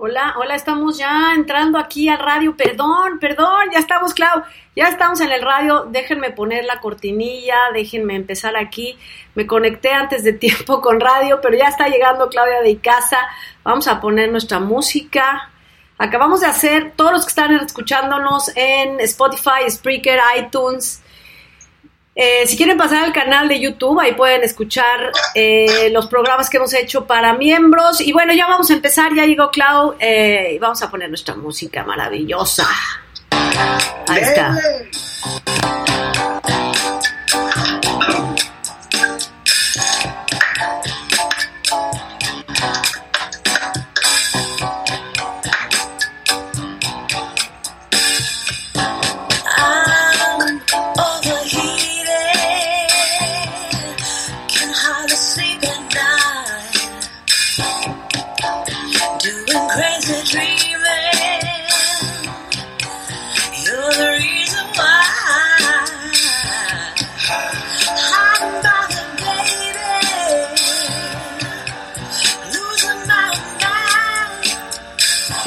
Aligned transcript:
Hola, 0.00 0.34
hola, 0.38 0.54
estamos 0.54 0.96
ya 0.96 1.32
entrando 1.34 1.76
aquí 1.76 2.08
al 2.08 2.20
radio. 2.20 2.56
Perdón, 2.56 3.18
perdón, 3.18 3.70
ya 3.72 3.80
estamos, 3.80 4.14
Clau. 4.14 4.44
Ya 4.76 4.86
estamos 4.86 5.20
en 5.20 5.32
el 5.32 5.42
radio. 5.42 5.88
Déjenme 5.90 6.30
poner 6.30 6.64
la 6.66 6.78
cortinilla, 6.78 7.56
déjenme 7.74 8.14
empezar 8.14 8.56
aquí. 8.56 8.96
Me 9.34 9.44
conecté 9.44 9.90
antes 9.90 10.22
de 10.22 10.32
tiempo 10.34 10.80
con 10.80 11.00
radio, 11.00 11.40
pero 11.42 11.58
ya 11.58 11.66
está 11.66 11.88
llegando 11.88 12.28
Claudia 12.28 12.60
de 12.60 12.70
Icaza. 12.70 13.18
Vamos 13.64 13.88
a 13.88 14.00
poner 14.00 14.30
nuestra 14.30 14.60
música. 14.60 15.50
Acabamos 15.98 16.42
de 16.42 16.46
hacer, 16.46 16.92
todos 16.94 17.10
los 17.10 17.24
que 17.24 17.30
están 17.30 17.56
escuchándonos 17.56 18.52
en 18.54 19.00
Spotify, 19.00 19.68
Spreaker, 19.68 20.20
iTunes, 20.38 21.02
eh, 22.20 22.48
si 22.48 22.56
quieren 22.56 22.76
pasar 22.76 23.04
al 23.04 23.12
canal 23.12 23.46
de 23.46 23.60
YouTube, 23.60 24.00
ahí 24.00 24.12
pueden 24.12 24.42
escuchar 24.42 25.12
eh, 25.36 25.88
los 25.92 26.08
programas 26.08 26.50
que 26.50 26.56
hemos 26.56 26.74
hecho 26.74 27.06
para 27.06 27.32
miembros. 27.34 28.00
Y 28.00 28.12
bueno, 28.12 28.34
ya 28.34 28.48
vamos 28.48 28.68
a 28.70 28.74
empezar, 28.74 29.14
ya 29.14 29.24
llegó 29.24 29.52
Clau 29.52 29.94
eh, 30.00 30.50
y 30.56 30.58
vamos 30.58 30.82
a 30.82 30.90
poner 30.90 31.10
nuestra 31.10 31.36
música 31.36 31.84
maravillosa. 31.84 32.66
Ahí 34.08 34.20
está. 34.20 34.58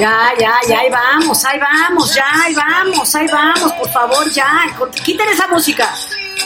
Ya, 0.02 0.34
ya, 0.36 0.58
ya, 0.66 0.80
ahí 0.80 0.90
vamos, 0.90 1.44
ahí 1.44 1.60
vamos, 1.60 2.12
ya, 2.12 2.24
ahí 2.42 2.52
vamos, 2.56 3.14
ahí 3.14 3.28
vamos, 3.28 3.72
por 3.74 3.88
favor, 3.88 4.28
ya, 4.32 4.66
quiten 5.04 5.28
esa 5.28 5.46
música, 5.46 5.94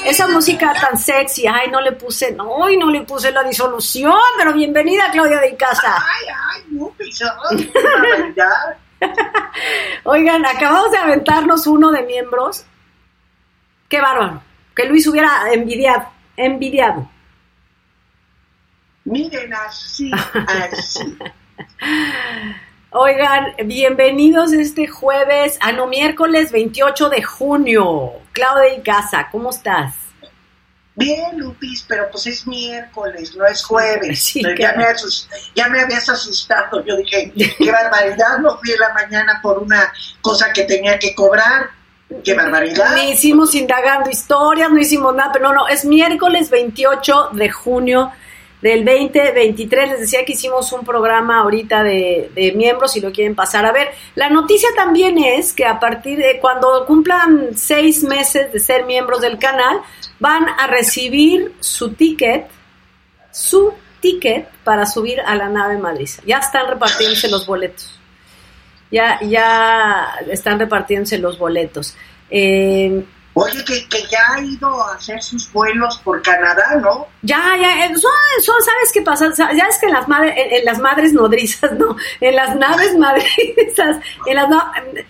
esa 0.05 0.29
música 0.29 0.75
tan 0.75 0.99
sexy, 0.99 1.47
ay, 1.47 1.71
no 1.71 1.81
le 1.81 1.93
puse, 1.93 2.33
no, 2.33 2.51
hoy 2.51 2.77
no 2.77 2.91
le 2.91 3.01
puse 3.05 3.33
la 3.33 3.43
disolución, 3.45 4.13
pero 4.37 4.53
bienvenida 4.53 5.11
Claudia 5.11 5.41
de 5.41 5.57
Casa. 5.57 5.97
Ay, 5.97 6.27
ay, 6.29 6.65
no, 6.69 6.93
Oigan, 10.05 10.45
acabamos 10.45 10.91
de 10.91 10.99
aventarnos 10.99 11.67
uno 11.67 11.91
de 11.93 12.03
miembros, 12.03 12.67
qué 13.89 14.03
bárbaro, 14.03 14.43
que 14.75 14.85
Luis 14.85 15.07
hubiera 15.07 15.51
envidiado, 15.51 16.11
envidiado. 16.37 17.09
Miren 19.07 19.55
así, 19.55 20.11
así. 20.47 21.17
Oigan, 22.99 23.53
bienvenidos 23.67 24.55
este 24.55 24.87
jueves, 24.87 25.59
a 25.61 25.69
ah, 25.69 25.73
no, 25.73 25.87
miércoles 25.87 26.51
28 26.51 27.11
de 27.11 27.23
junio. 27.23 28.13
Claudia 28.33 28.75
y 28.75 28.81
Casa, 28.81 29.29
¿cómo 29.31 29.51
estás? 29.51 29.93
Bien, 30.95 31.39
Lupis, 31.39 31.85
pero 31.87 32.09
pues 32.11 32.27
es 32.27 32.47
miércoles, 32.47 33.37
no 33.37 33.45
es 33.45 33.63
jueves. 33.63 34.33
ya, 34.33 34.73
me 34.79 34.87
ya, 35.55 35.69
me 35.69 35.81
habías 35.83 36.09
asustado. 36.09 36.83
Yo 36.87 36.97
dije, 36.97 37.35
qué 37.37 37.71
barbaridad, 37.71 38.39
no 38.39 38.57
fui 38.57 38.73
en 38.73 38.81
la 38.81 38.95
mañana 38.95 39.41
por 39.43 39.59
una 39.59 39.93
cosa 40.23 40.51
que 40.55 40.63
tenía 40.63 40.99
que 40.99 41.15
cobrar. 41.15 41.69
¡Qué 42.25 42.33
barbaridad! 42.33 42.97
Ni 42.97 43.11
hicimos 43.11 43.55
indagando 43.55 44.09
historias, 44.09 44.71
no 44.71 44.79
hicimos 44.79 45.15
nada, 45.15 45.33
pero 45.35 45.49
no, 45.49 45.55
no, 45.55 45.69
es 45.69 45.85
miércoles 45.85 46.49
28 46.49 47.29
de 47.33 47.51
junio 47.51 48.11
del 48.63 48.85
2023. 48.85 49.91
Les 49.91 50.01
decía 50.01 50.25
que 50.25 50.33
hicimos 50.33 50.73
un 50.73 50.85
programa 50.85 51.41
ahorita 51.41 51.83
de, 51.83 52.53
miembros, 52.57 52.93
si 52.93 53.01
lo 53.01 53.13
quieren 53.13 53.35
pasar 53.35 53.65
a 53.67 53.73
ver. 53.73 53.89
La 54.15 54.31
noticia 54.31 54.69
también 54.77 55.19
es 55.19 55.53
que 55.53 55.65
a 55.65 55.79
partir 55.79 56.19
de 56.19 56.39
cuando 56.41 56.85
cumplan 56.87 57.51
seis 57.57 58.03
meses 58.03 58.53
de 58.53 58.61
ser 58.61 58.85
miembros 58.85 59.21
del 59.21 59.39
canal, 59.39 59.81
van 60.19 60.49
a 60.49 60.67
recibir 60.67 61.55
su 61.61 61.93
ticket, 61.93 62.47
su 63.31 63.73
ticket 64.01 64.49
para 64.65 64.87
subir 64.87 65.21
a 65.21 65.35
la 65.35 65.49
nave 65.49 65.79
Madrid. 65.79 66.09
Ya 66.27 66.39
están 66.39 66.69
repartiéndose 66.69 67.29
los 67.29 67.47
boletos. 67.47 67.93
Ya, 68.91 69.19
ya 69.21 70.15
están 70.31 70.59
repartiéndose 70.59 71.19
los 71.19 71.39
boletos. 71.39 71.97
Eh, 72.31 73.05
Oye, 73.39 73.63
que, 73.67 73.87
que, 73.89 74.03
ya 74.11 74.33
ha 74.33 74.41
ido 74.41 74.83
a 74.83 74.95
hacer 74.95 75.23
sus 75.23 75.53
vuelos 75.53 76.01
por 76.03 76.23
Canadá, 76.23 76.77
¿no? 76.81 77.07
Ya, 77.21 77.55
ya, 77.61 77.85
eh, 77.85 77.93
son, 77.95 78.11
¿sabes 78.41 78.91
qué 78.95 79.03
pasa? 79.03 79.31
Ya 79.37 79.67
es 79.69 79.77
que 79.77 79.85
en 79.85 79.93
las, 79.93 80.09
madres, 80.09 80.33
en, 80.35 80.65
las 80.65 80.79
madres 80.79 81.13
nodrizas, 81.13 81.73
¿no? 81.79 81.97
En 82.23 82.35
las 82.35 82.57
naves 82.57 82.97
madrizas, 82.97 83.99
en 84.25 84.37
las, 84.37 84.49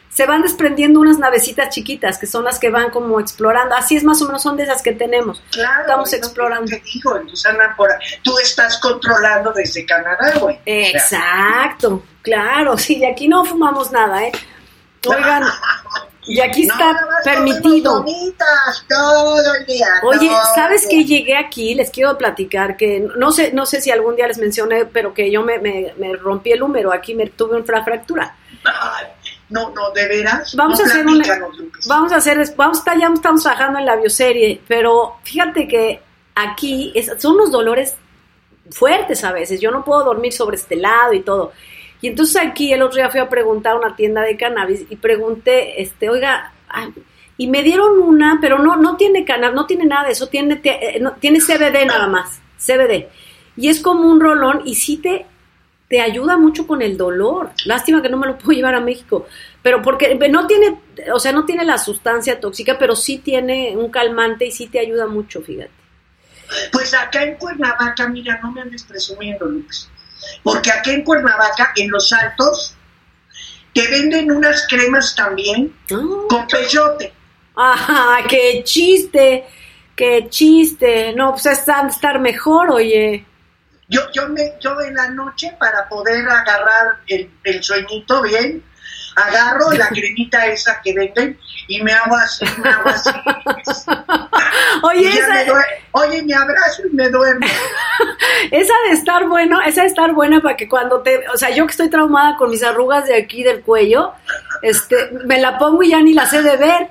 se 0.08 0.26
van 0.26 0.42
desprendiendo 0.42 0.98
unas 0.98 1.20
navecitas 1.20 1.68
chiquitas 1.68 2.18
que 2.18 2.26
son 2.26 2.42
las 2.42 2.58
que 2.58 2.68
van 2.68 2.90
como 2.90 3.20
explorando. 3.20 3.76
Así 3.76 3.94
es 3.94 4.02
más 4.02 4.20
o 4.20 4.26
menos, 4.26 4.42
son 4.42 4.56
de 4.56 4.64
esas 4.64 4.82
que 4.82 4.90
tenemos. 4.90 5.40
Claro. 5.52 5.82
Estamos 5.82 6.12
explorando. 6.12 6.66
Te 6.68 6.82
digo, 6.92 7.16
entonces 7.16 7.46
andan 7.46 7.76
por 7.76 7.90
Tú 8.24 8.36
estás 8.40 8.80
controlando 8.80 9.52
desde 9.52 9.86
Canadá, 9.86 10.32
güey. 10.40 10.58
Exacto, 10.66 12.02
claro, 12.22 12.76
sí, 12.76 12.96
y 12.96 13.04
aquí 13.04 13.28
no 13.28 13.44
fumamos 13.44 13.92
nada, 13.92 14.24
¿eh? 14.24 14.32
Oigan, 15.06 15.44
Y 16.26 16.40
aquí 16.40 16.62
está 16.62 16.96
permitido. 17.24 18.04
Oye, 20.02 20.30
¿sabes 20.54 20.86
qué? 20.88 21.04
Llegué 21.04 21.36
aquí, 21.36 21.74
les 21.74 21.90
quiero 21.90 22.18
platicar 22.18 22.76
que 22.76 23.06
no 23.16 23.30
sé, 23.30 23.52
no 23.52 23.66
sé 23.66 23.80
si 23.80 23.90
algún 23.90 24.16
día 24.16 24.26
les 24.26 24.38
mencioné, 24.38 24.86
pero 24.86 25.14
que 25.14 25.30
yo 25.30 25.42
me, 25.42 25.58
me, 25.58 26.12
rompí 26.16 26.52
el 26.52 26.62
húmero, 26.62 26.92
aquí 26.92 27.14
me 27.14 27.26
tuve 27.26 27.56
una 27.56 27.84
fractura. 27.84 28.36
no, 29.48 29.70
no, 29.70 29.90
de 29.92 30.08
veras. 30.08 30.54
Vamos 30.56 30.80
a 30.80 30.84
hacer 30.84 31.06
una, 31.06 31.24
vamos 31.86 32.12
a 32.12 32.16
hacer, 32.16 32.54
vamos 32.56 32.82
ya 32.84 33.08
estamos 33.14 33.42
trabajando 33.42 33.78
en 33.78 33.86
la 33.86 33.96
bioserie, 33.96 34.60
pero 34.66 35.16
fíjate 35.22 35.68
que 35.68 36.00
aquí 36.34 36.92
son 37.18 37.34
unos 37.34 37.52
dolores 37.52 37.94
fuertes 38.70 39.22
a 39.24 39.32
veces. 39.32 39.60
Yo 39.60 39.70
no 39.70 39.84
puedo 39.84 40.04
dormir 40.04 40.32
sobre 40.32 40.56
este 40.56 40.76
lado 40.76 41.12
y 41.12 41.20
todo. 41.22 41.52
Y 42.06 42.10
entonces 42.10 42.40
aquí 42.40 42.72
el 42.72 42.82
otro 42.82 42.98
día 42.98 43.10
fui 43.10 43.18
a 43.18 43.28
preguntar 43.28 43.72
a 43.72 43.78
una 43.78 43.96
tienda 43.96 44.22
de 44.22 44.36
cannabis 44.36 44.86
y 44.88 44.94
pregunté, 44.94 45.82
este, 45.82 46.08
oiga, 46.08 46.52
y 47.36 47.48
me 47.48 47.64
dieron 47.64 47.98
una, 47.98 48.38
pero 48.40 48.60
no, 48.60 48.76
no 48.76 48.96
tiene 48.96 49.24
cannabis, 49.24 49.56
no 49.56 49.66
tiene 49.66 49.86
nada 49.86 50.06
de 50.06 50.12
eso, 50.12 50.28
tiene, 50.28 50.60
eh, 50.62 51.02
tiene 51.18 51.40
CBD 51.40 51.84
nada 51.84 52.06
más, 52.06 52.40
CBD. 52.58 53.08
Y 53.56 53.70
es 53.70 53.80
como 53.80 54.08
un 54.08 54.20
rolón 54.20 54.62
y 54.64 54.76
sí 54.76 54.98
te, 54.98 55.26
te 55.88 56.00
ayuda 56.00 56.36
mucho 56.36 56.68
con 56.68 56.80
el 56.80 56.96
dolor. 56.96 57.50
Lástima 57.64 58.00
que 58.00 58.08
no 58.08 58.18
me 58.18 58.28
lo 58.28 58.38
puedo 58.38 58.52
llevar 58.56 58.76
a 58.76 58.80
México, 58.80 59.26
pero 59.60 59.82
porque 59.82 60.14
no 60.14 60.46
tiene, 60.46 60.78
o 61.12 61.18
sea, 61.18 61.32
no 61.32 61.44
tiene 61.44 61.64
la 61.64 61.76
sustancia 61.76 62.38
tóxica, 62.38 62.78
pero 62.78 62.94
sí 62.94 63.18
tiene 63.18 63.76
un 63.76 63.90
calmante 63.90 64.46
y 64.46 64.52
sí 64.52 64.68
te 64.68 64.78
ayuda 64.78 65.08
mucho, 65.08 65.42
fíjate. 65.42 65.72
Pues 66.70 66.94
acá 66.94 67.24
en 67.24 67.34
Cuernavaca, 67.34 68.06
mira, 68.06 68.38
no 68.44 68.52
me 68.52 68.60
andes 68.60 68.84
presumiendo, 68.84 69.46
Lux 69.46 69.90
porque 70.42 70.70
aquí 70.70 70.90
en 70.90 71.02
Cuernavaca, 71.02 71.72
en 71.76 71.90
los 71.90 72.12
altos, 72.12 72.74
te 73.74 73.86
venden 73.88 74.30
unas 74.30 74.66
cremas 74.68 75.14
también 75.14 75.74
ah. 75.92 76.26
con 76.28 76.46
peyote. 76.46 77.12
Ajá, 77.54 78.26
qué 78.28 78.62
chiste, 78.64 79.44
qué 79.94 80.26
chiste. 80.28 81.12
No, 81.14 81.32
pues 81.32 81.46
están 81.46 81.88
estar 81.88 82.18
mejor, 82.20 82.70
oye. 82.70 83.24
Yo, 83.88 84.00
yo, 84.12 84.28
me, 84.28 84.54
yo 84.60 84.80
en 84.80 84.94
la 84.94 85.10
noche, 85.10 85.54
para 85.58 85.88
poder 85.88 86.28
agarrar 86.28 87.00
el, 87.06 87.30
el 87.44 87.62
sueñito 87.62 88.22
bien, 88.22 88.62
agarro 89.16 89.72
la 89.72 89.88
cremita 89.88 90.46
esa 90.46 90.80
que 90.82 90.92
venden 90.92 91.38
y 91.68 91.82
me 91.82 91.92
hago 91.92 92.14
así, 92.16 92.44
me 92.62 92.68
hago 92.68 92.88
así. 92.90 93.10
Oye, 94.82 95.08
esa... 95.08 95.28
me 95.28 95.52
Oye, 95.92 96.22
me 96.22 96.34
abrazo 96.34 96.82
y 96.90 96.94
me 96.94 97.08
duermo. 97.08 97.46
esa 98.50 98.74
de 98.88 98.94
estar 98.94 99.26
bueno, 99.26 99.60
esa 99.62 99.82
de 99.82 99.88
estar 99.88 100.12
buena 100.12 100.40
para 100.40 100.56
que 100.56 100.68
cuando 100.68 101.00
te, 101.00 101.26
o 101.28 101.36
sea, 101.36 101.50
yo 101.50 101.66
que 101.66 101.70
estoy 101.70 101.88
traumada 101.88 102.36
con 102.36 102.50
mis 102.50 102.62
arrugas 102.62 103.06
de 103.06 103.16
aquí 103.16 103.42
del 103.42 103.62
cuello, 103.62 104.12
este, 104.62 105.10
me 105.24 105.40
la 105.40 105.58
pongo 105.58 105.82
y 105.82 105.90
ya 105.90 106.00
ni 106.00 106.12
la 106.12 106.26
sé 106.26 106.42
de 106.42 106.56
ver. 106.56 106.88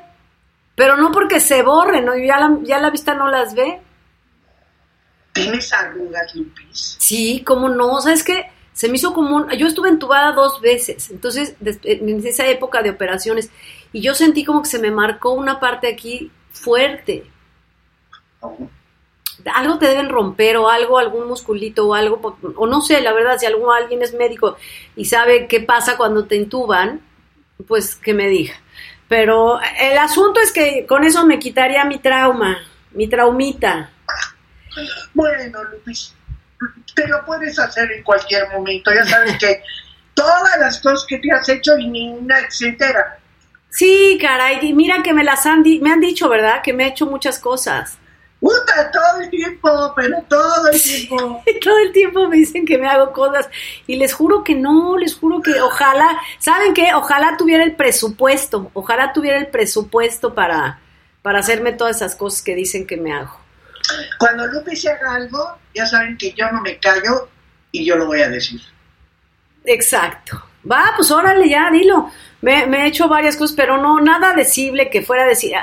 Pero 0.75 0.97
no 0.97 1.11
porque 1.11 1.39
se 1.39 1.61
borren, 1.61 2.03
¿no? 2.03 2.17
Ya 2.17 2.37
la, 2.37 2.57
ya 2.63 2.79
la 2.79 2.89
vista 2.89 3.13
no 3.13 3.29
las 3.29 3.55
ve. 3.55 3.79
¿Tienes 5.31 5.71
arrugas, 5.71 6.35
Lupis? 6.35 6.97
Sí, 6.99 7.43
cómo 7.45 7.69
no, 7.69 8.01
¿sabes 8.01 8.23
qué? 8.23 8.49
Se 8.75 8.89
me 8.89 8.97
hizo 8.97 9.13
como 9.13 9.49
Yo 9.53 9.67
estuve 9.67 9.87
entubada 9.87 10.33
dos 10.33 10.59
veces, 10.59 11.09
entonces, 11.09 11.55
en 11.61 12.27
esa 12.27 12.45
época 12.47 12.83
de 12.83 12.89
operaciones, 12.89 13.49
y 13.93 14.01
yo 14.01 14.13
sentí 14.13 14.43
como 14.43 14.61
que 14.61 14.67
se 14.67 14.79
me 14.79 14.91
marcó 14.91 15.31
una 15.31 15.61
parte 15.61 15.87
aquí 15.87 16.29
fuerte. 16.51 17.23
Algo 19.53 19.77
te 19.77 19.87
deben 19.87 20.09
romper 20.09 20.57
o 20.57 20.69
algo, 20.69 20.97
algún 20.97 21.27
musculito 21.27 21.87
o 21.87 21.93
algo, 21.93 22.37
o 22.57 22.67
no 22.67 22.81
sé, 22.81 22.99
la 22.99 23.13
verdad, 23.13 23.37
si 23.39 23.45
algún, 23.45 23.73
alguien 23.73 24.01
es 24.01 24.13
médico 24.13 24.57
y 24.97 25.05
sabe 25.05 25.47
qué 25.47 25.61
pasa 25.61 25.95
cuando 25.95 26.25
te 26.25 26.35
intuban, 26.35 26.99
pues 27.67 27.95
que 27.95 28.13
me 28.13 28.27
diga. 28.27 28.55
Pero 29.07 29.59
el 29.79 29.97
asunto 29.97 30.39
es 30.39 30.51
que 30.51 30.85
con 30.85 31.03
eso 31.03 31.25
me 31.25 31.39
quitaría 31.39 31.85
mi 31.85 31.99
trauma, 31.99 32.57
mi 32.91 33.07
traumita. 33.07 33.91
Bueno, 35.13 35.63
Lupis, 35.63 36.14
te 36.93 37.07
lo 37.07 37.25
puedes 37.25 37.57
hacer 37.59 37.91
en 37.91 38.03
cualquier 38.03 38.49
momento. 38.49 38.91
Ya 38.93 39.05
sabes 39.05 39.37
que 39.37 39.61
todas 40.13 40.57
las 40.59 40.79
cosas 40.79 41.05
que 41.07 41.19
te 41.19 41.31
has 41.31 41.47
hecho 41.49 41.77
y 41.77 41.87
ninguna 41.87 42.49
se 42.49 42.69
entera. 42.69 43.19
Sí, 43.69 44.17
caray, 44.21 44.73
mira 44.73 45.03
que 45.03 45.13
me 45.13 45.23
las 45.23 45.45
han, 45.45 45.63
me 45.81 45.91
han 45.91 45.99
dicho, 45.99 46.29
¿verdad? 46.29 46.61
Que 46.63 46.71
me 46.71 46.85
he 46.85 46.87
hecho 46.87 47.05
muchas 47.05 47.39
cosas. 47.39 47.97
Puta, 48.39 48.91
todo 48.91 49.21
el 49.21 49.29
tiempo, 49.29 49.93
pero 49.95 50.21
todo 50.29 50.69
el 50.69 50.81
tiempo. 50.81 51.43
todo 51.61 51.79
el 51.79 51.91
tiempo 51.91 52.27
me 52.29 52.37
dicen 52.37 52.65
que 52.65 52.77
me 52.77 52.87
hago 52.87 53.11
cosas 53.11 53.49
y 53.87 53.95
les 53.95 54.13
juro 54.13 54.43
que 54.43 54.55
no, 54.55 54.97
les 54.97 55.15
juro 55.15 55.41
que 55.41 55.59
ojalá, 55.61 56.19
¿saben 56.37 56.73
qué? 56.73 56.93
Ojalá 56.93 57.37
tuviera 57.37 57.63
el 57.63 57.75
presupuesto, 57.75 58.69
ojalá 58.73 59.13
tuviera 59.13 59.39
el 59.39 59.47
presupuesto 59.47 60.35
para, 60.35 60.79
para 61.21 61.39
hacerme 61.39 61.73
todas 61.73 61.97
esas 61.97 62.15
cosas 62.15 62.41
que 62.41 62.55
dicen 62.55 62.85
que 62.85 62.97
me 62.97 63.13
hago. 63.13 63.44
Cuando 64.19 64.47
Lupe 64.47 64.75
se 64.75 64.89
haga 64.89 65.15
algo, 65.15 65.57
ya 65.73 65.85
saben 65.85 66.17
que 66.17 66.33
yo 66.33 66.51
no 66.51 66.61
me 66.61 66.79
callo 66.79 67.29
y 67.71 67.85
yo 67.85 67.95
lo 67.95 68.07
voy 68.07 68.21
a 68.21 68.29
decir. 68.29 68.61
Exacto. 69.65 70.41
Va, 70.69 70.93
pues 70.95 71.11
órale, 71.11 71.49
ya, 71.49 71.69
dilo. 71.71 72.11
Me, 72.41 72.65
me 72.65 72.83
he 72.83 72.87
hecho 72.87 73.07
varias 73.07 73.35
cosas, 73.35 73.55
pero 73.55 73.77
no, 73.77 73.99
nada 74.01 74.33
decible 74.33 74.89
que 74.89 75.01
fuera 75.01 75.25
decir. 75.25 75.53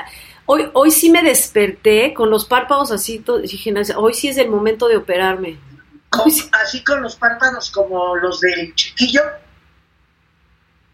Hoy, 0.45 0.69
hoy 0.73 0.91
sí 0.91 1.09
me 1.09 1.23
desperté 1.23 2.13
con 2.13 2.29
los 2.29 2.45
párpados 2.45 2.91
así, 2.91 3.23
dije, 3.41 3.73
hoy 3.95 4.13
sí 4.13 4.27
es 4.27 4.37
el 4.37 4.49
momento 4.49 4.87
de 4.87 4.97
operarme. 4.97 5.57
Así 6.51 6.83
con 6.83 7.01
los 7.01 7.15
párpados 7.15 7.71
como 7.71 8.15
los 8.15 8.39
del 8.41 8.75
chiquillo. 8.75 9.21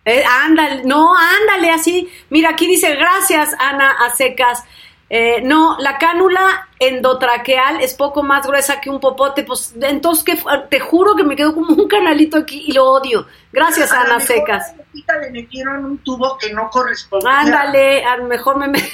Eh, 0.05 0.23
ándale, 0.23 0.83
no, 0.85 1.13
ándale, 1.15 1.71
así. 1.71 2.09
Mira, 2.29 2.51
aquí 2.51 2.67
dice, 2.67 2.95
gracias, 2.95 3.53
Ana 3.59 3.91
a 3.91 4.15
secas. 4.15 4.63
Eh, 5.09 5.41
no, 5.41 5.77
la 5.79 5.97
cánula 5.97 6.67
endotraqueal 6.77 7.81
es 7.81 7.95
poco 7.95 8.21
más 8.21 8.45
gruesa 8.45 8.79
que 8.79 8.91
un 8.91 8.99
popote. 8.99 9.43
Pues 9.43 9.73
entonces, 9.81 10.23
que 10.23 10.39
te 10.69 10.79
juro 10.79 11.15
que 11.15 11.23
me 11.23 11.35
quedó 11.35 11.55
como 11.55 11.73
un 11.73 11.87
canalito 11.87 12.37
aquí 12.37 12.65
y 12.67 12.73
lo 12.73 12.85
odio. 12.85 13.25
Gracias, 13.51 13.91
a 13.91 14.01
Ana 14.01 14.19
Secas. 14.19 14.75
A 15.07 15.17
le 15.17 15.31
metieron 15.31 15.83
un 15.83 15.97
tubo 15.99 16.37
que 16.37 16.53
no 16.53 16.69
correspondía. 16.69 17.39
Ándale, 17.39 18.05
a 18.05 18.17
lo 18.17 18.25
mejor 18.25 18.57
me. 18.57 18.67
me... 18.67 18.79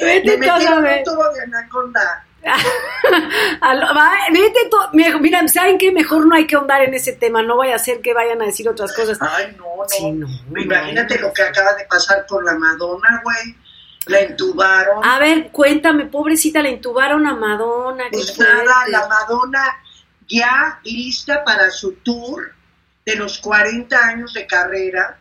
Vete 0.00 0.26
le 0.26 0.36
metieron 0.36 0.84
un 0.84 1.04
tubo 1.04 1.32
de 1.32 1.42
anaconda. 1.42 2.25
Mira, 4.92 5.48
¿saben 5.48 5.78
qué? 5.78 5.92
Mejor 5.92 6.26
no 6.26 6.34
hay 6.34 6.46
que 6.46 6.56
ahondar 6.56 6.82
en 6.82 6.94
ese 6.94 7.12
tema, 7.12 7.42
no 7.42 7.56
vaya 7.56 7.74
a 7.74 7.78
ser 7.78 8.00
que 8.00 8.14
vayan 8.14 8.40
a 8.42 8.46
decir 8.46 8.68
otras 8.68 8.94
cosas. 8.94 9.18
Ay, 9.20 9.56
no, 9.58 10.12
no. 10.12 10.60
Imagínate 10.60 11.18
lo 11.18 11.32
que 11.32 11.42
acaba 11.42 11.74
de 11.74 11.84
pasar 11.86 12.26
con 12.26 12.44
la 12.44 12.54
Madonna, 12.54 13.20
güey. 13.22 13.56
La 14.06 14.20
entubaron. 14.20 15.04
A 15.04 15.18
ver, 15.18 15.50
cuéntame, 15.50 16.06
pobrecita, 16.06 16.62
la 16.62 16.68
entubaron 16.68 17.26
a 17.26 17.34
Madonna. 17.34 18.04
Pues 18.12 18.38
nada, 18.38 18.86
la 18.88 19.08
Madonna 19.08 19.64
ya 20.28 20.80
lista 20.84 21.44
para 21.44 21.70
su 21.70 21.96
tour 21.96 22.52
de 23.04 23.16
los 23.16 23.38
40 23.38 23.96
años 23.96 24.32
de 24.32 24.46
carrera 24.46 25.18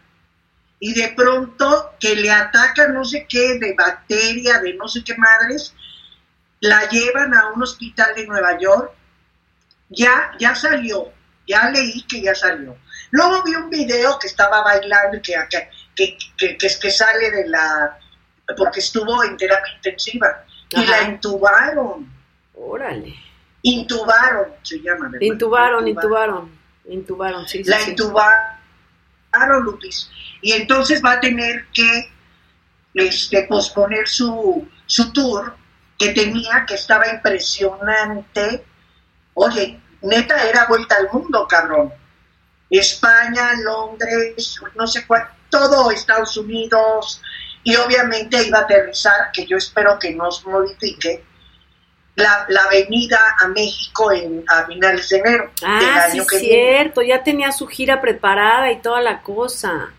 y 0.80 0.94
de 0.94 1.10
pronto 1.10 1.92
que 2.00 2.16
le 2.16 2.32
ataca 2.32 2.88
no 2.88 3.06
sé 3.06 3.26
qué 3.30 3.60
de 3.60 3.74
bacteria, 3.74 4.60
de 4.60 4.74
no 4.74 4.88
sé 4.88 5.04
qué 5.04 5.16
madres, 5.16 5.75
la 6.62 6.88
llevan 6.90 7.34
a 7.34 7.52
un 7.54 7.64
hospital 7.64 8.16
de 8.16 8.26
Nueva 8.28 8.58
York, 8.60 8.92
ya, 9.90 10.32
ya 10.40 10.56
salió, 10.56 11.12
ya 11.48 11.70
leí 11.70 12.04
que 12.04 12.22
ya 12.22 12.34
salió. 12.34 12.78
Luego 13.12 13.44
vi 13.44 13.56
un 13.56 13.70
video 13.70 14.18
que 14.20 14.28
estaba 14.28 14.64
bailando 14.64 15.18
y 15.18 15.22
que, 15.22 15.36
que, 15.96 16.18
que, 16.38 16.58
que, 16.58 16.68
que 16.80 16.92
sale 16.92 17.32
de 17.32 17.48
la, 17.48 17.98
porque 18.58 18.80
estuvo 18.80 19.24
en 19.24 19.38
terapia 19.38 19.74
intensiva, 19.76 20.44
y 20.72 20.86
la 20.86 21.04
intubaron. 21.04 22.12
Órale. 22.54 23.16
Intubaron, 23.62 24.48
se 24.64 24.80
llama. 24.80 25.10
¿verdad? 25.10 25.22
Intubaron, 25.22 25.88
intubaron, 25.88 26.52
intubaron, 26.86 27.48
sí, 27.48 27.64
La 27.64 27.80
sí, 27.80 27.92
intubaron, 27.92 29.64
Lupis. 29.64 30.10
Y 30.42 30.52
entonces 30.54 31.02
va 31.04 31.14
a 31.14 31.20
tener 31.20 31.68
que 31.74 32.12
este, 32.94 33.44
posponer 33.44 34.08
su, 34.08 34.68
su 34.86 35.12
tour 35.12 35.56
que 35.98 36.10
tenía, 36.10 36.66
que 36.68 36.76
estaba 36.76 37.08
impresionante. 37.08 38.66
Oye, 39.34 39.80
neta 40.02 40.48
era 40.48 40.66
vuelta 40.66 40.96
al 40.96 41.10
mundo, 41.12 41.48
cabrón. 41.48 41.94
España, 42.70 43.54
Londres, 43.64 44.60
no 44.76 44.88
sé 44.88 45.06
cuál, 45.06 45.28
todo 45.50 45.92
Estados 45.92 46.36
Unidos, 46.38 47.22
y 47.64 47.76
obviamente 47.76 48.44
iba 48.44 48.60
a 48.60 48.62
aterrizar, 48.62 49.32
que 49.32 49.46
yo 49.46 49.58
espero 49.58 49.98
que 50.00 50.14
no 50.14 50.32
se 50.32 50.48
modifique, 50.50 51.24
la, 52.16 52.46
la 52.48 52.68
venida 52.70 53.20
a 53.40 53.48
México 53.50 54.12
en, 54.12 54.44
a 54.48 54.66
finales 54.66 55.10
de 55.10 55.18
enero 55.18 55.52
ah, 55.64 55.80
del 55.80 55.90
año 55.90 56.24
sí, 56.24 56.30
que 56.30 56.40
cierto, 56.40 57.02
ya 57.02 57.24
tenía 57.24 57.52
su 57.52 57.68
gira 57.68 58.00
preparada 58.00 58.72
y 58.72 58.82
toda 58.82 59.02
la 59.02 59.22
cosa. 59.22 59.92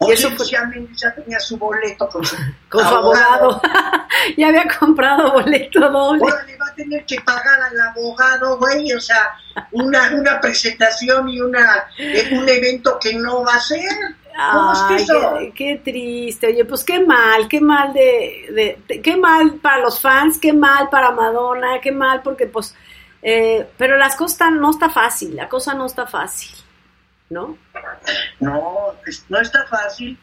Y 0.00 0.12
eso 0.12 0.28
pues, 0.36 0.50
ya, 0.50 0.70
ya, 0.96 1.14
tenía 1.14 1.38
su 1.38 1.56
boleto 1.56 2.08
con 2.08 2.24
su, 2.24 2.36
con 2.68 2.82
su 2.86 2.94
abogado. 2.94 3.60
ya 4.36 4.48
había 4.48 4.66
comprado 4.78 5.32
boleto 5.32 5.80
doble. 5.80 6.22
Ahora 6.22 6.44
le 6.44 6.56
va 6.56 6.66
a 6.66 6.74
tener 6.74 7.04
que 7.04 7.20
pagar 7.20 7.60
al 7.62 7.80
abogado, 7.80 8.58
güey, 8.58 8.92
o 8.92 9.00
sea, 9.00 9.32
una, 9.72 10.12
una 10.14 10.40
presentación 10.40 11.28
y 11.28 11.40
una, 11.40 11.86
eh, 11.98 12.30
un 12.32 12.48
evento 12.48 12.98
que 13.00 13.14
no 13.14 13.44
va 13.44 13.54
a 13.54 13.60
ser. 13.60 13.90
Ay, 14.36 15.06
qué, 15.06 15.52
qué, 15.54 15.80
triste, 15.84 16.48
oye, 16.48 16.64
pues 16.64 16.82
qué 16.82 16.98
mal, 16.98 17.46
qué 17.46 17.60
mal 17.60 17.92
de, 17.92 18.80
de, 18.88 19.00
qué 19.00 19.16
mal 19.16 19.54
para 19.62 19.78
los 19.78 20.00
fans, 20.00 20.38
qué 20.38 20.52
mal 20.52 20.88
para 20.88 21.12
Madonna, 21.12 21.80
qué 21.80 21.92
mal 21.92 22.20
porque 22.22 22.46
pues, 22.46 22.74
eh, 23.22 23.64
pero 23.78 23.96
las 23.96 24.16
cosas 24.16 24.50
no 24.50 24.70
está 24.70 24.90
fácil, 24.90 25.36
la 25.36 25.48
cosa 25.48 25.74
no 25.74 25.86
está 25.86 26.06
fácil, 26.06 26.50
¿no? 27.30 27.58
No, 28.40 28.94
no 29.28 29.40
está 29.40 29.66
fácil 29.66 30.18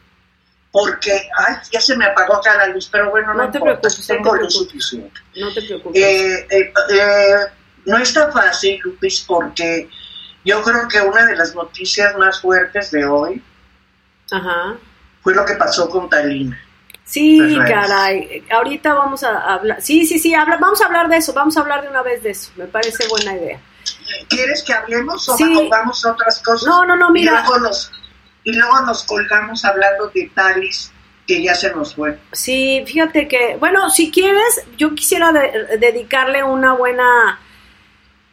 porque, 0.71 1.11
ay, 1.37 1.55
ya 1.71 1.81
se 1.81 1.97
me 1.97 2.05
apagó 2.05 2.35
acá 2.35 2.55
la 2.55 2.67
luz, 2.67 2.87
pero 2.89 3.09
bueno, 3.09 3.33
no, 3.33 3.43
no 3.43 3.51
te 3.51 3.57
importa, 3.57 3.81
preocupes, 3.81 4.07
tengo 4.07 4.35
no 4.35 4.41
lo 4.41 4.49
suficiente. 4.49 5.19
No 5.35 5.53
te 5.53 5.61
preocupes. 5.63 6.01
Eh, 6.01 6.47
eh, 6.49 6.73
eh, 6.93 7.35
no 7.85 7.97
está 7.97 8.31
fácil, 8.31 8.79
Lupis, 8.83 9.25
porque 9.27 9.89
yo 10.45 10.61
creo 10.63 10.87
que 10.87 11.01
una 11.01 11.25
de 11.25 11.35
las 11.35 11.53
noticias 11.53 12.17
más 12.17 12.39
fuertes 12.39 12.89
de 12.91 13.05
hoy 13.05 13.43
Ajá. 14.31 14.77
fue 15.21 15.35
lo 15.35 15.45
que 15.45 15.55
pasó 15.55 15.89
con 15.89 16.09
Talina. 16.09 16.57
Sí, 17.03 17.59
caray. 17.67 18.45
Ahorita 18.49 18.93
vamos 18.93 19.23
a 19.23 19.53
hablar. 19.53 19.81
Sí, 19.81 20.05
sí, 20.05 20.17
sí. 20.17 20.33
Habla, 20.33 20.55
vamos 20.55 20.81
a 20.81 20.85
hablar 20.85 21.09
de 21.09 21.17
eso. 21.17 21.33
Vamos 21.33 21.57
a 21.57 21.59
hablar 21.59 21.81
de 21.81 21.89
una 21.89 22.01
vez 22.01 22.23
de 22.23 22.29
eso. 22.29 22.51
Me 22.55 22.65
parece 22.67 23.05
buena 23.09 23.35
idea. 23.35 23.59
¿Quieres 24.29 24.63
que 24.63 24.73
hablemos 24.73 25.27
o 25.29 25.37
sí. 25.37 25.67
vamos 25.69 26.05
a 26.05 26.11
otras 26.11 26.39
cosas? 26.39 26.67
No, 26.67 26.85
no, 26.85 26.95
no, 26.95 27.11
mira. 27.11 27.31
Y 27.31 27.35
luego, 27.35 27.59
nos, 27.59 27.91
y 28.43 28.53
luego 28.53 28.81
nos 28.81 29.03
colgamos 29.03 29.65
hablando 29.65 30.09
de 30.13 30.31
Talis 30.33 30.91
que 31.27 31.43
ya 31.43 31.53
se 31.55 31.73
nos 31.73 31.95
fue. 31.95 32.17
Sí, 32.31 32.83
fíjate 32.85 33.27
que, 33.27 33.55
bueno, 33.59 33.89
si 33.89 34.11
quieres, 34.11 34.63
yo 34.77 34.95
quisiera 34.95 35.31
de, 35.31 35.77
dedicarle 35.79 36.43
una 36.43 36.73
buena, 36.73 37.39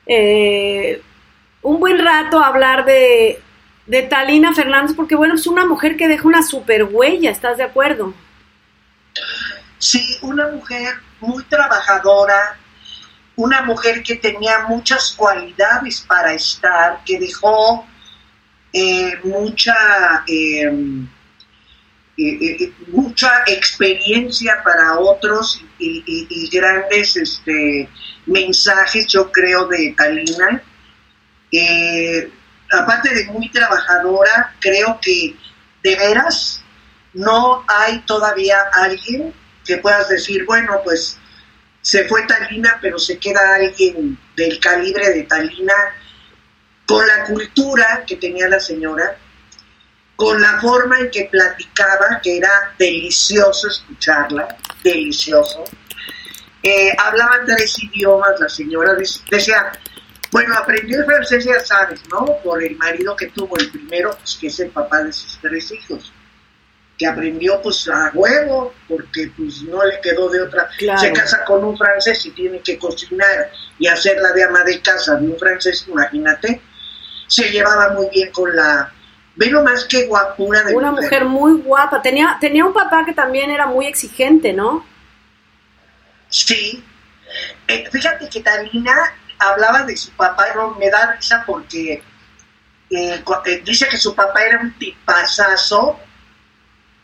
eh, 0.07 1.03
un 1.63 1.81
buen 1.81 1.99
rato 2.05 2.39
a 2.41 2.49
hablar 2.49 2.85
de, 2.85 3.41
de 3.87 4.03
Talina 4.03 4.55
Fernández, 4.55 4.95
porque 4.97 5.17
bueno, 5.17 5.35
es 5.35 5.47
una 5.47 5.65
mujer 5.65 5.97
que 5.97 6.09
deja 6.09 6.27
una 6.27 6.43
super 6.43 6.85
huella, 6.85 7.31
¿estás 7.31 7.59
de 7.59 7.65
acuerdo? 7.65 8.15
Sí, 9.79 10.19
una 10.23 10.49
mujer 10.49 10.95
muy 11.21 11.43
trabajadora, 11.45 12.59
una 13.39 13.63
mujer 13.63 14.03
que 14.03 14.17
tenía 14.17 14.67
muchas 14.69 15.13
cualidades 15.17 16.05
para 16.09 16.35
estar, 16.35 17.05
que 17.05 17.21
dejó 17.21 17.87
eh, 18.73 19.17
mucha, 19.23 20.25
em, 20.27 21.09
mucha 22.89 23.31
experiencia 23.47 24.61
para 24.65 24.99
otros 24.99 25.65
y, 25.79 26.51
grandes 26.53 27.17
este, 27.17 27.89
mensajes, 28.27 29.07
yo 29.07 29.31
creo, 29.31 29.69
de 29.69 29.95
Talina. 29.97 30.61
aparte 32.73 33.15
de 33.15 33.25
muy 33.27 33.49
trabajadora, 33.51 34.57
creo 34.59 34.99
que 35.01 35.37
de 35.85 35.95
veras 35.95 36.61
no 37.15 37.65
hay 37.69 38.01
todavía 38.01 38.59
alguien 38.73 39.33
que 39.65 39.77
puedas 39.77 40.09
decir, 40.09 40.45
bueno, 40.45 40.81
pues 40.83 41.21
se 41.81 42.07
fue 42.09 42.27
Talina, 42.27 42.79
pero 42.81 42.99
se 42.99 43.19
queda 43.19 43.55
alguien 43.55 44.19
del 44.37 44.59
calibre 44.61 45.11
de 45.11 45.23
Talina, 45.25 45.75
con 46.87 47.07
la 47.07 47.25
cultura 47.25 48.05
que 48.07 48.17
tenía 48.17 48.49
la 48.49 48.61
señora, 48.61 49.17
con 50.17 50.41
la 50.41 50.61
forma 50.61 50.99
en 51.01 51.11
que 51.11 51.29
platicaba, 51.31 52.21
que 52.23 52.39
era 52.39 52.75
delicioso 52.79 53.69
escucharla, 53.69 54.49
delicioso. 54.83 55.65
Eh, 56.63 56.93
hablaba 56.99 57.45
tres 57.47 57.77
idiomas 57.83 58.41
la 58.41 58.49
señora, 58.49 58.95
decía, 59.31 59.73
bueno, 60.33 60.55
aprendió 60.57 60.99
el 60.99 61.05
francés, 61.05 61.45
ya 61.45 61.61
sabes, 61.61 62.01
¿no? 62.11 62.39
Por 62.43 62.63
el 62.63 62.77
marido 62.77 63.15
que 63.15 63.29
tuvo 63.29 63.57
el 63.59 63.71
primero, 63.71 64.17
pues 64.19 64.37
que 64.41 64.49
es 64.49 64.59
el 64.61 64.71
papá 64.71 65.05
de 65.05 65.13
sus 65.13 65.39
tres 65.41 65.71
hijos 65.71 66.13
que 66.99 67.07
aprendió 67.07 67.63
pues 67.63 67.89
a 67.89 68.11
huevo, 68.13 68.75
porque 68.89 69.31
pues 69.37 69.63
no 69.63 69.85
le 69.85 70.01
quedó 70.01 70.29
de 70.29 70.43
otra. 70.43 70.69
Se 70.99 71.13
casa 71.13 71.45
con 71.45 71.65
un 71.65 71.79
francés 71.79 72.27
y 72.27 72.33
tiene 72.33 72.61
que 72.61 72.77
cocinar 72.77 73.53
y 73.79 73.87
hacer 73.87 74.21
la 74.21 74.33
de 74.33 74.43
ama 74.43 74.65
de 74.65 74.83
casa 74.83 75.15
de 75.15 75.29
un 75.29 75.39
francés, 75.39 75.87
imagínate. 75.87 76.61
Se 77.29 77.51
llevaba 77.51 77.91
muy 77.91 78.09
bien 78.11 78.33
con 78.33 78.55
la... 78.55 78.93
Ve 79.37 79.53
más 79.53 79.85
que 79.85 80.07
guapura 80.07 80.65
de 80.65 80.75
Una 80.75 80.91
mujer. 80.91 81.25
muy 81.25 81.61
guapa. 81.61 82.03
Tenía, 82.03 82.37
tenía 82.41 82.65
un 82.65 82.73
papá 82.73 83.05
que 83.07 83.13
también 83.13 83.53
era 83.53 83.67
muy 83.67 83.87
exigente, 83.87 84.53
¿no? 84.53 84.85
Sí. 86.29 86.83
Eh, 87.69 87.89
fíjate 87.93 88.29
que 88.29 88.41
Talina 88.41 89.15
hablaba 89.39 89.85
de 89.85 89.97
su 89.97 90.11
papá 90.13 90.47
y 90.49 90.81
me 90.81 90.91
da 90.91 91.13
risa 91.13 91.45
porque 91.47 92.03
eh, 92.91 93.23
eh, 93.47 93.63
dice 93.65 93.87
que 93.89 93.97
su 93.97 94.13
papá 94.17 94.43
era 94.43 94.61
un 94.61 94.77
tipazazo 94.77 96.01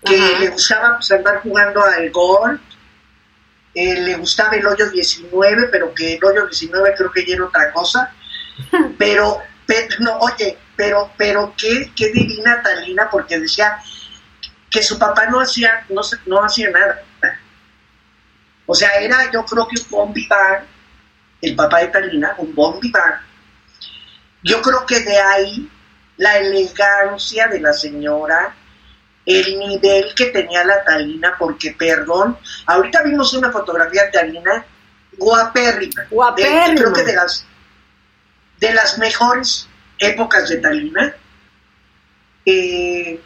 que 0.05 0.39
le 0.41 0.49
gustaba 0.49 0.97
pues, 0.97 1.11
andar 1.13 1.41
jugando 1.43 1.83
al 1.83 2.11
golf, 2.11 2.61
eh, 3.75 4.01
le 4.01 4.17
gustaba 4.17 4.55
el 4.55 4.67
hoyo 4.67 4.91
19, 4.91 5.69
pero 5.69 5.93
que 5.95 6.15
el 6.15 6.25
hoyo 6.25 6.47
19 6.47 6.95
creo 6.97 7.11
que 7.11 7.27
ya 7.27 7.35
era 7.35 7.45
otra 7.45 7.73
cosa. 7.73 8.13
Pero, 8.99 9.43
no, 9.99 10.19
oye, 10.19 10.57
pero, 10.77 11.11
pero 11.17 11.55
qué, 11.57 11.91
qué 11.97 12.13
divina 12.13 12.63
Talina, 12.63 13.09
porque 13.11 13.41
decía 13.41 13.81
que 14.71 14.83
su 14.83 14.99
papá 14.99 15.27
no 15.27 15.41
hacía, 15.41 15.85
no, 15.89 16.03
no 16.27 16.45
hacía 16.45 16.71
nada. 16.71 17.03
O 18.67 18.75
sea, 18.75 18.91
era 19.01 19.31
yo 19.33 19.45
creo 19.45 19.67
que 19.67 19.81
un 19.81 19.91
bombi 19.91 20.29
el 21.41 21.57
papá 21.57 21.81
de 21.81 21.89
Talina, 21.89 22.35
un 22.39 22.55
bombi 22.55 22.93
Yo 24.43 24.63
creo 24.63 24.87
que 24.87 25.01
de 25.01 25.19
ahí 25.19 25.71
la 26.17 26.39
elegancia 26.39 27.49
de 27.49 27.61
la 27.61 27.73
señora, 27.73 28.55
el 29.27 29.59
nivel 29.59 30.15
que 30.15 30.27
tenía 30.27 30.65
la 30.65 30.85
Talina, 30.85 31.35
porque 31.39 31.75
perdón, 31.79 32.37
ahorita 32.67 33.03
vimos 33.03 33.33
una 33.35 33.51
fotografía 33.51 34.05
de 34.05 34.11
Talina 34.11 34.67
guapérrima. 35.17 36.07
Guapérrima. 36.11 36.75
creo 36.75 36.93
que 36.93 37.05
de 37.05 37.15
las, 37.15 37.47
de 38.61 38.75
las 38.75 38.99
mejores 38.99 39.69
épocas 39.99 40.49
de 40.49 40.57
Talina. 40.59 41.15
Eh, 42.45 43.21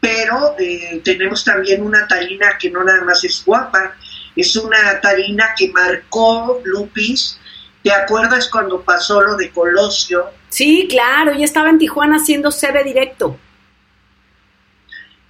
pero 0.00 0.54
eh, 0.58 1.00
tenemos 1.04 1.44
también 1.44 1.82
una 1.82 2.06
Talina 2.06 2.56
que 2.58 2.70
no 2.70 2.82
nada 2.84 3.02
más 3.04 3.24
es 3.24 3.42
guapa, 3.44 3.94
es 4.36 4.56
una 4.56 5.00
Talina 5.00 5.54
que 5.56 5.68
marcó 5.68 6.60
Lupis. 6.64 7.38
¿Te 7.82 7.92
acuerdas 7.92 8.48
cuando 8.48 8.80
pasó 8.80 9.20
lo 9.20 9.36
de 9.36 9.50
Colosio? 9.50 10.30
Sí, 10.48 10.86
claro, 10.88 11.32
ella 11.32 11.44
estaba 11.44 11.68
en 11.68 11.78
Tijuana 11.78 12.16
haciendo 12.16 12.50
CB 12.50 12.82
directo 12.82 13.38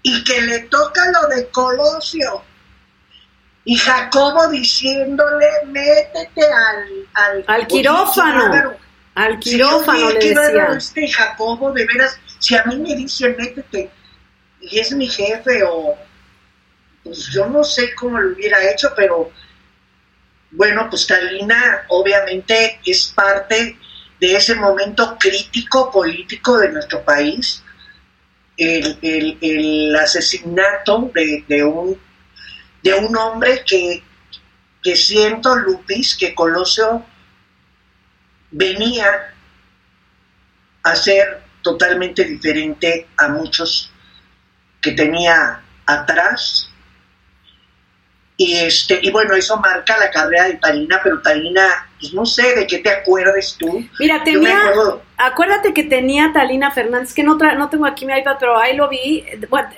y 0.06 0.22
que 0.22 0.40
le 0.42 0.60
toca 0.60 1.10
lo 1.10 1.34
de 1.34 1.48
Colosio. 1.48 2.44
Y 3.64 3.74
Jacobo 3.76 4.48
diciéndole, 4.48 5.46
métete 5.66 6.42
al... 6.44 7.44
Al, 7.46 7.66
quirófano. 7.66 8.76
Al 9.14 9.38
quirófano, 9.38 10.10
le 10.10 10.18
decía. 10.18 10.68
Este 10.76 11.08
Jacobo, 11.08 11.72
de 11.72 11.86
veras, 11.86 12.20
si 12.38 12.54
a 12.54 12.64
mí 12.64 12.76
me 12.76 12.94
dice, 12.94 13.30
métete, 13.30 13.90
y 14.60 14.78
es 14.78 14.92
mi 14.92 15.08
jefe, 15.08 15.62
o... 15.66 15.96
Pues 17.02 17.26
yo 17.32 17.46
no 17.46 17.64
sé 17.64 17.94
cómo 17.94 18.20
lo 18.20 18.34
hubiera 18.34 18.62
hecho, 18.70 18.92
pero... 18.94 19.32
Bueno, 20.50 20.86
pues 20.90 21.06
Talina 21.06 21.86
obviamente 21.88 22.78
es 22.84 23.06
parte 23.06 23.78
de 24.20 24.36
ese 24.36 24.54
momento 24.54 25.16
crítico 25.18 25.90
político 25.90 26.58
de 26.58 26.68
nuestro 26.68 27.02
país 27.02 27.63
el, 28.56 29.38
el, 29.40 29.96
asesinato 29.96 31.10
de, 31.14 31.44
de, 31.48 31.64
un, 31.64 32.00
de 32.82 32.94
un 32.94 33.16
hombre 33.16 33.64
que, 33.66 34.02
que 34.82 34.96
siento, 34.96 35.56
Lupis, 35.56 36.16
que 36.16 36.34
Colosio 36.34 37.04
venía 38.50 39.34
a 40.82 40.94
ser 40.94 41.42
totalmente 41.62 42.24
diferente 42.24 43.08
a 43.16 43.28
muchos 43.28 43.90
que 44.80 44.92
tenía 44.92 45.62
atrás 45.86 46.70
y, 48.36 48.56
este, 48.56 48.98
y 49.00 49.12
bueno, 49.12 49.34
eso 49.34 49.56
marca 49.58 49.96
la 49.96 50.10
carrera 50.10 50.44
de 50.46 50.54
Talina, 50.54 51.00
pero 51.02 51.20
Talina, 51.20 51.88
pues 52.00 52.12
no 52.12 52.26
sé 52.26 52.54
de 52.56 52.66
qué 52.66 52.78
te 52.78 52.90
acuerdes 52.90 53.56
tú. 53.56 53.86
Mira, 54.00 54.24
tenía, 54.24 54.60
acuérdate 55.16 55.72
que 55.72 55.84
tenía 55.84 56.32
Talina 56.32 56.72
Fernández, 56.72 57.14
que 57.14 57.22
no, 57.22 57.36
no 57.36 57.68
tengo 57.68 57.86
aquí 57.86 58.06
mi 58.06 58.18
iPad, 58.18 58.36
pero 58.40 58.58
ahí 58.58 58.76
lo 58.76 58.88
vi, 58.88 59.24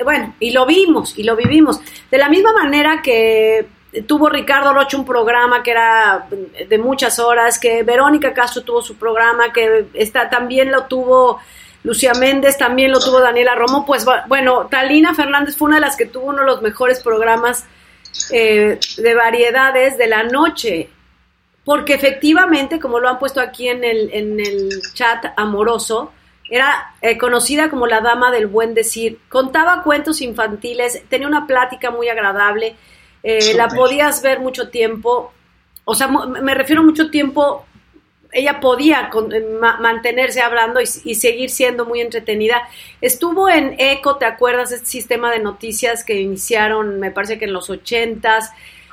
bueno, 0.05 0.35
y 0.41 0.53
lo 0.53 0.65
vimos, 0.65 1.19
y 1.19 1.25
lo 1.25 1.37
vivimos. 1.37 1.81
De 2.11 2.17
la 2.17 2.31
misma 2.31 2.55
manera 2.55 3.03
que 3.03 3.67
tuvo 4.07 4.31
Ricardo 4.31 4.73
Rocha 4.73 4.97
un 4.97 5.05
programa 5.05 5.63
que 5.63 5.73
era 5.73 6.27
de 6.67 6.79
muchas 6.79 7.19
horas, 7.19 7.59
que 7.59 7.83
Verónica 7.83 8.33
Castro 8.33 8.63
tuvo 8.63 8.81
su 8.81 8.97
programa, 8.97 9.53
que 9.53 9.87
está, 9.93 10.31
también 10.31 10.73
lo 10.73 10.85
tuvo... 10.85 11.41
Lucía 11.85 12.15
Méndez, 12.15 12.59
también 12.59 12.91
lo 12.91 12.99
tuvo 12.99 13.21
Daniela 13.21 13.55
Romo, 13.55 13.87
pues 13.87 14.05
bueno, 14.27 14.67
Talina 14.67 15.15
Fernández 15.15 15.57
fue 15.57 15.69
una 15.69 15.77
de 15.77 15.83
las 15.83 15.97
que 15.97 16.05
tuvo 16.05 16.31
uno 16.31 16.41
de 16.41 16.47
los 16.47 16.61
mejores 16.61 17.01
programas 17.01 17.65
eh, 18.31 18.79
de 18.97 19.15
variedades 19.15 19.99
de 19.99 20.07
la 20.07 20.23
noche, 20.25 20.89
porque 21.65 21.95
efectivamente, 21.95 22.79
como 22.79 23.01
lo 23.01 23.09
han 23.09 23.19
puesto 23.19 23.41
aquí 23.41 23.69
en 23.69 23.85
el, 23.85 24.11
en 24.13 24.41
el 24.41 24.83
chat 24.95 25.27
amoroso, 25.37 26.13
era 26.49 26.95
eh, 27.01 27.19
conocida 27.19 27.69
como 27.71 27.87
la 27.87 28.01
dama 28.01 28.31
del 28.31 28.47
buen 28.47 28.75
decir, 28.75 29.19
contaba 29.29 29.83
cuentos 29.83 30.21
infantiles, 30.21 31.03
tenía 31.09 31.27
una 31.27 31.47
plática 31.47 31.91
muy 31.91 32.09
agradable, 32.09 32.77
eh, 33.23 33.55
la 33.55 33.69
podías 33.69 34.23
ver 34.23 34.39
mucho 34.39 34.69
tiempo, 34.69 35.33
o 35.85 35.95
sea, 35.95 36.09
me 36.09 36.55
refiero 36.55 36.85
mucho 36.85 37.11
tiempo 37.11 37.67
ella 38.37 38.61
podía 38.61 39.11
eh, 39.33 39.47
mantenerse 39.81 40.43
hablando 40.43 40.81
y, 40.81 41.15
seguir 41.15 41.49
siendo 41.49 41.87
muy 41.87 42.03
entretenida. 42.03 42.69
Estuvo 43.01 43.49
en 43.49 43.77
ECO, 43.79 44.17
¿te 44.17 44.27
acuerdas? 44.27 44.73
Este 44.73 44.87
sistema 44.87 45.33
de 45.33 45.39
noticias 45.39 46.05
que 46.05 46.21
iniciaron, 46.21 47.01
me 47.01 47.11
parece 47.11 47.39
que 47.39 47.47
en 47.47 47.55
los 47.55 47.71
ochentas. 47.71 48.53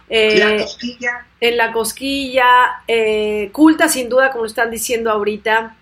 Eh, 0.10 0.38
la 0.40 0.64
cosquilla. 0.64 1.26
En 1.42 1.58
la 1.58 1.74
cosquilla, 1.74 2.48
eh, 2.88 3.50
culta 3.52 3.90
sin 3.90 4.08
duda, 4.08 4.32
como 4.32 4.46
están 4.46 4.72
diciendo 4.72 5.12
ahorita. 5.12 5.76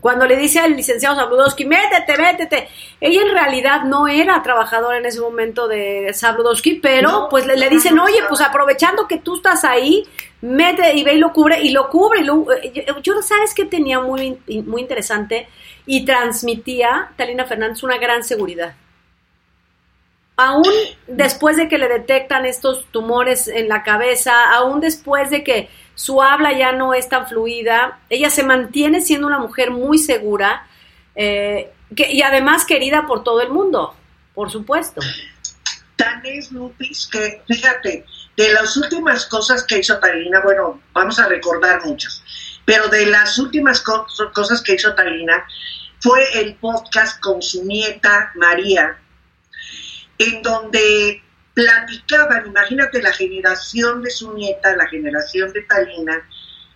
Cuando 0.00 0.26
le 0.26 0.36
dice 0.36 0.60
al 0.60 0.76
licenciado 0.76 1.16
Sabludowski, 1.16 1.64
métete, 1.64 2.16
métete, 2.18 2.68
ella 3.00 3.22
en 3.22 3.30
realidad 3.30 3.84
no 3.84 4.08
era 4.08 4.42
trabajadora 4.42 4.98
en 4.98 5.06
ese 5.06 5.20
momento 5.20 5.68
de 5.68 6.12
Sabludowski, 6.12 6.74
pero 6.74 7.28
pues 7.30 7.46
le, 7.46 7.68
dicen, 7.68 7.98
oye, 7.98 8.18
pues 8.28 8.40
aprovechando 8.40 9.08
que 9.08 9.18
tú 9.18 9.36
estás 9.36 9.64
ahí, 9.64 10.04
mete 10.40 10.94
y 10.94 11.04
ve 11.04 11.14
y 11.14 11.18
lo 11.18 11.32
cubre, 11.32 11.60
y 11.62 11.70
lo 11.70 11.88
cubre. 11.88 12.20
Eh, 12.62 12.86
yo, 13.02 13.22
sabes 13.22 13.54
que 13.54 13.64
tenía 13.64 14.00
muy, 14.00 14.38
muy 14.66 14.82
interesante 14.82 15.48
y 15.86 16.04
transmitía, 16.04 17.12
Talina 17.16 17.46
Fernández, 17.46 17.82
una 17.82 17.98
gran 17.98 18.22
seguridad. 18.22 18.74
Aún 20.36 20.68
después 21.08 21.56
de 21.56 21.66
que 21.66 21.78
le 21.78 21.88
detectan 21.88 22.46
estos 22.46 22.86
tumores 22.92 23.48
en 23.48 23.68
la 23.68 23.82
cabeza, 23.82 24.52
aún 24.52 24.80
después 24.80 25.30
de 25.30 25.42
que 25.42 25.68
su 25.98 26.22
habla 26.22 26.56
ya 26.56 26.70
no 26.70 26.94
es 26.94 27.08
tan 27.08 27.26
fluida, 27.26 27.98
ella 28.08 28.30
se 28.30 28.44
mantiene 28.44 29.00
siendo 29.00 29.26
una 29.26 29.40
mujer 29.40 29.72
muy 29.72 29.98
segura 29.98 30.64
eh, 31.16 31.72
y 31.90 32.22
además 32.22 32.64
querida 32.64 33.04
por 33.04 33.24
todo 33.24 33.40
el 33.40 33.50
mundo, 33.50 33.96
por 34.32 34.48
supuesto. 34.48 35.00
Tan 35.96 36.24
es 36.24 36.52
Lupis 36.52 37.08
que, 37.10 37.42
fíjate, 37.48 38.04
de 38.36 38.52
las 38.52 38.76
últimas 38.76 39.26
cosas 39.26 39.64
que 39.64 39.80
hizo 39.80 39.98
Talina, 39.98 40.40
bueno, 40.44 40.80
vamos 40.92 41.18
a 41.18 41.26
recordar 41.26 41.84
muchas, 41.84 42.22
pero 42.64 42.86
de 42.86 43.06
las 43.06 43.36
últimas 43.36 43.82
cosas 43.82 44.62
que 44.62 44.74
hizo 44.74 44.94
Talina, 44.94 45.44
fue 45.98 46.20
el 46.40 46.54
podcast 46.54 47.20
con 47.20 47.42
su 47.42 47.64
nieta 47.64 48.30
María, 48.36 48.96
en 50.16 50.42
donde 50.42 51.24
platicaban, 51.58 52.46
imagínate 52.46 53.02
la 53.02 53.12
generación 53.12 54.00
de 54.00 54.10
su 54.10 54.32
nieta, 54.32 54.76
la 54.76 54.86
generación 54.86 55.52
de 55.52 55.62
Talina, 55.62 56.22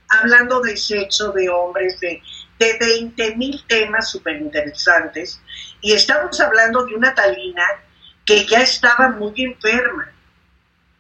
hablando 0.09 0.61
de 0.61 0.77
sexo, 0.77 1.31
de 1.31 1.49
hombres, 1.49 2.01
de, 2.01 2.21
de 2.59 2.79
20 2.81 3.37
mil 3.37 3.65
temas 3.69 4.11
súper 4.11 4.39
interesantes. 4.43 5.41
Y 5.81 5.93
estamos 5.93 6.41
hablando 6.41 6.85
de 6.85 6.97
una 6.97 7.15
Talina 7.15 7.65
que 8.27 8.45
ya 8.45 8.63
estaba 8.63 9.11
muy 9.11 9.33
enferma. 9.37 10.11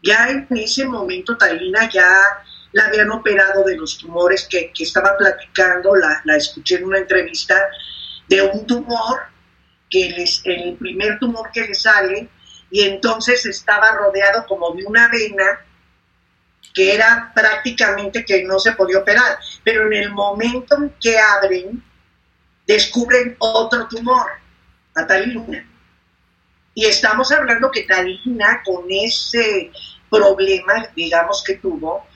Ya 0.00 0.28
en 0.28 0.46
ese 0.50 0.84
momento 0.84 1.36
Talina 1.36 1.90
ya 1.90 2.22
la 2.70 2.86
habían 2.86 3.10
operado 3.10 3.64
de 3.64 3.76
los 3.76 3.98
tumores 3.98 4.46
que, 4.48 4.70
que 4.72 4.84
estaba 4.84 5.16
platicando, 5.16 5.96
la, 5.96 6.22
la, 6.22 6.36
escuché 6.36 6.76
en 6.76 6.84
una 6.84 6.98
entrevista, 6.98 7.60
de 8.28 8.42
un 8.42 8.64
tumor, 8.64 9.22
que 9.90 10.08
les, 10.10 10.40
el 10.44 10.76
primer 10.76 11.18
tumor 11.18 11.50
que 11.52 11.62
le 11.62 11.74
sale, 11.74 12.28
y 12.72 12.84
entonces 12.84 13.44
estaba 13.44 13.92
rodeado 13.92 14.46
como 14.46 14.72
de 14.72 14.84
una 14.86 15.06
vena 15.08 15.60
que 16.72 16.94
era 16.94 17.30
prácticamente 17.34 18.24
que 18.24 18.44
no 18.44 18.58
se 18.58 18.72
podía 18.72 19.00
operar, 19.00 19.38
pero 19.62 19.86
en 19.86 19.92
el 19.92 20.10
momento 20.10 20.76
en 20.76 20.88
que 20.98 21.18
abren, 21.18 21.84
descubren 22.66 23.36
otro 23.38 23.86
tumor, 23.88 24.26
a 24.94 25.06
Talina. 25.06 25.68
Y 26.74 26.86
estamos 26.86 27.30
hablando 27.30 27.70
que 27.70 27.82
Talina 27.82 28.62
con 28.64 28.86
ese 28.88 29.70
problema, 30.10 30.88
digamos 30.96 31.44
que 31.44 31.56
tuvo, 31.56 32.06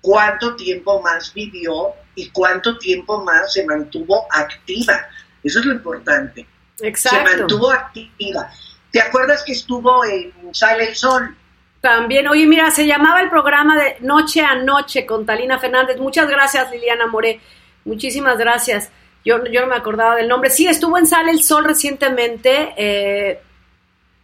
cuánto 0.00 0.56
tiempo 0.56 1.02
más 1.02 1.34
vivió 1.34 1.92
y 2.14 2.30
cuánto 2.30 2.78
tiempo 2.78 3.22
más 3.22 3.52
se 3.52 3.66
mantuvo 3.66 4.26
activa. 4.30 5.06
Eso 5.44 5.58
es 5.58 5.66
lo 5.66 5.74
importante. 5.74 6.46
Exacto. 6.80 7.28
Se 7.30 7.36
mantuvo 7.36 7.70
activa. 7.70 8.50
¿Te 8.96 9.02
acuerdas 9.02 9.44
que 9.44 9.52
estuvo 9.52 10.06
en 10.06 10.32
Sale 10.54 10.88
el 10.88 10.96
Sol? 10.96 11.36
También, 11.82 12.28
oye, 12.28 12.46
mira, 12.46 12.70
se 12.70 12.86
llamaba 12.86 13.20
el 13.20 13.28
programa 13.28 13.76
de 13.76 13.96
Noche 14.00 14.40
a 14.40 14.54
Noche 14.54 15.04
con 15.04 15.26
Talina 15.26 15.58
Fernández. 15.58 15.98
Muchas 15.98 16.26
gracias, 16.30 16.70
Liliana 16.70 17.06
Moré. 17.06 17.38
Muchísimas 17.84 18.38
gracias. 18.38 18.88
Yo, 19.22 19.44
yo 19.52 19.60
no 19.60 19.66
me 19.66 19.76
acordaba 19.76 20.16
del 20.16 20.28
nombre. 20.28 20.48
Sí, 20.48 20.66
estuvo 20.66 20.96
en 20.96 21.06
Sale 21.06 21.30
el 21.30 21.42
Sol 21.42 21.66
recientemente. 21.66 22.72
Eh, 22.78 23.38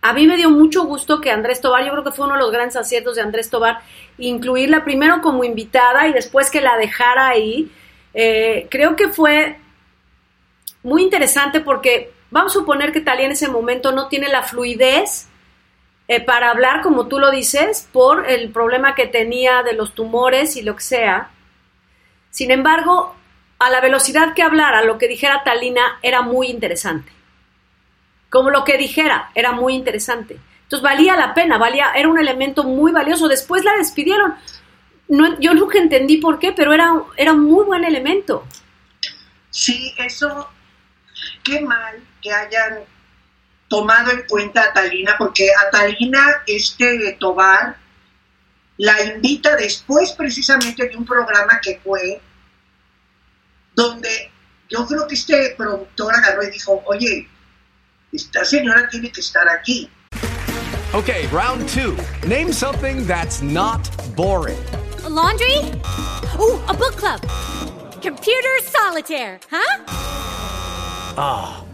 a 0.01 0.15
mí 0.15 0.27
me 0.27 0.39
dio 0.39 0.49
mucho 0.49 0.85
gusto 0.85 1.21
que 1.21 1.31
Andrés 1.31 1.61
Tobar, 1.61 1.85
yo 1.85 1.93
creo 1.93 2.05
que 2.05 2.13
fue 2.13 2.25
uno 2.25 2.37
de 2.37 2.41
los 2.41 2.51
grandes 2.51 2.77
aciertos 2.77 3.17
de 3.17 3.21
Andrés 3.21 3.51
Tobar, 3.51 3.81
incluirla 4.17 4.85
primero 4.85 5.21
como 5.21 5.45
invitada 5.45 6.09
y 6.09 6.15
después 6.15 6.51
que 6.51 6.63
la 6.63 6.79
dejara 6.79 7.29
ahí. 7.29 7.71
Eh, 8.15 8.69
creo 8.71 8.97
que 8.97 9.09
fue 9.09 9.59
muy 10.83 11.03
interesante 11.03 11.61
porque 11.61 12.11
Vamos 12.33 12.57
a 12.57 12.61
suponer 12.61 12.93
que 12.93 13.03
Talía 13.03 13.27
en 13.27 13.33
ese 13.33 13.49
momento 13.49 13.93
no 13.93 14.09
tiene 14.09 14.29
la 14.29 14.43
fluidez 14.43 15.29
eh, 16.09 16.19
para 16.25 16.51
hablar, 16.51 16.81
como 16.81 17.07
tú 17.07 17.19
lo 17.19 17.31
dices, 17.31 17.87
por 17.93 18.29
el 18.29 18.51
problema 18.51 18.95
que 18.95 19.07
tenía 19.07 19.63
de 19.63 19.75
los 19.75 19.95
tumores 19.95 20.57
y 20.57 20.63
lo 20.63 20.75
que 20.75 20.83
sea. 20.83 21.31
Sin 22.31 22.51
embargo, 22.51 23.15
a 23.59 23.69
la 23.69 23.83
velocidad 23.83 24.33
que 24.33 24.43
hablara, 24.43 24.83
lo 24.83 24.97
que 24.97 25.09
dijera 25.09 25.45
Talina 25.45 25.99
era 26.01 26.23
muy 26.23 26.47
interesante. 26.47 27.13
Como 28.31 28.49
lo 28.49 28.65
que 28.65 28.79
dijera, 28.79 29.31
era 29.35 29.53
muy 29.53 29.75
interesante. 29.75 30.39
Entonces 30.63 30.83
valía 30.83 31.15
la 31.17 31.35
pena, 31.35 31.59
valía, 31.59 31.93
era 31.95 32.09
un 32.09 32.19
elemento 32.19 32.65
muy 32.65 32.93
valioso. 32.93 33.29
Después 33.29 33.63
la 33.63 33.77
despidieron. 33.77 34.37
No, 35.09 35.39
yo 35.39 35.53
nunca 35.53 35.77
entendí 35.77 36.17
por 36.17 36.39
qué, 36.39 36.53
pero 36.53 36.73
era, 36.73 36.95
era 37.19 37.35
un 37.35 37.45
muy 37.45 37.67
buen 37.67 37.85
elemento. 37.85 38.47
Sí, 39.51 39.93
eso, 39.99 40.49
qué 41.45 41.61
mal 41.61 42.03
que 42.23 42.33
hayan 42.33 42.85
tomado 43.69 44.13
en 44.13 44.23
cuenta 44.29 44.65
a 44.65 44.73
Talina, 44.73 45.17
porque 45.19 45.51
a 45.51 45.71
Talina 45.71 46.43
este 46.47 47.17
Tobar 47.19 47.77
la 48.79 49.03
invita 49.03 49.57
después 49.57 50.13
precisamente 50.13 50.89
de 50.89 50.97
un 50.97 51.05
programa 51.05 51.61
que 51.61 51.81
fue 51.83 52.21
donde 53.75 54.31
yo 54.69 54.87
creo 54.87 55.07
que 55.07 55.15
este 55.15 55.55
productor 55.57 56.15
agarró 56.15 56.43
y 56.43 56.51
dijo, 56.51 56.83
oye, 56.87 57.29
esta 58.13 58.45
señora 58.45 58.89
tiene 58.89 59.11
que 59.11 59.21
estar 59.21 59.49
aquí. 59.49 59.91
Okay, 60.95 61.27
round 61.29 61.67
two. 61.69 61.97
Name 62.27 62.53
something 62.53 63.07
that's 63.07 63.41
not 63.41 63.81
boring. 64.15 64.59
A 65.05 65.09
laundry? 65.09 65.57
Ooh, 66.39 66.61
a 66.69 66.75
book 66.75 66.97
club. 66.97 67.21
Computer 68.03 68.61
solitaire, 68.63 69.41
huh? 69.51 69.85
Ah. 71.17 71.62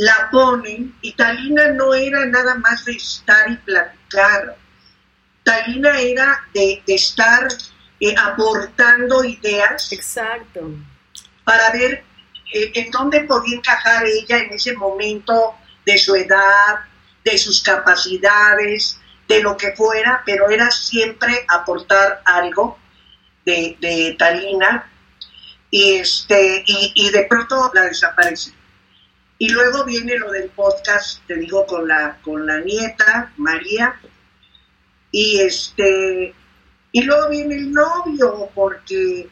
La 0.00 0.30
ponen 0.30 0.96
y 1.02 1.12
Talina 1.12 1.72
no 1.72 1.92
era 1.92 2.24
nada 2.24 2.54
más 2.54 2.86
de 2.86 2.92
estar 2.92 3.50
y 3.50 3.56
platicar. 3.56 4.56
Talina 5.44 6.00
era 6.00 6.42
de, 6.54 6.82
de 6.86 6.94
estar 6.94 7.46
eh, 8.00 8.14
aportando 8.16 9.22
ideas. 9.22 9.92
Exacto. 9.92 10.70
Para 11.44 11.70
ver 11.72 12.02
eh, 12.54 12.72
en 12.76 12.90
dónde 12.90 13.24
podía 13.24 13.58
encajar 13.58 14.06
ella 14.06 14.38
en 14.38 14.54
ese 14.54 14.74
momento 14.74 15.54
de 15.84 15.98
su 15.98 16.14
edad, 16.14 16.80
de 17.22 17.36
sus 17.36 17.62
capacidades, 17.62 18.98
de 19.28 19.42
lo 19.42 19.54
que 19.54 19.72
fuera, 19.76 20.22
pero 20.24 20.48
era 20.48 20.70
siempre 20.70 21.44
aportar 21.46 22.22
algo 22.24 22.78
de, 23.44 23.76
de 23.78 24.16
Talina 24.18 24.90
y, 25.70 25.96
este, 25.96 26.64
y, 26.66 26.92
y 26.94 27.10
de 27.10 27.24
pronto 27.24 27.70
la 27.74 27.82
desaparece. 27.82 28.59
Y 29.42 29.48
luego 29.48 29.86
viene 29.86 30.18
lo 30.18 30.30
del 30.30 30.50
podcast, 30.50 31.26
te 31.26 31.34
digo, 31.36 31.64
con 31.64 31.88
la, 31.88 32.18
con 32.20 32.46
la 32.46 32.60
nieta, 32.60 33.32
María, 33.38 33.98
y 35.10 35.40
este 35.40 36.34
y 36.92 37.02
luego 37.04 37.30
viene 37.30 37.54
el 37.54 37.72
novio, 37.72 38.50
porque 38.54 39.28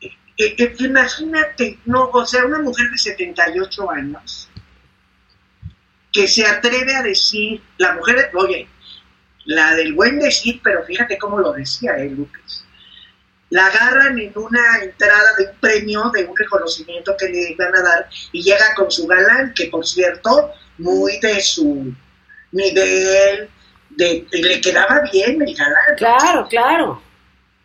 eh, 0.00 0.16
eh, 0.36 0.76
imagínate, 0.78 1.80
no, 1.84 2.10
o 2.10 2.26
sea, 2.26 2.44
una 2.44 2.60
mujer 2.60 2.90
de 2.90 2.98
78 2.98 3.90
años 3.90 4.48
que 6.12 6.28
se 6.28 6.46
atreve 6.46 6.94
a 6.94 7.02
decir, 7.02 7.60
la 7.78 7.94
mujer, 7.94 8.30
oye, 8.34 8.68
la 9.46 9.74
del 9.74 9.94
buen 9.94 10.20
decir, 10.20 10.60
pero 10.62 10.84
fíjate 10.84 11.18
cómo 11.18 11.40
lo 11.40 11.52
decía 11.52 11.96
él, 11.96 12.14
Lucas. 12.14 12.64
La 13.50 13.66
agarran 13.66 14.18
en 14.18 14.32
una 14.36 14.78
entrada 14.82 15.34
de 15.38 15.46
un 15.46 15.56
premio, 15.60 16.10
de 16.14 16.24
un 16.24 16.36
reconocimiento 16.36 17.16
que 17.18 17.28
le 17.28 17.56
van 17.56 17.74
a 17.76 17.82
dar, 17.82 18.08
y 18.32 18.42
llega 18.42 18.74
con 18.76 18.90
su 18.90 19.06
galán, 19.06 19.52
que 19.54 19.66
por 19.66 19.86
cierto, 19.86 20.52
muy 20.78 21.18
de 21.18 21.40
su 21.40 21.92
nivel, 22.52 23.48
de, 23.90 24.26
le 24.30 24.60
quedaba 24.60 25.02
bien 25.12 25.42
el 25.42 25.54
galán. 25.54 25.96
Claro, 25.96 26.46
claro. 26.48 27.02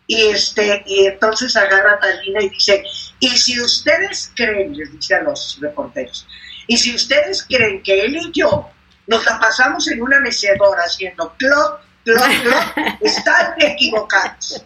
Y, 0.08 0.22
este, 0.26 0.82
y 0.86 1.06
entonces 1.06 1.56
agarra 1.56 1.94
a 1.94 2.00
Talina 2.00 2.42
y 2.42 2.50
dice, 2.50 2.84
y 3.18 3.28
si 3.28 3.60
ustedes 3.60 4.32
creen, 4.36 4.76
les 4.76 4.92
dice 4.92 5.16
a 5.16 5.22
los 5.22 5.58
reporteros, 5.60 6.26
y 6.68 6.76
si 6.76 6.94
ustedes 6.94 7.44
creen 7.44 7.82
que 7.82 8.04
él 8.04 8.16
y 8.16 8.32
yo 8.32 8.70
nos 9.06 9.24
la 9.24 9.38
pasamos 9.38 9.86
en 9.88 10.02
una 10.02 10.20
mecedora 10.20 10.82
haciendo 10.84 11.34
clock, 11.38 11.80
clock, 12.04 12.42
clock, 12.42 12.76
están 13.00 13.54
equivocados. 13.58 14.64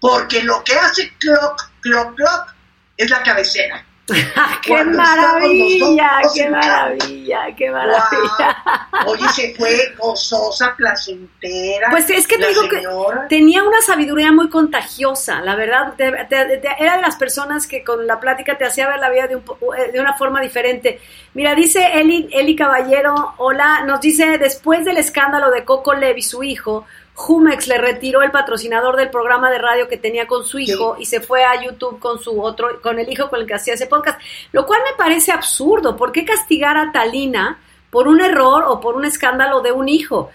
Porque 0.00 0.42
lo 0.42 0.64
que 0.64 0.74
hace 0.74 1.12
clock, 1.18 1.70
clock, 1.80 2.14
clock 2.14 2.54
es 2.96 3.10
la 3.10 3.22
cabecera. 3.22 3.84
¡Qué 4.62 4.84
maravilla! 4.84 6.20
¡Qué 6.34 6.48
maravilla! 6.48 7.40
¡Qué 7.56 7.70
maravilla! 7.70 8.88
Oye, 9.06 9.28
se 9.28 9.54
fue 9.54 9.94
gozosa, 9.96 10.74
placentera. 10.76 11.90
Pues 11.90 12.10
es 12.10 12.26
que 12.26 12.36
te 12.36 12.48
digo 12.48 12.68
que 12.68 12.82
tenía 13.28 13.62
una 13.62 13.80
sabiduría 13.82 14.32
muy 14.32 14.48
contagiosa, 14.48 15.40
la 15.40 15.54
verdad. 15.54 15.94
era 15.98 16.96
de 16.96 17.02
las 17.02 17.16
personas 17.16 17.66
que 17.66 17.84
con 17.84 18.06
la 18.06 18.18
plática 18.20 18.58
te 18.58 18.64
hacía 18.64 18.88
ver 18.88 18.98
la 18.98 19.10
vida 19.10 19.26
de, 19.26 19.34
eh, 19.34 19.92
de 19.92 20.00
una 20.00 20.14
forma 20.14 20.40
diferente. 20.40 21.00
Mira, 21.34 21.54
dice 21.54 21.86
Eli, 21.94 22.28
Eli 22.32 22.56
Caballero, 22.56 23.34
hola, 23.36 23.84
nos 23.86 24.00
dice, 24.00 24.38
después 24.38 24.84
del 24.84 24.96
escándalo 24.96 25.50
de 25.50 25.64
Coco 25.64 25.94
Levi, 25.94 26.22
su 26.22 26.42
hijo, 26.42 26.86
Jumex 27.14 27.66
le 27.68 27.78
retiró 27.78 28.22
el 28.22 28.30
patrocinador 28.30 28.96
del 28.96 29.10
programa 29.10 29.50
de 29.50 29.58
radio 29.58 29.88
que 29.88 29.96
tenía 29.96 30.26
con 30.26 30.44
su 30.44 30.58
hijo 30.58 30.96
y 30.98 31.04
se 31.04 31.20
fue 31.20 31.44
a 31.44 31.62
YouTube 31.62 31.98
con 31.98 32.18
su 32.18 32.40
otro, 32.40 32.80
con 32.80 32.98
el 32.98 33.10
hijo 33.10 33.28
con 33.28 33.40
el 33.40 33.46
que 33.46 33.54
hacía 33.54 33.74
ese 33.74 33.86
podcast, 33.86 34.20
lo 34.52 34.64
cual 34.66 34.80
me 34.84 34.96
parece 34.96 35.32
absurdo. 35.32 35.96
¿Por 35.96 36.12
qué 36.12 36.24
castigar 36.24 36.76
a 36.76 36.92
Talina 36.92 37.58
por 37.90 38.08
un 38.08 38.20
error 38.20 38.64
o 38.66 38.80
por 38.80 38.96
un 38.96 39.04
escándalo 39.04 39.60
de 39.60 39.72
un 39.72 39.88
hijo? 39.88 40.30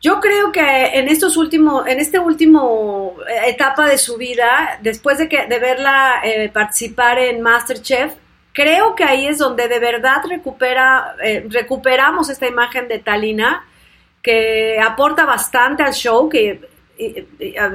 Yo 0.00 0.20
creo 0.20 0.50
que 0.50 0.60
en 0.98 1.08
estos 1.08 1.36
últimos, 1.36 1.86
en 1.86 2.00
este 2.00 2.18
último 2.18 3.14
eh, 3.28 3.50
etapa 3.50 3.88
de 3.88 3.98
su 3.98 4.16
vida, 4.16 4.78
después 4.82 5.18
de 5.18 5.28
que 5.28 5.46
de 5.46 5.58
verla 5.60 6.20
eh, 6.24 6.48
participar 6.48 7.18
en 7.20 7.40
MasterChef, 7.40 8.12
creo 8.52 8.96
que 8.96 9.04
ahí 9.04 9.28
es 9.28 9.38
donde 9.38 9.68
de 9.68 9.78
verdad 9.78 10.22
recupera, 10.28 11.14
eh, 11.22 11.46
recuperamos 11.48 12.30
esta 12.30 12.48
imagen 12.48 12.88
de 12.88 12.98
Talina 12.98 13.64
que 14.22 14.78
aporta 14.80 15.24
bastante 15.26 15.82
al 15.82 15.92
show, 15.92 16.28
que 16.28 16.68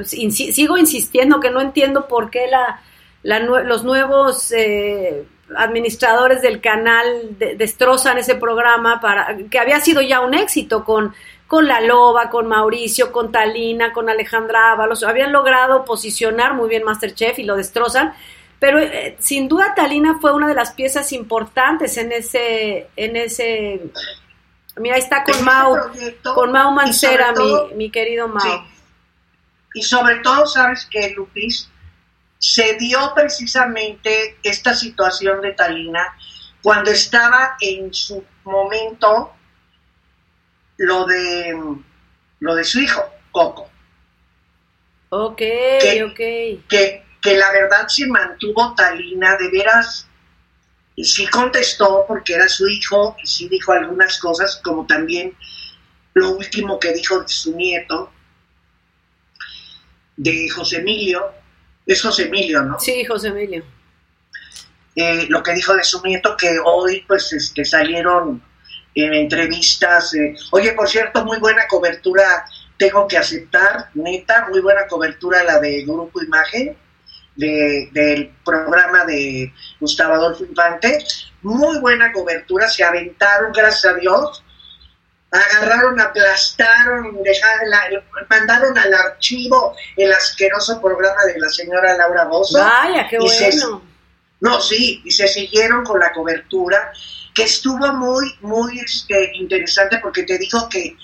sigo 0.05 0.77
insistiendo 0.77 1.39
que 1.39 1.49
no 1.49 1.59
entiendo 1.59 2.07
por 2.07 2.29
qué 2.29 2.47
la, 2.47 2.81
los 3.23 3.83
nuevos 3.83 4.51
eh, 4.53 5.25
administradores 5.55 6.41
del 6.41 6.61
canal 6.61 7.37
destrozan 7.37 8.17
ese 8.17 8.35
programa 8.35 9.01
para 9.01 9.37
que 9.49 9.59
había 9.59 9.79
sido 9.81 10.01
ya 10.01 10.21
un 10.21 10.33
éxito 10.33 10.83
con 10.83 11.13
con 11.47 11.65
La 11.65 11.79
Loba, 11.79 12.29
con 12.29 12.47
Mauricio, 12.47 13.11
con 13.11 13.31
Talina, 13.31 13.93
con 13.93 14.09
Alejandra 14.09 14.73
Ábalos, 14.73 15.03
habían 15.03 15.31
logrado 15.31 15.85
posicionar 15.85 16.53
muy 16.53 16.67
bien 16.69 16.83
Masterchef 16.83 17.39
y 17.39 17.43
lo 17.43 17.55
destrozan, 17.55 18.13
pero 18.59 18.79
eh, 18.79 19.15
sin 19.19 19.47
duda 19.47 19.73
Talina 19.73 20.19
fue 20.19 20.33
una 20.33 20.47
de 20.47 20.55
las 20.55 20.73
piezas 20.73 21.13
importantes 21.13 21.97
en 21.97 22.11
ese 22.11 22.87
en 22.95 23.15
ese 23.15 23.81
Mira, 24.79 24.95
ahí 24.95 25.01
está 25.01 25.23
con 25.23 25.43
Mau, 25.43 25.75
con 26.35 26.51
Mau 26.51 26.71
Mancera, 26.71 27.33
mi, 27.75 27.89
querido 27.89 28.27
Mau. 28.27 28.65
Y 29.73 29.81
sobre 29.81 30.17
todo, 30.17 30.45
¿sabes 30.45 30.87
que 30.89 31.11
Lupis? 31.11 31.69
Se 32.39 32.75
dio 32.75 33.13
precisamente 33.15 34.37
esta 34.43 34.73
situación 34.73 35.41
de 35.41 35.53
Talina 35.53 36.15
cuando 36.61 36.91
estaba 36.91 37.57
en 37.59 37.93
su 37.93 38.23
momento 38.43 39.33
lo 40.77 41.05
de 41.05 41.55
lo 42.39 42.55
de 42.55 42.63
su 42.63 42.79
hijo, 42.79 43.03
Coco. 43.31 43.69
Ok, 45.09 45.41
ok. 46.05 46.17
Que, 46.69 47.05
que 47.21 47.37
la 47.37 47.51
verdad 47.51 47.87
se 47.87 48.05
mantuvo 48.07 48.75
Talina, 48.75 49.35
de 49.37 49.49
veras 49.49 50.06
y 50.97 51.05
sí 51.05 51.27
contestó 51.27 52.05
porque 52.07 52.33
era 52.33 52.49
su 52.49 52.67
hijo 52.67 53.15
y 53.23 53.27
sí 53.27 53.47
dijo 53.47 53.71
algunas 53.71 54.17
cosas, 54.19 54.59
como 54.63 54.87
también 54.87 55.37
lo 56.15 56.31
último 56.31 56.79
que 56.79 56.91
dijo 56.91 57.21
de 57.21 57.27
su 57.27 57.55
nieto, 57.55 58.11
de 60.15 60.49
José 60.49 60.77
Emilio. 60.77 61.23
Es 61.85 62.01
José 62.01 62.23
Emilio, 62.23 62.63
¿no? 62.63 62.79
Sí, 62.79 63.05
José 63.05 63.27
Emilio. 63.27 63.63
Eh, 64.95 65.27
lo 65.29 65.43
que 65.43 65.53
dijo 65.53 65.75
de 65.75 65.83
su 65.83 66.01
nieto, 66.01 66.35
que 66.35 66.57
hoy 66.65 67.05
pues 67.07 67.31
este, 67.31 67.63
salieron 67.63 68.41
en 68.95 69.13
entrevistas. 69.13 70.15
Eh, 70.15 70.33
oye, 70.49 70.71
por 70.73 70.89
cierto, 70.89 71.23
muy 71.23 71.37
buena 71.37 71.67
cobertura, 71.67 72.43
tengo 72.75 73.07
que 73.07 73.19
aceptar, 73.19 73.91
neta, 73.93 74.47
muy 74.49 74.61
buena 74.61 74.87
cobertura 74.87 75.43
la 75.43 75.59
de 75.59 75.83
Grupo 75.83 76.23
Imagen 76.23 76.75
del 77.37 78.31
programa 78.43 79.05
de 79.05 79.53
Gustavo 79.79 80.15
Adolfo 80.15 80.43
Infante. 80.43 81.05
Muy 81.43 81.79
buena 81.79 82.11
cobertura, 82.11 82.67
se 82.67 82.83
aventaron, 82.83 83.53
gracias 83.53 83.93
a 83.93 83.97
Dios. 83.97 84.43
Agarraron, 85.29 85.99
aplastaron, 85.99 87.21
dejaron 87.21 88.03
mandaron 88.29 88.77
al 88.77 88.93
archivo 88.93 89.75
el 89.95 90.11
asqueroso 90.11 90.81
programa 90.81 91.25
de 91.25 91.39
la 91.39 91.49
señora 91.49 91.97
Laura 91.97 92.25
Bozo. 92.25 92.59
Vaya, 92.59 93.07
qué 93.09 93.19
bueno. 93.19 93.83
no, 94.39 94.61
sí, 94.61 95.01
y 95.03 95.11
se 95.11 95.27
siguieron 95.27 95.83
con 95.83 95.99
la 95.99 96.13
cobertura, 96.13 96.91
que 97.35 97.43
estuvo 97.43 97.91
muy, 97.93 98.35
muy 98.41 98.79
este, 98.79 99.31
interesante 99.35 99.99
porque 100.01 100.23
te 100.23 100.37
dijo 100.37 100.67
que 100.69 100.95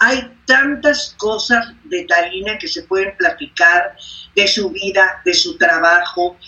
hay 0.00 0.34
tantas 0.46 1.14
cosas 1.18 1.74
de 1.84 2.04
Talina 2.04 2.58
que 2.58 2.66
se 2.66 2.82
pueden 2.84 3.14
platicar 3.18 3.94
de 4.34 4.48
su 4.48 4.70
vida, 4.70 5.20
de 5.24 5.34
su 5.34 5.58
trabajo, 5.58 6.38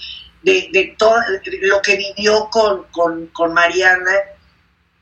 de, 0.43 0.95
todo 0.99 1.17
lo 1.61 1.83
que 1.83 1.97
vivió 1.97 2.49
con, 2.51 2.87
con, 3.31 3.55
Mariana, 3.55 4.12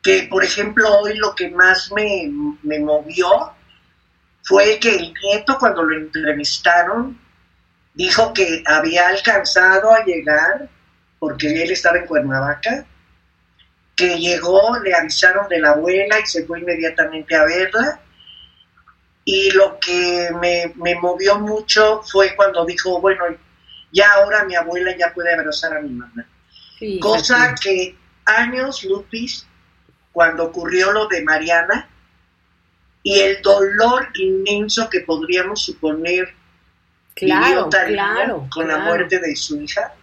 que 0.02 0.26
por 0.28 0.44
ejemplo 0.44 0.98
hoy 0.98 1.16
lo 1.16 1.34
que 1.34 1.48
más 1.50 1.92
me, 1.92 2.30
me 2.62 2.80
movió 2.80 3.52
fue 4.42 4.80
que 4.80 4.96
el 4.96 5.14
nieto 5.22 5.56
cuando 5.58 5.84
lo 5.84 5.96
entrevistaron 5.96 7.18
dijo 7.94 8.32
que 8.32 8.64
había 8.66 9.08
alcanzado 9.08 9.92
a 9.92 10.04
llegar, 10.04 10.68
porque 11.20 11.62
él 11.62 11.70
estaba 11.70 11.98
en 11.98 12.06
Cuernavaca, 12.06 12.84
que 13.94 14.18
llegó, 14.18 14.76
le 14.80 14.92
avisaron 14.94 15.48
de 15.48 15.60
la 15.60 15.70
abuela 15.70 16.18
y 16.18 16.26
se 16.26 16.44
fue 16.44 16.60
inmediatamente 16.60 17.36
a 17.36 17.44
verla, 17.44 18.00
y 19.24 19.50
lo 19.50 19.78
que 19.78 20.30
me, 20.40 20.94
movió 20.96 21.38
mucho 21.38 22.02
fue 22.02 22.34
cuando 22.34 22.64
dijo, 22.64 23.00
bueno, 23.00 23.24
ya 23.92 24.12
ahora 24.14 24.44
mi 24.44 24.54
abuela 24.54 24.96
ya 24.96 25.12
puede 25.12 25.34
abrazar 25.34 25.76
a 25.76 25.80
mi 25.80 25.90
mamá. 25.90 26.26
Cosa 27.00 27.54
que 27.60 27.96
años, 28.24 28.84
Lupis, 28.84 29.46
cuando 30.12 30.44
ocurrió 30.44 30.92
lo 30.92 31.06
de 31.08 31.22
Mariana, 31.22 31.88
y 33.02 33.18
el 33.20 33.40
dolor 33.42 34.08
inmenso 34.14 34.88
que 34.90 35.00
podríamos 35.00 35.62
suponer 35.62 36.34
claro, 37.14 37.68
claro, 37.68 38.46
con 38.50 38.68
la 38.68 38.78
muerte 38.78 39.18
de 39.18 39.36
su 39.36 39.60
hija, 39.60 39.94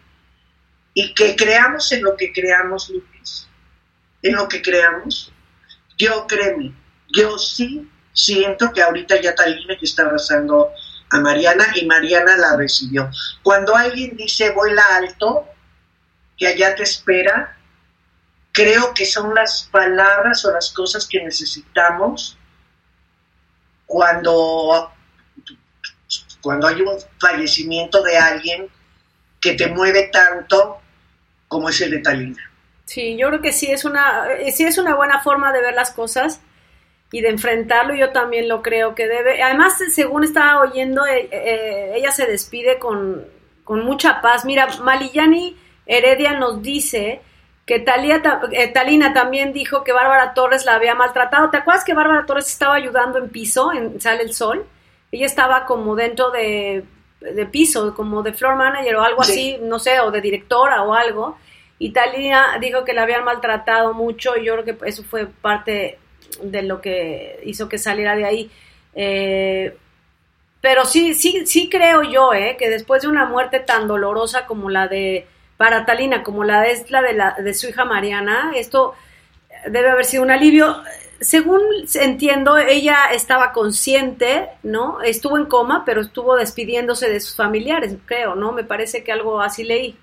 y 0.93 1.13
que 1.13 1.35
creamos 1.35 1.91
en 1.91 2.03
lo 2.03 2.15
que 2.15 2.31
creamos, 2.31 2.89
Lupis, 2.89 3.47
en 4.21 4.35
lo 4.35 4.47
que 4.47 4.61
creamos, 4.61 5.31
yo 5.97 6.25
créeme, 6.27 6.73
yo 7.09 7.37
sí 7.37 7.87
siento 8.17 8.73
que 8.73 8.81
ahorita 8.81 9.21
ya 9.21 9.35
Talina 9.35 9.77
que 9.77 9.85
está 9.85 10.01
abrazando 10.01 10.71
a 11.11 11.19
Mariana 11.19 11.67
y 11.75 11.85
Mariana 11.85 12.35
la 12.35 12.57
recibió. 12.57 13.11
Cuando 13.43 13.75
alguien 13.75 14.17
dice 14.17 14.49
vuela 14.49 14.83
alto, 14.95 15.45
que 16.35 16.47
allá 16.47 16.75
te 16.75 16.81
espera, 16.81 17.55
creo 18.51 18.93
que 18.95 19.05
son 19.05 19.35
las 19.35 19.69
palabras 19.71 20.43
o 20.45 20.51
las 20.51 20.71
cosas 20.71 21.07
que 21.07 21.23
necesitamos 21.23 22.37
cuando, 23.85 24.91
cuando 26.41 26.67
hay 26.67 26.81
un 26.81 26.97
fallecimiento 27.19 28.01
de 28.01 28.17
alguien 28.17 28.67
que 29.39 29.53
te 29.53 29.67
mueve 29.67 30.09
tanto 30.11 30.79
como 31.47 31.69
es 31.69 31.79
el 31.81 31.91
de 31.91 31.99
Talina. 31.99 32.51
Sí, 32.85 33.15
yo 33.15 33.27
creo 33.27 33.41
que 33.41 33.53
sí 33.53 33.67
es 33.67 33.85
una, 33.85 34.25
sí 34.51 34.63
es 34.63 34.79
una 34.79 34.95
buena 34.95 35.21
forma 35.21 35.53
de 35.53 35.61
ver 35.61 35.75
las 35.75 35.91
cosas 35.91 36.41
y 37.11 37.21
de 37.21 37.29
enfrentarlo 37.29 37.95
yo 37.95 38.11
también 38.11 38.47
lo 38.47 38.61
creo 38.61 38.93
que 38.93 39.07
debe. 39.07 39.41
Además, 39.41 39.77
según 39.91 40.23
estaba 40.23 40.61
oyendo, 40.61 41.05
eh, 41.05 41.29
eh, 41.31 41.93
ella 41.95 42.11
se 42.11 42.25
despide 42.25 42.79
con, 42.79 43.25
mucha 43.65 44.21
paz. 44.21 44.45
Mira, 44.45 44.67
Malillani 44.81 45.55
Heredia 45.85 46.33
nos 46.33 46.61
dice 46.61 47.21
que 47.65 47.79
Talía, 47.79 48.21
eh, 48.51 48.69
Talina 48.69 49.13
también 49.13 49.51
dijo 49.51 49.83
que 49.83 49.91
Bárbara 49.91 50.33
Torres 50.33 50.65
la 50.65 50.75
había 50.75 50.95
maltratado. 50.95 51.49
¿Te 51.49 51.57
acuerdas 51.57 51.83
que 51.83 51.93
Bárbara 51.93 52.25
Torres 52.25 52.47
estaba 52.47 52.75
ayudando 52.75 53.17
en 53.17 53.29
piso, 53.29 53.73
en 53.73 53.99
Sale 53.99 54.23
el 54.23 54.33
Sol? 54.33 54.65
Ella 55.11 55.25
estaba 55.25 55.65
como 55.65 55.95
dentro 55.95 56.31
de, 56.31 56.85
piso, 57.51 57.93
como 57.93 58.23
de 58.23 58.33
floor 58.33 58.55
manager 58.55 58.95
o 58.95 59.03
algo 59.03 59.21
así, 59.21 59.57
no 59.61 59.79
sé, 59.79 59.99
o 59.99 60.11
de 60.11 60.21
directora 60.21 60.83
o 60.83 60.93
algo. 60.93 61.37
Y 61.77 61.91
Talía 61.91 62.57
dijo 62.61 62.85
que 62.85 62.93
la 62.93 63.03
habían 63.03 63.25
maltratado 63.25 63.93
mucho 63.93 64.37
y 64.37 64.45
yo 64.45 64.53
creo 64.53 64.77
que 64.77 64.89
eso 64.89 65.03
fue 65.03 65.27
parte 65.27 65.99
de 66.41 66.63
lo 66.63 66.81
que 66.81 67.39
hizo 67.45 67.69
que 67.69 67.77
saliera 67.77 68.15
de 68.15 68.25
ahí. 68.25 68.51
Eh, 68.95 69.77
pero 70.61 70.85
sí, 70.85 71.13
sí, 71.13 71.45
sí 71.45 71.69
creo 71.69 72.03
yo, 72.03 72.33
eh, 72.33 72.55
que 72.57 72.69
después 72.69 73.03
de 73.03 73.07
una 73.07 73.25
muerte 73.25 73.59
tan 73.59 73.87
dolorosa 73.87 74.45
como 74.45 74.69
la 74.69 74.87
de 74.87 75.27
para 75.57 75.85
Talina, 75.85 76.23
como 76.23 76.43
la 76.43 76.67
es 76.67 76.89
la 76.91 77.01
de, 77.01 77.13
la 77.13 77.35
de 77.39 77.53
su 77.53 77.67
hija 77.67 77.83
Mariana, 77.83 78.51
esto 78.55 78.93
debe 79.67 79.89
haber 79.89 80.05
sido 80.05 80.23
un 80.23 80.31
alivio. 80.31 80.83
Según 81.19 81.61
entiendo, 81.95 82.57
ella 82.57 83.07
estaba 83.11 83.51
consciente, 83.51 84.49
¿no? 84.61 85.01
Estuvo 85.01 85.37
en 85.37 85.45
coma, 85.45 85.83
pero 85.83 86.01
estuvo 86.01 86.35
despidiéndose 86.35 87.09
de 87.09 87.19
sus 87.19 87.35
familiares, 87.35 87.95
creo, 88.05 88.35
¿no? 88.35 88.51
Me 88.51 88.63
parece 88.63 89.03
que 89.03 89.11
algo 89.11 89.41
así 89.41 89.63
leí. 89.63 89.97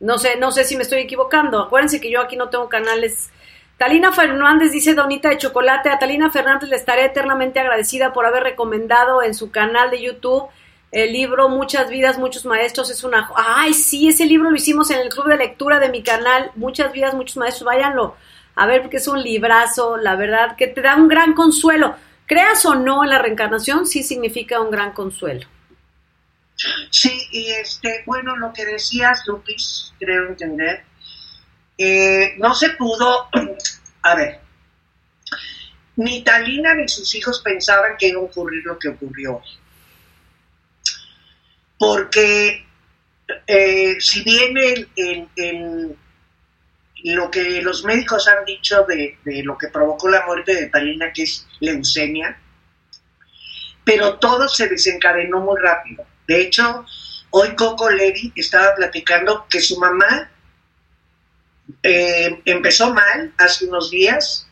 No 0.00 0.18
sé, 0.18 0.36
no 0.36 0.52
sé 0.52 0.64
si 0.64 0.76
me 0.76 0.82
estoy 0.82 1.00
equivocando. 1.00 1.60
Acuérdense 1.60 2.00
que 2.00 2.10
yo 2.10 2.20
aquí 2.20 2.36
no 2.36 2.48
tengo 2.48 2.68
canales. 2.68 3.30
Talina 3.76 4.12
Fernández 4.12 4.70
dice 4.72 4.94
Donita 4.94 5.30
de 5.30 5.38
Chocolate. 5.38 5.90
A 5.90 5.98
Talina 5.98 6.30
Fernández 6.30 6.68
le 6.68 6.76
estaré 6.76 7.06
eternamente 7.06 7.60
agradecida 7.60 8.12
por 8.12 8.26
haber 8.26 8.42
recomendado 8.44 9.22
en 9.22 9.34
su 9.34 9.50
canal 9.50 9.90
de 9.90 10.00
YouTube 10.00 10.48
el 10.92 11.12
libro 11.12 11.48
Muchas 11.48 11.90
vidas, 11.90 12.18
muchos 12.18 12.44
maestros. 12.44 12.90
Es 12.90 13.02
una. 13.02 13.28
Ay, 13.36 13.74
sí, 13.74 14.08
ese 14.08 14.26
libro 14.26 14.50
lo 14.50 14.56
hicimos 14.56 14.90
en 14.90 15.00
el 15.00 15.08
club 15.08 15.26
de 15.26 15.36
lectura 15.36 15.80
de 15.80 15.88
mi 15.88 16.02
canal. 16.02 16.52
Muchas 16.54 16.92
vidas, 16.92 17.14
muchos 17.14 17.36
maestros. 17.36 17.66
Váyanlo 17.66 18.16
a 18.54 18.66
ver 18.66 18.82
porque 18.82 18.98
es 18.98 19.08
un 19.08 19.20
librazo, 19.22 19.96
la 19.96 20.14
verdad, 20.14 20.56
que 20.56 20.68
te 20.68 20.80
da 20.80 20.94
un 20.96 21.08
gran 21.08 21.34
consuelo. 21.34 21.96
Creas 22.26 22.64
o 22.64 22.74
no 22.74 23.04
en 23.04 23.10
la 23.10 23.18
reencarnación, 23.18 23.86
sí 23.86 24.02
significa 24.02 24.60
un 24.60 24.70
gran 24.70 24.92
consuelo. 24.92 25.46
Sí, 26.90 27.10
y 27.32 27.48
este, 27.48 28.04
bueno, 28.06 28.36
lo 28.36 28.52
que 28.52 28.64
decías, 28.64 29.24
Lupis, 29.26 29.92
creo 29.98 30.28
entender, 30.28 30.84
eh, 31.78 32.34
no 32.38 32.54
se 32.54 32.70
pudo, 32.70 33.28
a 34.02 34.14
ver, 34.14 34.40
ni 35.96 36.22
Talina 36.22 36.74
ni 36.74 36.88
sus 36.88 37.14
hijos 37.14 37.40
pensaban 37.42 37.96
que 37.98 38.08
iba 38.08 38.20
a 38.20 38.24
ocurrir 38.24 38.64
lo 38.64 38.78
que 38.78 38.88
ocurrió. 38.88 39.40
Porque 41.78 42.66
eh, 43.46 43.96
si 44.00 44.22
bien 44.22 44.56
el, 44.56 45.96
lo 47.04 47.30
que 47.30 47.62
los 47.62 47.84
médicos 47.84 48.28
han 48.28 48.44
dicho 48.44 48.84
de, 48.84 49.18
de, 49.24 49.42
lo 49.42 49.58
que 49.58 49.68
provocó 49.68 50.08
la 50.08 50.24
muerte 50.26 50.54
de 50.54 50.66
Talina, 50.66 51.12
que 51.12 51.24
es 51.24 51.46
leucemia, 51.60 52.38
pero 53.84 54.18
todo 54.18 54.48
se 54.48 54.68
desencadenó 54.68 55.40
muy 55.40 55.60
rápido. 55.60 56.06
De 56.26 56.40
hecho, 56.40 56.86
hoy 57.30 57.54
Coco 57.54 57.90
Levy 57.90 58.32
estaba 58.34 58.74
platicando 58.74 59.46
que 59.48 59.60
su 59.60 59.78
mamá 59.78 60.30
eh, 61.82 62.40
empezó 62.44 62.92
mal 62.92 63.32
hace 63.38 63.66
unos 63.66 63.90
días, 63.90 64.46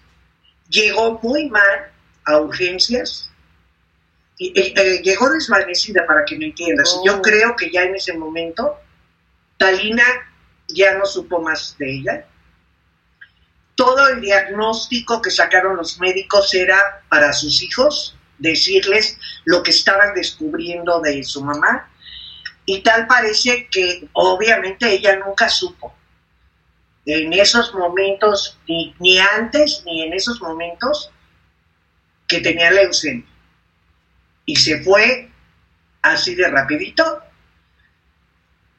llegó 0.68 1.18
muy 1.22 1.48
mal 1.48 1.90
a 2.25 2.38
urgencias, 2.38 3.31
y, 4.38 4.53
eh, 4.57 5.03
llegó 5.03 5.31
desvanecida 5.31 6.05
para 6.07 6.25
que 6.25 6.37
me 6.37 6.46
entiendas. 6.46 6.98
Yo 7.05 7.18
oh. 7.18 7.22
creo 7.22 7.55
que 7.55 7.70
ya 7.70 7.83
en 7.83 7.94
ese 7.94 8.12
momento 8.14 8.77
Talina 9.57 10.05
ya 10.68 10.94
no 10.94 11.07
supo 11.07 11.40
más 11.40 11.77
de 11.79 11.98
ella. 11.98 12.27
Todo 13.75 14.09
el 14.09 14.20
diagnóstico 14.20 15.22
que 15.22 15.31
sacaron 15.31 15.77
los 15.77 16.01
médicos 16.01 16.53
era 16.55 17.03
para 17.09 17.33
sus 17.33 17.62
hijos, 17.62 18.16
decirles 18.38 19.18
lo 19.44 19.62
que 19.62 19.70
estaban 19.70 20.14
descubriendo 20.14 21.01
de 21.01 21.22
su 21.22 21.42
mamá. 21.42 21.88
Y 22.64 22.83
tal 22.83 23.07
parece 23.07 23.68
que 23.70 24.09
obviamente 24.12 24.92
ella 24.92 25.16
nunca 25.16 25.48
supo. 25.48 25.94
En 27.05 27.33
esos 27.33 27.75
momentos, 27.75 28.59
ni, 28.69 28.95
ni 29.01 29.19
antes 29.19 29.83
ni 29.85 30.03
en 30.03 30.12
esos 30.12 30.41
momentos, 30.41 31.11
que 32.29 32.41
tenía 32.41 32.71
leucemia. 32.71 33.27
Y 34.47 34.57
se 34.57 34.83
fue 34.83 35.31
así 36.03 36.35
de 36.35 36.49
rapidito. 36.49 37.23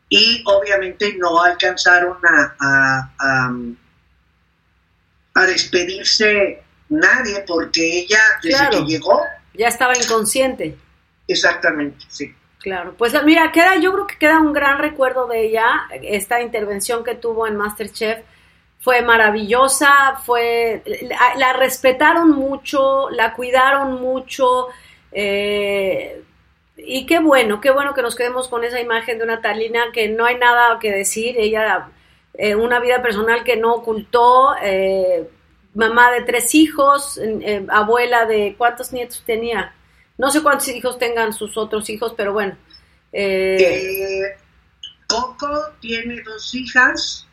Y 0.10 0.44
obviamente 0.46 1.16
no 1.18 1.42
alcanzaron 1.42 2.18
a, 2.24 2.56
a, 3.20 3.54
a, 5.34 5.46
despedirse 5.46 6.62
nadie 6.90 7.44
porque 7.48 8.00
ella, 8.02 8.22
desde 8.44 8.70
que 8.70 8.84
llegó, 8.84 9.22
ya 9.56 9.68
estaba 9.68 9.98
inconsciente. 9.98 10.78
Exactamente, 11.28 12.06
sí. 12.10 12.34
Claro, 12.63 12.95
pues 12.97 13.13
mira, 13.26 13.52
queda, 13.52 13.76
yo 13.76 13.91
creo 13.91 14.08
que 14.08 14.17
queda 14.17 14.39
un 14.39 14.54
gran 14.54 14.78
recuerdo 14.80 15.28
de 15.28 15.47
ella, 15.47 15.82
esta 16.02 16.41
intervención 16.41 17.04
que 17.04 17.13
tuvo 17.13 17.45
en 17.45 17.58
Masterchef 17.58 18.23
fue 18.80 19.02
maravillosa, 19.02 20.21
fue, 20.26 20.82
la, 21.38 21.52
respetaron 21.52 22.32
mucho, 22.32 23.10
la 23.10 23.34
cuidaron 23.34 24.02
mucho, 24.02 24.69
eh, 25.12 26.23
y 26.78 27.06
qué 27.06 27.19
bueno, 27.19 27.60
qué 27.60 27.69
bueno 27.69 27.93
que 27.93 28.02
nos 28.02 28.15
quedemos 28.15 28.47
con 28.47 28.63
esa 28.63 28.80
imagen 28.80 29.17
de 29.17 29.26
una 29.26 29.41
Talina 29.41 29.91
que 29.91 30.08
no 30.08 30.23
hay 30.23 30.38
nada 30.38 30.80
que 30.80 30.89
decir, 30.89 31.36
ella, 31.38 31.89
eh, 32.34 32.56
una 32.56 32.80
vida 32.80 33.02
personal 33.02 33.43
que 33.43 33.58
no 33.58 33.73
ocultó, 33.73 34.56
eh, 34.62 35.30
mamá 35.73 36.12
de 36.12 36.21
tres 36.21 36.56
hijos, 36.56 37.19
abuela 37.67 38.26
de 38.26 38.56
cuántos 38.58 38.93
nietos 38.93 39.21
tenía. 39.26 39.73
No 40.17 40.32
sé 40.32 40.41
cuántos 40.41 40.67
hijos 40.69 40.97
tengan 40.99 41.34
sus 41.34 41.58
otros 41.58 41.89
hijos, 41.89 42.13
pero 42.15 42.34
bueno. 42.34 42.56
Eh, 43.12 44.36
Coco 45.08 45.71
tiene 45.80 46.21
dos 46.21 46.54
hijas, 46.56 47.28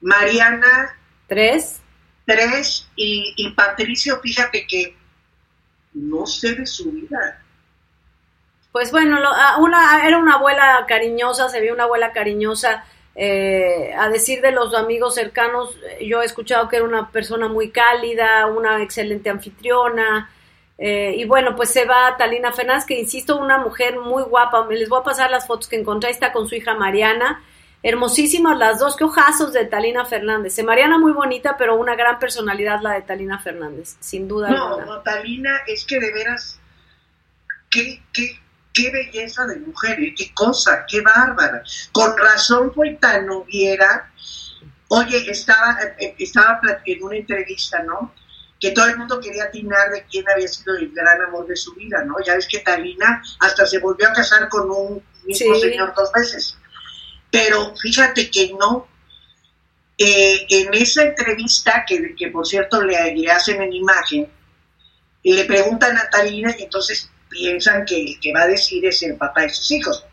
Mariana. 0.00 0.96
Tres. 1.26 1.80
Tres, 2.24 2.88
y, 2.96 3.34
y 3.36 3.50
Patricio, 3.52 4.18
fíjate 4.20 4.66
que 4.66 4.96
no 5.94 6.26
sé 6.26 6.54
de 6.56 6.66
su 6.66 6.90
vida. 6.90 7.40
Pues 8.72 8.90
bueno, 8.90 9.18
una, 9.60 10.06
era 10.06 10.18
una 10.18 10.34
abuela 10.34 10.84
cariñosa, 10.86 11.48
se 11.48 11.60
vio 11.60 11.72
una 11.72 11.84
abuela 11.84 12.12
cariñosa 12.12 12.84
eh, 13.14 13.94
a 13.96 14.10
decir 14.10 14.42
de 14.42 14.50
los 14.50 14.74
amigos 14.74 15.14
cercanos, 15.14 15.74
yo 16.02 16.20
he 16.20 16.26
escuchado 16.26 16.68
que 16.68 16.76
era 16.76 16.84
una 16.84 17.10
persona 17.10 17.48
muy 17.48 17.70
cálida, 17.70 18.46
una 18.46 18.82
excelente 18.82 19.30
anfitriona. 19.30 20.30
Eh, 20.78 21.14
y 21.16 21.24
bueno, 21.24 21.56
pues 21.56 21.70
se 21.70 21.86
va 21.86 22.16
Talina 22.18 22.52
Fernández, 22.52 22.84
que 22.84 22.98
insisto, 22.98 23.38
una 23.38 23.58
mujer 23.58 23.98
muy 23.98 24.22
guapa. 24.22 24.66
Les 24.68 24.88
voy 24.88 25.00
a 25.00 25.04
pasar 25.04 25.30
las 25.30 25.46
fotos 25.46 25.68
que 25.68 25.76
encontré. 25.76 26.10
Está 26.10 26.32
con 26.32 26.48
su 26.48 26.54
hija 26.54 26.74
Mariana. 26.74 27.42
Hermosísimas 27.82 28.58
las 28.58 28.78
dos. 28.78 28.96
Qué 28.96 29.04
ojazos 29.04 29.52
de 29.52 29.64
Talina 29.64 30.04
Fernández. 30.04 30.62
Mariana 30.62 30.98
muy 30.98 31.12
bonita, 31.12 31.56
pero 31.56 31.76
una 31.76 31.94
gran 31.94 32.18
personalidad 32.18 32.80
la 32.82 32.92
de 32.94 33.02
Talina 33.02 33.38
Fernández, 33.38 33.96
sin 34.00 34.28
duda. 34.28 34.50
No, 34.50 34.80
no, 34.84 35.00
Talina 35.00 35.60
es 35.66 35.84
que 35.84 35.98
de 35.98 36.12
veras, 36.12 36.58
qué, 37.70 38.02
qué, 38.12 38.40
qué 38.74 38.90
belleza 38.90 39.46
de 39.46 39.56
mujer, 39.56 40.00
¿eh? 40.00 40.14
qué 40.16 40.32
cosa, 40.34 40.84
qué 40.88 41.00
bárbara. 41.00 41.62
Con 41.92 42.16
razón 42.18 42.72
fue 42.74 42.90
tan 43.00 43.26
noviera. 43.26 44.12
Oye, 44.88 45.30
estaba, 45.30 45.78
eh, 45.98 46.14
estaba 46.18 46.60
en 46.84 47.02
una 47.02 47.16
entrevista, 47.16 47.82
¿no? 47.82 48.12
Que 48.66 48.72
todo 48.72 48.86
el 48.86 48.98
mundo 48.98 49.20
quería 49.20 49.44
atinar 49.44 49.90
de 49.90 50.04
quién 50.10 50.24
había 50.28 50.48
sido 50.48 50.74
el 50.76 50.90
gran 50.92 51.22
amor 51.22 51.46
de 51.46 51.56
su 51.56 51.72
vida, 51.74 52.02
¿no? 52.04 52.16
Ya 52.24 52.34
ves 52.34 52.48
que 52.48 52.58
Talina 52.58 53.22
hasta 53.38 53.64
se 53.66 53.78
volvió 53.78 54.08
a 54.08 54.12
casar 54.12 54.48
con 54.48 54.70
un 54.70 55.02
mismo 55.24 55.54
señor 55.54 55.94
dos 55.96 56.10
veces. 56.12 56.56
Pero 57.30 57.74
fíjate 57.76 58.30
que 58.30 58.52
no. 58.58 58.88
Eh, 59.98 60.46
en 60.50 60.74
esa 60.74 61.04
entrevista, 61.04 61.84
que, 61.86 62.14
que 62.14 62.28
por 62.28 62.46
cierto 62.46 62.82
le, 62.82 63.14
le 63.14 63.30
hacen 63.30 63.62
en 63.62 63.72
imagen, 63.72 64.30
le 65.22 65.44
preguntan 65.44 65.96
a 65.96 66.10
Talina 66.10 66.54
y 66.58 66.64
entonces 66.64 67.10
piensan 67.28 67.84
que 67.84 68.18
que 68.20 68.32
va 68.32 68.42
a 68.42 68.46
decir 68.46 68.84
es 68.84 69.02
el 69.02 69.16
papá 69.16 69.42
de 69.42 69.50
sus 69.50 69.70
hijos. 69.70 70.04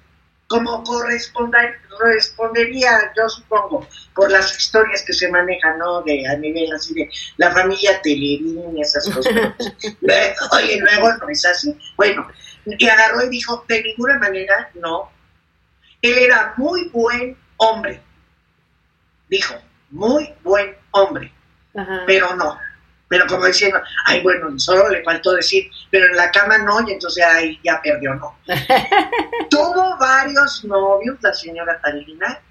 Como 0.53 0.83
correspondería, 0.83 3.11
yo 3.17 3.27
supongo, 3.27 3.87
por 4.13 4.31
las 4.31 4.55
historias 4.55 5.01
que 5.01 5.13
se 5.13 5.31
manejan, 5.31 5.79
¿no? 5.79 6.03
De 6.03 6.27
a 6.27 6.37
nivel 6.37 6.71
así 6.71 6.93
de 6.93 7.09
la 7.37 7.51
familia 7.51 7.99
Telerín 8.01 8.77
y 8.77 8.81
esas 8.81 9.09
cosas. 9.09 9.33
Oye, 10.51 10.79
luego 10.79 11.11
no 11.17 11.29
es 11.29 11.43
así. 11.45 11.75
Bueno, 11.97 12.27
y 12.65 12.87
agarró 12.87 13.25
y 13.25 13.29
dijo, 13.29 13.65
de 13.67 13.81
ninguna 13.81 14.19
manera, 14.19 14.69
no. 14.75 15.11
Él 16.03 16.19
era 16.19 16.53
muy 16.57 16.89
buen 16.89 17.35
hombre. 17.57 17.99
Dijo, 19.29 19.55
muy 19.89 20.31
buen 20.43 20.75
hombre. 20.91 21.33
Pero 22.05 22.35
no, 22.35 22.59
pero 23.13 23.27
como 23.27 23.45
diciendo, 23.45 23.79
ay, 24.05 24.21
bueno, 24.21 24.57
solo 24.57 24.89
le 24.89 25.03
faltó 25.03 25.33
decir, 25.33 25.69
pero 25.91 26.07
en 26.07 26.15
la 26.15 26.31
cama 26.31 26.57
no, 26.57 26.81
y 26.81 26.93
entonces 26.93 27.23
ahí 27.23 27.59
ya 27.63 27.79
perdió, 27.79 28.15
no. 28.15 28.39
Tuvo 29.51 29.95
varios 29.99 30.65
novios 30.65 31.19
la 31.21 31.31
señora 31.31 31.79
Talina, 31.79 32.41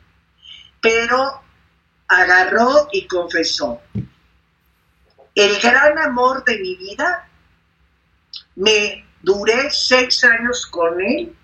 pero 0.81 1.43
agarró 2.07 2.89
y 2.93 3.09
confesó, 3.09 3.81
el 5.35 5.59
gran 5.61 5.99
amor 5.99 6.45
de 6.45 6.57
mi 6.61 6.77
vida, 6.77 7.29
me 8.55 9.05
duré 9.21 9.69
seis 9.69 10.23
años 10.23 10.65
con 10.67 11.01
él, 11.01 11.37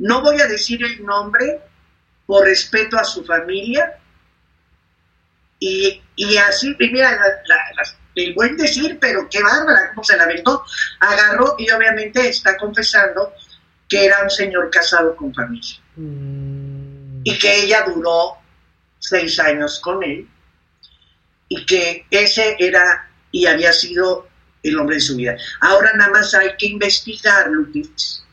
no 0.00 0.20
voy 0.20 0.38
a 0.42 0.46
decir 0.46 0.84
el 0.84 1.02
nombre 1.02 1.62
por 2.26 2.44
respeto 2.44 2.98
a 2.98 3.04
su 3.04 3.24
familia, 3.24 4.00
y, 5.58 6.02
y 6.16 6.36
así, 6.36 6.76
mira, 6.78 7.18
el 8.14 8.34
buen 8.34 8.56
decir, 8.56 8.98
pero 9.00 9.28
qué 9.30 9.42
bárbara, 9.42 9.90
cómo 9.90 10.04
se 10.04 10.16
la 10.16 10.24
aventó. 10.24 10.64
Agarró 11.00 11.54
y 11.58 11.70
obviamente 11.70 12.28
está 12.28 12.56
confesando 12.56 13.32
que 13.88 14.04
era 14.04 14.22
un 14.22 14.30
señor 14.30 14.70
casado 14.70 15.14
con 15.16 15.34
familia. 15.34 15.76
Mm. 15.96 17.20
Y 17.24 17.38
que 17.38 17.62
ella 17.62 17.84
duró 17.86 18.36
seis 18.98 19.38
años 19.38 19.80
con 19.80 20.02
él. 20.02 20.28
Y 21.48 21.64
que 21.64 22.06
ese 22.10 22.56
era 22.58 23.08
y 23.30 23.46
había 23.46 23.72
sido 23.72 24.28
el 24.62 24.78
hombre 24.78 24.96
de 24.96 25.00
su 25.00 25.16
vida. 25.16 25.36
Ahora 25.60 25.92
nada 25.94 26.10
más 26.10 26.34
hay 26.34 26.56
que 26.56 26.66
investigar, 26.66 27.48
Lutitz, 27.48 28.24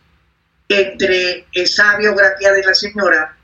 entre 0.70 1.46
esa 1.52 1.98
biografía 1.98 2.52
de 2.54 2.64
la 2.64 2.74
señora 2.74 3.38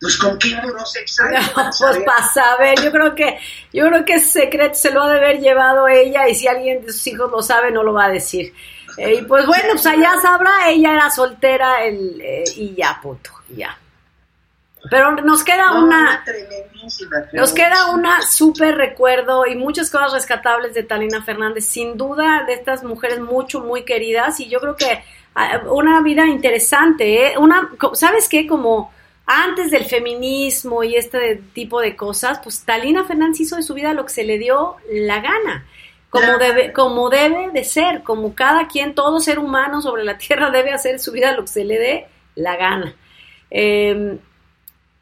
Pues 0.00 0.16
con 0.16 0.38
seis 0.40 1.20
años. 1.20 1.52
No, 1.56 1.70
pues 1.78 1.98
para 2.04 2.28
saber, 2.28 2.80
yo 2.82 2.92
creo 2.92 3.14
que, 3.14 3.38
yo 3.72 3.88
creo 3.88 4.04
que 4.04 4.14
ese 4.14 4.42
secreto 4.42 4.74
se 4.74 4.92
lo 4.92 5.02
ha 5.02 5.10
de 5.10 5.18
haber 5.18 5.40
llevado 5.40 5.88
ella 5.88 6.28
y 6.28 6.34
si 6.34 6.46
alguien 6.46 6.84
de 6.84 6.92
sus 6.92 7.06
hijos 7.08 7.30
lo 7.30 7.42
sabe 7.42 7.72
no 7.72 7.82
lo 7.82 7.92
va 7.92 8.04
a 8.04 8.10
decir. 8.10 8.54
Eh, 8.96 9.14
y 9.14 9.22
pues 9.22 9.46
bueno, 9.46 9.70
pues 9.72 9.86
allá 9.86 10.14
sabrá, 10.22 10.68
ella 10.68 10.92
era 10.92 11.10
soltera 11.10 11.84
el, 11.84 12.20
eh, 12.20 12.44
y 12.56 12.74
ya, 12.74 12.98
puto, 13.02 13.30
ya. 13.48 13.76
Pero 14.90 15.12
nos 15.16 15.42
queda 15.42 15.72
No, 15.72 15.84
una, 15.84 16.22
tremendísima, 16.24 17.16
nos 17.32 17.52
queda 17.52 17.90
una 17.90 18.22
súper 18.22 18.76
recuerdo 18.76 19.46
y 19.46 19.56
muchas 19.56 19.90
cosas 19.90 20.12
rescatables 20.12 20.74
de 20.74 20.84
Talina 20.84 21.22
Fernández, 21.22 21.66
sin 21.66 21.96
duda 21.96 22.44
de 22.46 22.54
estas 22.54 22.84
mujeres 22.84 23.20
mucho, 23.20 23.60
muy 23.60 23.84
queridas 23.84 24.38
y 24.38 24.48
yo 24.48 24.60
creo 24.60 24.76
que 24.76 25.02
ah, 25.34 25.60
una 25.66 26.00
vida 26.02 26.26
interesante, 26.26 27.26
¿eh? 27.26 27.38
una, 27.38 27.70
¿sabes 27.94 28.28
qué? 28.28 28.46
Como 28.46 28.92
antes 29.30 29.70
del 29.70 29.84
feminismo 29.84 30.82
y 30.82 30.96
este 30.96 31.36
tipo 31.52 31.80
de 31.80 31.94
cosas, 31.94 32.40
pues 32.42 32.64
Talina 32.64 33.04
Fernández 33.04 33.40
hizo 33.40 33.56
de 33.56 33.62
su 33.62 33.74
vida 33.74 33.92
lo 33.92 34.04
que 34.06 34.12
se 34.12 34.24
le 34.24 34.38
dio 34.38 34.76
la 34.90 35.20
gana. 35.20 35.66
Como 36.10 36.38
debe, 36.38 36.72
como 36.72 37.10
debe 37.10 37.50
de 37.52 37.64
ser, 37.64 38.02
como 38.02 38.34
cada 38.34 38.66
quien, 38.68 38.94
todo 38.94 39.20
ser 39.20 39.38
humano 39.38 39.82
sobre 39.82 40.04
la 40.04 40.16
tierra 40.16 40.50
debe 40.58 40.72
hacer 40.72 40.98
su 40.98 41.12
vida 41.12 41.32
lo 41.32 41.42
que 41.42 41.48
se 41.48 41.64
le 41.64 41.78
dé 41.78 42.06
la 42.34 42.56
gana. 42.56 42.94
Eh, 43.50 44.16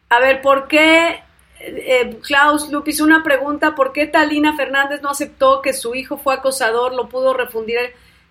a 0.09 0.21
ver, 0.21 0.41
¿por 0.43 0.67
qué, 0.67 1.21
eh, 1.61 2.19
Klaus 2.23 2.71
Lupis, 2.71 3.01
una 3.01 3.23
pregunta, 3.23 3.75
¿por 3.77 3.93
qué 3.93 4.07
Talina 4.07 4.57
Fernández 4.57 5.01
no 5.03 5.11
aceptó 5.11 5.63
que 5.63 5.73
su 5.73 5.95
hijo 5.95 6.17
fue 6.19 6.35
acosador, 6.35 6.95
lo 6.95 7.09
pudo 7.09 7.33
refundir 7.35 7.79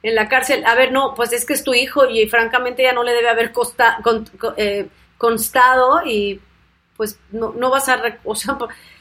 en 0.03 0.15
la 0.15 0.27
cárcel? 0.27 0.65
A 0.65 0.75
ver, 0.75 0.91
no, 0.91 1.15
pues 1.15 1.31
es 1.31 1.45
que 1.45 1.53
es 1.53 1.63
tu 1.63 1.73
hijo 1.73 2.09
y 2.09 2.27
francamente 2.27 2.83
ya 2.83 2.91
no 2.93 3.03
le 3.03 3.13
debe 3.13 3.29
haber 3.29 3.53
costa- 3.53 3.99
con- 4.03 4.25
con- 4.37 4.53
eh, 4.57 4.87
constado 5.17 6.01
y 6.05 6.41
pues 6.95 7.19
no, 7.31 7.53
no 7.53 7.69
vas 7.69 7.89
a, 7.89 8.01
o 8.23 8.35
sea, 8.35 8.57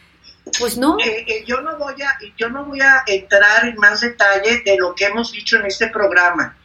pues 0.59 0.77
no. 0.77 0.99
Eh, 0.99 1.25
eh, 1.27 1.45
yo 1.47 1.61
no 1.61 1.79
voy 1.79 2.01
a 2.03 2.19
yo 2.37 2.49
no 2.49 2.65
voy 2.65 2.81
a 2.81 3.03
entrar 3.07 3.67
en 3.67 3.77
más 3.77 4.01
detalle 4.01 4.63
de 4.65 4.77
lo 4.77 4.95
que 4.95 5.07
hemos 5.07 5.33
dicho 5.33 5.57
en 5.57 5.67
este 5.67 5.89
programa 5.89 6.57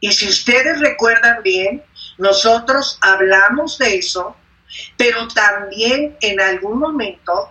y 0.00 0.12
si 0.12 0.28
ustedes 0.28 0.80
recuerdan 0.80 1.42
bien 1.42 1.82
nosotros 2.18 2.98
hablamos 3.00 3.78
de 3.78 3.96
eso 3.96 4.36
pero 4.96 5.28
también 5.28 6.16
en 6.20 6.40
algún 6.40 6.78
momento 6.78 7.50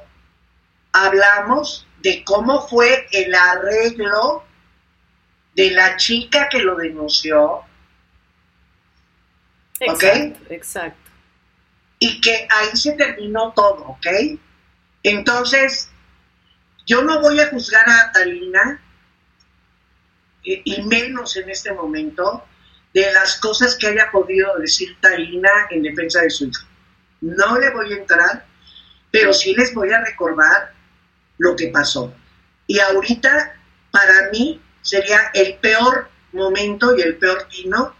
hablamos 0.92 1.88
de 2.00 2.24
cómo 2.26 2.68
fue 2.68 3.08
el 3.12 3.34
arreglo 3.34 4.44
de 5.56 5.72
la 5.72 5.96
chica 5.96 6.50
que 6.50 6.60
lo 6.60 6.76
denunció 6.76 7.64
¿ok? 9.88 10.04
Exacto, 10.04 10.40
exacto. 10.50 11.01
Y 12.04 12.20
que 12.20 12.48
ahí 12.50 12.76
se 12.76 12.94
terminó 12.94 13.54
todo, 13.56 13.86
¿ok? 13.86 14.08
Entonces, 15.04 15.92
yo 16.88 17.04
no 17.04 17.22
voy 17.22 17.40
a 17.40 17.50
juzgar 17.50 17.88
a 17.88 18.12
Talina, 18.12 18.82
y, 20.42 20.64
y 20.66 20.82
menos 20.82 21.38
en 21.38 21.52
este 21.52 21.72
momento, 21.72 22.44
de 22.92 23.14
las 23.14 23.40
cosas 23.40 23.76
que 23.76 23.86
haya 23.86 24.10
podido 24.12 24.58
decir 24.58 24.98
Talina 25.00 25.52
en 25.70 25.84
defensa 25.84 26.22
de 26.22 26.32
su 26.32 26.46
hijo. 26.46 26.66
No 27.22 27.60
le 27.60 27.70
voy 27.70 27.94
a 27.94 27.98
entrar, 27.98 28.48
pero 29.12 29.32
sí 29.32 29.54
les 29.54 29.72
voy 29.76 29.92
a 29.94 30.04
recordar 30.04 30.74
lo 31.38 31.56
que 31.56 31.68
pasó. 31.68 32.12
Y 32.66 32.80
ahorita, 32.80 33.62
para 33.92 34.32
mí, 34.32 34.60
sería 34.82 35.30
el 35.36 35.54
peor 35.58 36.10
momento 36.32 36.98
y 36.98 37.02
el 37.02 37.18
peor 37.18 37.48
tino 37.48 37.96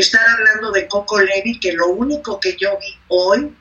estar 0.00 0.28
hablando 0.28 0.70
de 0.72 0.86
Coco 0.86 1.20
Levi, 1.20 1.58
que 1.58 1.72
lo 1.72 1.88
único 1.88 2.38
que 2.38 2.56
yo 2.56 2.78
vi 2.78 2.94
hoy 3.08 3.54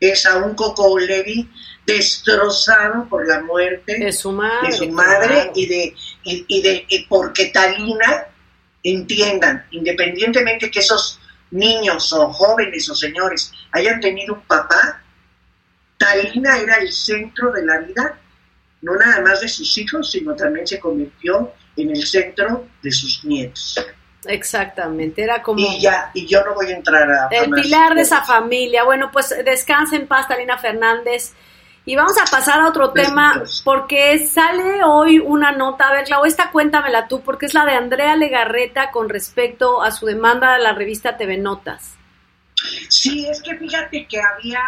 es 0.00 0.26
a 0.26 0.36
un 0.38 0.54
Coco 0.54 0.98
Levi 0.98 1.48
destrozado 1.86 3.08
por 3.08 3.26
la 3.26 3.40
muerte 3.40 3.98
De 3.98 4.12
su 4.12 4.32
madre. 4.32 4.68
de 4.68 4.76
su 4.76 4.88
madre 4.90 5.34
claro. 5.34 5.52
y 5.54 5.66
de 5.66 5.94
y, 6.24 6.44
y 6.48 6.62
de 6.62 6.86
y 6.88 7.06
porque 7.06 7.46
Talina 7.46 8.26
entiendan 8.82 9.66
independientemente 9.70 10.70
que 10.70 10.80
esos 10.80 11.20
niños 11.50 12.12
o 12.12 12.32
jóvenes 12.32 12.88
o 12.88 12.94
señores 12.94 13.52
hayan 13.72 14.00
tenido 14.00 14.34
un 14.34 14.42
papá 14.42 15.02
Talina 15.98 16.58
era 16.58 16.76
el 16.76 16.92
centro 16.92 17.52
de 17.52 17.64
la 17.64 17.78
vida 17.78 18.18
no 18.82 18.96
nada 18.96 19.20
más 19.20 19.40
de 19.40 19.48
sus 19.48 19.76
hijos 19.78 20.10
sino 20.10 20.34
también 20.34 20.66
se 20.66 20.78
convirtió 20.80 21.52
en 21.76 21.90
el 21.90 22.06
centro 22.06 22.68
de 22.82 22.90
sus 22.92 23.24
nietos 23.24 23.76
Exactamente, 24.24 25.22
era 25.22 25.42
como... 25.42 25.60
y 25.60 25.80
ya 25.80 26.10
y 26.14 26.26
yo 26.26 26.44
no 26.44 26.54
voy 26.54 26.66
a 26.66 26.76
entrar 26.76 27.10
a 27.10 27.28
El 27.30 27.50
pilar 27.50 27.94
de 27.94 28.02
esa 28.02 28.22
familia. 28.22 28.84
Bueno, 28.84 29.10
pues 29.10 29.34
descansa 29.44 29.96
en 29.96 30.06
paz, 30.06 30.28
Talina 30.28 30.58
Fernández. 30.58 31.32
Y 31.84 31.96
vamos 31.96 32.16
a 32.16 32.30
pasar 32.30 32.60
a 32.60 32.68
otro 32.68 32.92
Besitos. 32.92 33.08
tema, 33.08 33.42
porque 33.64 34.24
sale 34.24 34.84
hoy 34.84 35.18
una 35.18 35.50
nota. 35.50 35.88
A 35.88 35.92
ver, 35.92 36.04
Clau, 36.04 36.24
esta 36.24 36.52
cuéntamela 36.52 37.08
tú, 37.08 37.22
porque 37.22 37.46
es 37.46 37.54
la 37.54 37.64
de 37.64 37.72
Andrea 37.72 38.14
Legarreta 38.14 38.92
con 38.92 39.08
respecto 39.08 39.82
a 39.82 39.90
su 39.90 40.06
demanda 40.06 40.54
a 40.54 40.58
la 40.60 40.72
revista 40.74 41.16
TV 41.16 41.38
Notas. 41.38 41.96
Sí, 42.88 43.26
es 43.26 43.42
que 43.42 43.56
fíjate 43.56 44.06
que 44.06 44.20
había 44.20 44.62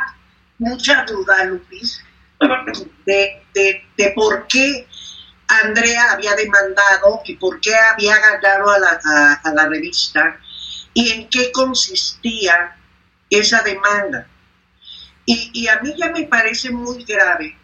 mucha 0.58 1.04
duda, 1.04 1.44
Lupis, 1.44 2.04
de, 3.06 3.42
de, 3.54 3.84
de 3.96 4.10
por 4.10 4.48
qué 4.48 4.84
Andrea 5.62 6.12
había 6.12 6.34
demandado 6.34 7.20
y 7.24 7.36
por 7.36 7.60
qué 7.60 7.74
había 7.74 8.18
ganado 8.18 8.70
a 8.70 8.78
la, 8.78 9.00
a- 9.42 9.52
la 9.52 9.66
revista 9.68 10.38
y 10.92 11.10
en 11.10 11.28
qué 11.28 11.50
consistía 11.52 12.76
esa 13.30 13.62
demanda. 13.62 14.26
Y, 15.26 15.50
y 15.54 15.68
a 15.68 15.80
mí 15.80 15.94
ya 15.96 16.10
me 16.10 16.24
parece 16.24 16.70
muy 16.70 17.04
grave 17.04 17.56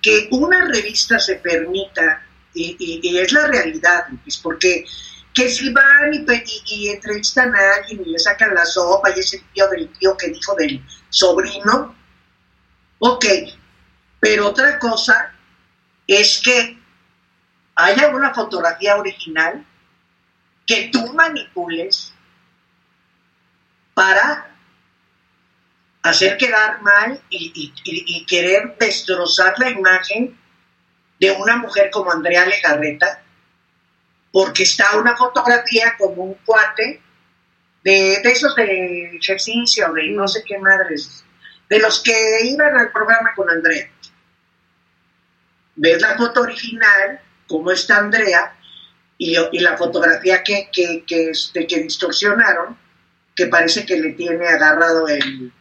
que 0.00 0.28
una 0.32 0.64
revista 0.66 1.18
se 1.18 1.36
permita, 1.36 2.24
y, 2.54 2.76
y- 2.78 3.18
es 3.18 3.32
la 3.32 3.46
realidad, 3.46 4.06
Lupis, 4.10 4.38
porque 4.38 4.84
que 5.34 5.48
si 5.48 5.70
van 5.72 6.12
y 6.66 6.88
entrevistan 6.90 7.54
a 7.54 7.74
alguien 7.76 8.02
y 8.04 8.10
le 8.10 8.18
sacan 8.18 8.54
la 8.54 8.66
sopa 8.66 9.10
y 9.16 9.20
es 9.20 9.32
el 9.32 9.42
tío 9.52 9.66
del 9.68 9.88
tío 9.92 10.14
que 10.16 10.28
dijo 10.28 10.54
del 10.54 10.84
sobrino, 11.08 11.96
ok, 12.98 13.24
pero 14.20 14.48
otra 14.48 14.78
cosa 14.78 15.32
es 16.06 16.40
que 16.44 16.81
haya 17.74 18.08
una 18.08 18.34
fotografía 18.34 18.96
original 18.96 19.64
que 20.66 20.90
tú 20.92 21.12
manipules 21.12 22.12
para 23.94 24.50
hacer 26.02 26.36
quedar 26.36 26.82
mal 26.82 27.20
y 27.30 28.24
querer 28.26 28.76
destrozar 28.78 29.58
la 29.58 29.70
imagen 29.70 30.38
de 31.22 31.30
una 31.30 31.56
mujer 31.56 31.88
como 31.92 32.10
Andrea 32.10 32.44
Legarreta, 32.44 33.22
porque 34.32 34.64
está 34.64 34.96
una 34.96 35.16
fotografía 35.16 35.94
como 35.96 36.24
un 36.24 36.34
cuate 36.44 37.00
de, 37.84 38.20
de 38.24 38.32
esos 38.32 38.56
de 38.56 39.16
ejercicio, 39.16 39.92
de 39.92 40.08
no 40.08 40.26
sé 40.26 40.42
qué 40.44 40.58
madres, 40.58 41.24
de 41.68 41.78
los 41.78 42.02
que 42.02 42.44
iban 42.44 42.76
al 42.76 42.90
programa 42.90 43.32
con 43.36 43.48
Andrea. 43.48 43.88
Ves 45.76 46.02
la 46.02 46.16
foto 46.16 46.40
original, 46.40 47.20
cómo 47.52 47.70
está 47.70 47.98
Andrea, 47.98 48.56
y, 49.18 49.36
y 49.52 49.58
la 49.60 49.76
fotografía 49.76 50.42
que, 50.42 50.70
que, 50.72 51.04
que, 51.06 51.28
este, 51.30 51.66
que 51.66 51.80
distorsionaron, 51.82 52.78
que 53.36 53.46
parece 53.46 53.84
que 53.84 54.00
le 54.00 54.12
tiene 54.14 54.48
agarrado 54.48 55.06
el, 55.06 55.52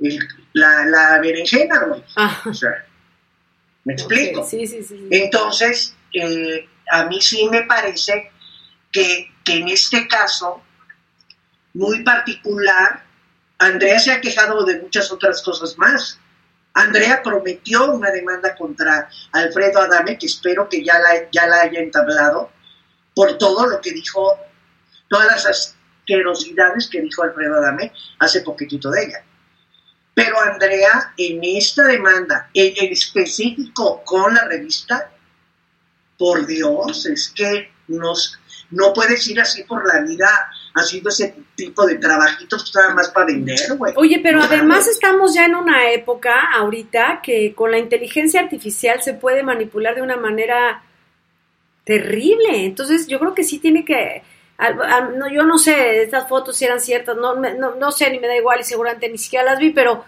el- 0.00 0.28
la, 0.54 0.84
la 0.86 1.18
berenjena, 1.20 1.80
güey. 1.84 2.02
Ah, 2.16 2.40
O 2.46 2.54
sea, 2.54 2.84
¿me 3.84 3.92
explico? 3.92 4.42
sí, 4.48 4.66
sí. 4.66 4.82
sí. 4.82 5.06
Entonces, 5.10 5.94
eh, 6.14 6.66
a 6.90 7.04
mí 7.04 7.20
sí 7.20 7.46
me 7.50 7.62
parece 7.64 8.30
que, 8.90 9.30
que 9.44 9.56
en 9.58 9.68
este 9.68 10.08
caso, 10.08 10.62
muy 11.74 12.02
particular, 12.02 13.04
Andrea 13.58 14.00
se 14.00 14.12
ha 14.12 14.20
quejado 14.22 14.64
de 14.64 14.80
muchas 14.80 15.12
otras 15.12 15.42
cosas 15.42 15.76
más. 15.76 16.18
Andrea 16.80 17.22
prometió 17.22 17.92
una 17.92 18.10
demanda 18.10 18.54
contra 18.56 19.08
Alfredo 19.32 19.80
Adame, 19.80 20.18
que 20.18 20.26
espero 20.26 20.68
que 20.68 20.84
ya 20.84 20.98
la, 20.98 21.30
ya 21.30 21.46
la 21.46 21.62
haya 21.62 21.80
entablado, 21.80 22.50
por 23.14 23.38
todo 23.38 23.66
lo 23.66 23.80
que 23.80 23.92
dijo, 23.92 24.38
todas 25.08 25.26
las 25.26 25.46
asquerosidades 25.46 26.88
que 26.88 27.02
dijo 27.02 27.22
Alfredo 27.22 27.56
Adame 27.56 27.92
hace 28.18 28.40
poquitito 28.40 28.90
de 28.90 29.04
ella. 29.04 29.24
Pero 30.14 30.40
Andrea, 30.40 31.12
en 31.16 31.40
esta 31.42 31.84
demanda, 31.84 32.50
en, 32.54 32.72
en 32.76 32.92
específico 32.92 34.02
con 34.04 34.34
la 34.34 34.44
revista, 34.44 35.10
por 36.18 36.46
Dios, 36.46 37.06
es 37.06 37.30
que 37.34 37.72
nos, 37.88 38.38
no 38.70 38.92
puedes 38.92 39.26
ir 39.28 39.40
así 39.40 39.64
por 39.64 39.86
la 39.86 40.02
vida 40.02 40.50
haciendo 40.74 41.10
ese 41.10 41.34
tipo 41.54 41.86
de 41.86 41.96
trabajitos 41.96 42.72
nada 42.74 42.94
más 42.94 43.10
para 43.10 43.26
vender, 43.26 43.58
güey. 43.76 43.92
Oye, 43.96 44.20
pero 44.22 44.38
No 44.38 44.44
además 44.44 44.86
estamos 44.86 45.34
ya 45.34 45.46
en 45.46 45.54
una 45.54 45.90
época 45.90 46.52
ahorita 46.52 47.20
que 47.22 47.54
con 47.54 47.70
la 47.70 47.78
inteligencia 47.78 48.40
artificial 48.40 49.02
se 49.02 49.14
puede 49.14 49.42
manipular 49.42 49.94
de 49.94 50.02
una 50.02 50.16
manera 50.16 50.82
terrible. 51.84 52.64
Entonces 52.64 53.06
yo 53.06 53.18
creo 53.18 53.34
que 53.34 53.44
sí 53.44 53.58
tiene 53.58 53.84
que 53.84 54.22
yo 55.32 55.44
no 55.44 55.58
sé 55.58 56.02
estas 56.02 56.28
fotos 56.28 56.56
si 56.56 56.64
eran 56.64 56.80
ciertas, 56.80 57.16
no, 57.16 57.34
no, 57.34 57.74
no 57.76 57.92
sé, 57.92 58.10
ni 58.10 58.18
me 58.18 58.26
da 58.26 58.36
igual 58.36 58.60
y 58.60 58.64
seguramente 58.64 59.08
ni 59.08 59.18
siquiera 59.18 59.44
las 59.44 59.58
vi, 59.58 59.70
pero, 59.70 60.04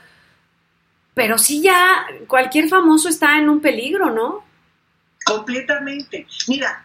pero 1.14 1.38
sí 1.38 1.62
ya 1.62 2.06
cualquier 2.26 2.68
famoso 2.68 3.08
está 3.08 3.38
en 3.38 3.48
un 3.48 3.60
peligro, 3.60 4.10
¿no? 4.10 4.44
Completamente. 5.24 6.26
Mira. 6.48 6.84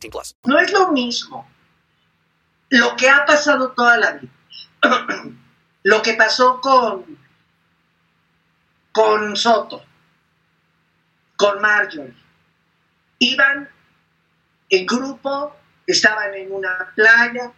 18 0.01 0.11
plus. 0.11 0.35
No 0.45 0.59
es 0.59 0.71
lo 0.71 0.91
mismo 0.91 1.47
lo 2.69 2.95
que 2.95 3.09
ha 3.09 3.25
pasado 3.25 3.71
toda 3.71 3.97
la 3.97 4.11
vida. 4.13 4.31
lo 5.83 6.01
que 6.01 6.13
pasó 6.13 6.59
con 6.61 7.19
con 8.91 9.35
Soto, 9.37 9.83
con 11.37 11.61
Marjorie. 11.61 12.13
Iban 13.19 13.69
en 14.69 14.85
grupo, 14.85 15.55
estaban 15.87 16.33
en 16.33 16.51
una 16.51 16.91
playa, 16.95 17.53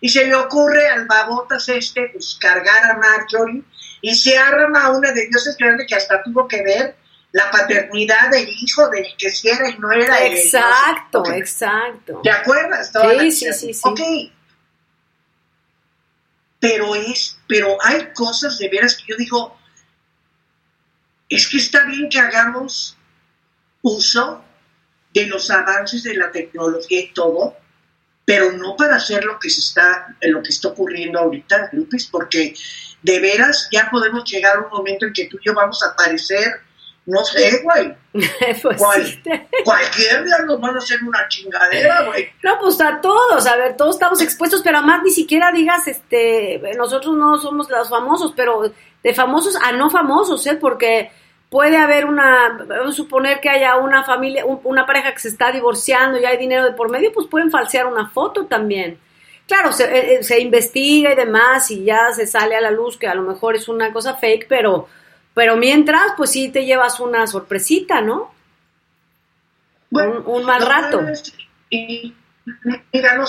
y 0.00 0.08
se 0.08 0.26
le 0.26 0.34
ocurre 0.34 0.88
al 0.88 1.06
babotas 1.06 1.68
este 1.68 2.08
pues, 2.12 2.38
cargar 2.40 2.90
a 2.90 2.98
Marjorie 2.98 3.62
y 4.02 4.14
se 4.14 4.36
arma 4.38 4.90
una 4.90 5.10
de 5.12 5.26
dioses 5.26 5.56
grande 5.56 5.86
que 5.86 5.94
hasta 5.94 6.22
tuvo 6.22 6.46
que 6.46 6.62
ver 6.62 6.96
la 7.36 7.50
paternidad 7.50 8.30
del 8.30 8.48
hijo 8.48 8.88
del 8.88 9.04
que 9.18 9.28
si 9.28 9.50
era 9.50 9.68
y 9.68 9.78
no 9.78 9.92
era 9.92 10.24
exacto 10.24 11.22
exacto. 11.34 12.22
¿te 12.22 12.30
acuerdas? 12.30 12.90
sí, 13.20 13.30
sí, 13.30 13.52
sí, 13.52 13.74
sí. 13.74 13.80
Ok. 13.84 14.00
Pero 16.58 16.94
es 16.94 17.38
pero 17.46 17.76
hay 17.82 18.08
cosas 18.14 18.58
de 18.58 18.70
veras 18.70 18.96
que 18.96 19.12
yo 19.12 19.16
digo 19.18 19.58
es 21.28 21.46
que 21.46 21.58
está 21.58 21.84
bien 21.84 22.08
que 22.08 22.18
hagamos 22.18 22.96
uso 23.82 24.42
de 25.12 25.26
los 25.26 25.50
avances 25.50 26.04
de 26.04 26.14
la 26.14 26.30
tecnología 26.30 27.00
y 27.00 27.12
todo 27.12 27.54
pero 28.24 28.50
no 28.52 28.76
para 28.76 28.96
hacer 28.96 29.24
lo 29.24 29.38
que 29.38 29.50
se 29.50 29.60
está, 29.60 30.16
lo 30.22 30.42
que 30.42 30.48
está 30.48 30.68
ocurriendo 30.68 31.20
ahorita, 31.20 31.68
Lupis, 31.72 32.06
porque 32.06 32.54
de 33.00 33.20
veras 33.20 33.68
ya 33.70 33.88
podemos 33.88 34.28
llegar 34.28 34.56
a 34.56 34.62
un 34.62 34.70
momento 34.70 35.06
en 35.06 35.12
que 35.12 35.28
tú 35.28 35.38
y 35.40 35.46
yo 35.46 35.54
vamos 35.54 35.80
a 35.84 35.90
aparecer, 35.90 36.65
no 37.06 37.24
sé, 37.24 37.62
güey. 37.62 37.94
pues 38.62 39.18
Cualquier 39.64 40.24
día 40.24 40.38
nos 40.44 40.60
van 40.60 40.74
a 40.74 40.78
hacer 40.78 40.98
una 41.06 41.26
chingadera, 41.28 42.04
güey. 42.04 42.28
No, 42.42 42.58
pues 42.58 42.80
a 42.80 43.00
todos, 43.00 43.46
a 43.46 43.56
ver, 43.56 43.76
todos 43.76 43.94
estamos 43.94 44.20
expuestos, 44.20 44.60
pero 44.62 44.78
además 44.78 45.02
ni 45.04 45.10
siquiera 45.10 45.52
digas, 45.52 45.86
este, 45.86 46.60
nosotros 46.76 47.16
no 47.16 47.38
somos 47.38 47.70
los 47.70 47.88
famosos, 47.88 48.32
pero 48.34 48.72
de 49.04 49.14
famosos 49.14 49.56
a 49.56 49.70
no 49.70 49.88
famosos, 49.88 50.44
¿eh? 50.48 50.56
Porque 50.56 51.12
puede 51.48 51.76
haber 51.76 52.06
una, 52.06 52.58
vamos 52.66 52.94
a 52.94 52.96
suponer 52.96 53.40
que 53.40 53.50
haya 53.50 53.76
una 53.76 54.02
familia, 54.02 54.44
una 54.44 54.84
pareja 54.84 55.12
que 55.12 55.20
se 55.20 55.28
está 55.28 55.52
divorciando 55.52 56.18
y 56.18 56.24
hay 56.24 56.38
dinero 56.38 56.64
de 56.64 56.72
por 56.72 56.90
medio, 56.90 57.12
pues 57.12 57.28
pueden 57.28 57.52
falsear 57.52 57.86
una 57.86 58.08
foto 58.08 58.46
también. 58.46 58.98
Claro, 59.46 59.72
se, 59.72 59.84
eh, 59.84 60.14
eh, 60.14 60.22
se, 60.24 60.40
investiga 60.40 61.12
y 61.12 61.14
demás 61.14 61.70
y 61.70 61.84
ya 61.84 62.10
se 62.12 62.26
sale 62.26 62.56
a 62.56 62.60
la 62.60 62.72
luz 62.72 62.96
que 62.96 63.06
a 63.06 63.14
lo 63.14 63.22
mejor 63.22 63.54
es 63.54 63.68
una 63.68 63.92
cosa 63.92 64.14
fake, 64.14 64.46
pero, 64.48 64.88
pero 65.36 65.54
mientras, 65.54 66.14
pues 66.16 66.30
sí 66.30 66.48
te 66.48 66.64
llevas 66.64 66.98
una 66.98 67.26
sorpresita, 67.26 68.00
¿no? 68.00 68.34
Bueno, 69.90 70.22
un, 70.24 70.46
mal 70.46 70.62
rato. 70.62 71.02
y, 71.68 72.16
mira, 72.90 73.16
no 73.16 73.26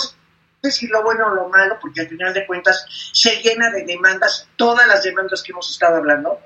si 0.64 0.88
lo 0.88 1.03
bueno 1.03 1.28
o 1.28 1.36
lo 1.36 1.49
malo, 1.49 1.78
porque 1.82 1.99
al 1.99 2.08
final 2.08 2.34
de 2.34 2.45
cuentas 2.45 2.86
se 3.12 3.41
llena 3.41 3.70
de 3.72 3.84
demandas, 3.84 4.47
todas 4.55 4.88
las 4.88 5.03
demandas 5.03 5.43
que 5.43 5.51
hemos 5.51 5.70
estado 5.70 5.97
hablando, 5.97 6.39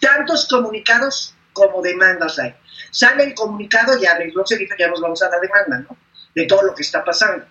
tantos 0.00 0.48
comunicados 0.48 1.34
como 1.52 1.82
demandas 1.82 2.38
hay. 2.38 2.54
Sale 2.90 3.24
el 3.24 3.34
comunicado 3.34 3.98
y 3.98 4.06
arregló, 4.06 4.46
se 4.46 4.56
dice, 4.56 4.74
ya 4.78 4.88
nos 4.88 5.02
vamos 5.02 5.22
a 5.22 5.28
la 5.28 5.38
demanda, 5.38 5.80
¿no? 5.80 5.98
De 6.34 6.46
todo 6.46 6.62
lo 6.62 6.74
que 6.74 6.82
está 6.82 7.04
pasando. 7.04 7.44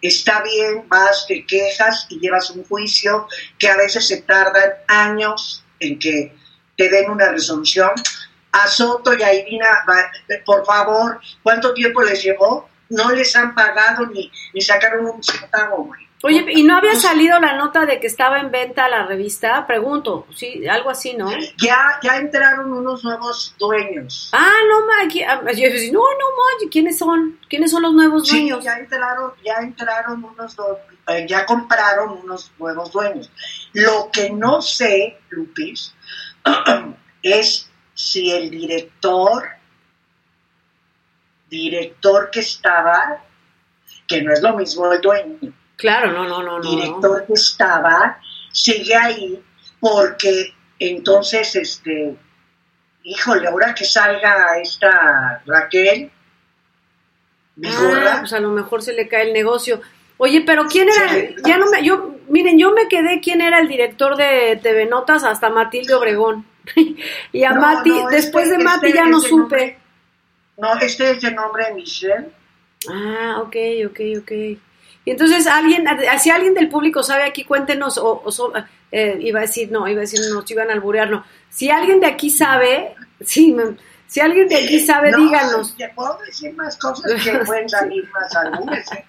Está 0.00 0.42
bien, 0.42 0.88
vas, 0.88 1.26
te 1.26 1.44
quejas 1.44 2.06
y 2.08 2.20
llevas 2.20 2.50
un 2.50 2.62
juicio 2.62 3.26
que 3.58 3.68
a 3.68 3.76
veces 3.76 4.06
se 4.06 4.22
tardan 4.22 4.74
años 4.86 5.64
en 5.80 5.98
que 5.98 6.37
te 6.78 6.88
den 6.88 7.10
una 7.10 7.30
resolución. 7.30 7.90
A 8.52 8.66
Soto 8.66 9.12
y 9.12 9.22
a 9.22 9.34
Irina, 9.34 9.84
por 10.46 10.64
favor, 10.64 11.20
¿cuánto 11.42 11.74
tiempo 11.74 12.02
les 12.02 12.22
llevó? 12.22 12.68
no 12.90 13.10
les 13.10 13.34
han 13.36 13.54
pagado 13.54 14.06
ni, 14.06 14.30
ni 14.54 14.60
sacaron 14.60 15.06
un 15.06 15.22
centavo, 15.22 15.84
güey. 15.84 16.08
Oye, 16.24 16.44
¿y 16.48 16.64
no 16.64 16.76
había 16.76 16.96
salido 16.96 17.38
la 17.38 17.56
nota 17.56 17.86
de 17.86 18.00
que 18.00 18.08
estaba 18.08 18.40
en 18.40 18.50
venta 18.50 18.88
la 18.88 19.06
revista? 19.06 19.64
Pregunto, 19.68 20.26
sí, 20.34 20.66
algo 20.66 20.90
así, 20.90 21.14
¿no? 21.14 21.30
Ya, 21.58 22.00
ya 22.02 22.16
entraron 22.16 22.72
unos 22.72 23.04
nuevos 23.04 23.54
dueños. 23.56 24.28
Ah, 24.32 24.50
no, 24.68 24.84
ma, 24.84 24.94
ah, 25.28 25.36
no, 25.36 25.92
no, 25.92 26.00
ma, 26.02 26.70
¿quiénes 26.72 26.98
son? 26.98 27.38
¿Quiénes 27.48 27.70
son 27.70 27.82
los 27.82 27.92
nuevos 27.92 28.28
dueños? 28.28 28.58
Sí, 28.58 28.64
ya 28.64 28.78
entraron, 28.78 29.32
ya 29.44 29.54
entraron 29.60 30.24
unos, 30.24 30.56
eh, 31.06 31.24
ya 31.28 31.46
compraron 31.46 32.18
unos 32.24 32.50
nuevos 32.58 32.90
dueños. 32.90 33.30
Lo 33.74 34.10
que 34.12 34.30
no 34.30 34.60
sé, 34.60 35.20
Lupis, 35.28 35.94
es 37.22 37.70
si 37.94 38.30
el 38.30 38.50
director 38.50 39.58
director 41.48 42.30
que 42.30 42.40
estaba, 42.40 43.22
que 44.06 44.22
no 44.22 44.32
es 44.32 44.42
lo 44.42 44.56
mismo 44.56 44.92
el 44.92 45.00
dueño. 45.00 45.52
Claro, 45.76 46.12
no, 46.12 46.28
no, 46.28 46.42
no. 46.42 46.60
Director 46.60 47.26
que 47.26 47.34
estaba, 47.34 48.20
sigue 48.52 48.94
ahí 48.94 49.42
porque 49.80 50.54
entonces, 50.78 51.54
este, 51.56 52.16
híjole, 53.02 53.48
ahora 53.48 53.74
que 53.74 53.84
salga 53.84 54.58
esta 54.60 55.42
Raquel, 55.46 56.10
ah, 57.64 58.16
pues 58.20 58.32
a 58.32 58.40
lo 58.40 58.50
mejor 58.50 58.82
se 58.82 58.92
le 58.92 59.08
cae 59.08 59.28
el 59.28 59.32
negocio. 59.32 59.80
Oye, 60.18 60.42
pero 60.44 60.66
¿quién 60.66 60.88
era? 60.88 61.34
Ya 61.44 61.58
no 61.58 61.70
me, 61.70 61.84
yo, 61.84 62.16
miren, 62.28 62.58
yo 62.58 62.72
me 62.72 62.88
quedé 62.88 63.20
quién 63.20 63.40
era 63.40 63.58
el 63.60 63.68
director 63.68 64.16
de 64.16 64.58
TV 64.62 64.86
Notas 64.86 65.24
hasta 65.24 65.50
Matilde 65.50 65.94
Obregón. 65.94 66.46
y 67.32 67.44
a 67.44 67.54
Mati, 67.54 67.90
este, 67.90 68.16
después 68.16 68.50
de 68.50 68.58
Mati 68.58 68.92
ya 68.92 69.06
no 69.06 69.20
supe. 69.20 69.78
No, 70.56 70.74
este 70.80 71.12
es 71.12 71.24
el 71.24 71.34
nombre 71.34 71.66
de 71.66 71.74
Michelle. 71.74 72.28
Ah, 72.90 73.40
ok, 73.42 73.56
ok, 73.86 74.00
ok. 74.20 74.32
Y 75.04 75.10
entonces, 75.10 75.46
alguien, 75.46 75.84
si 76.20 76.30
alguien 76.30 76.54
del 76.54 76.68
público 76.68 77.02
sabe 77.02 77.24
aquí, 77.24 77.44
cuéntenos, 77.44 77.96
o, 77.96 78.22
eh, 78.92 79.18
iba 79.20 79.38
a 79.38 79.42
decir, 79.42 79.70
no, 79.70 79.88
iba 79.88 80.00
a 80.00 80.02
decir, 80.02 80.20
nos 80.32 80.50
iban 80.50 80.68
a 80.68 80.74
alburear, 80.74 81.10
no. 81.10 81.24
Si 81.48 81.70
alguien 81.70 82.00
de 82.00 82.06
aquí 82.06 82.28
sabe, 82.28 82.94
sí, 83.20 83.54
si 84.08 84.20
alguien 84.20 84.48
de 84.48 84.56
aquí 84.56 84.80
sabe, 84.80 85.12
díganos. 85.16 85.74
puedo 85.94 86.18
decir 86.24 86.54
más 86.54 86.78
cosas 86.78 87.22
que 87.22 87.30
pueden 87.46 87.68
salir 87.68 88.08
más 88.10 88.34
algunas. 88.34 88.90
¿eh? 88.90 89.04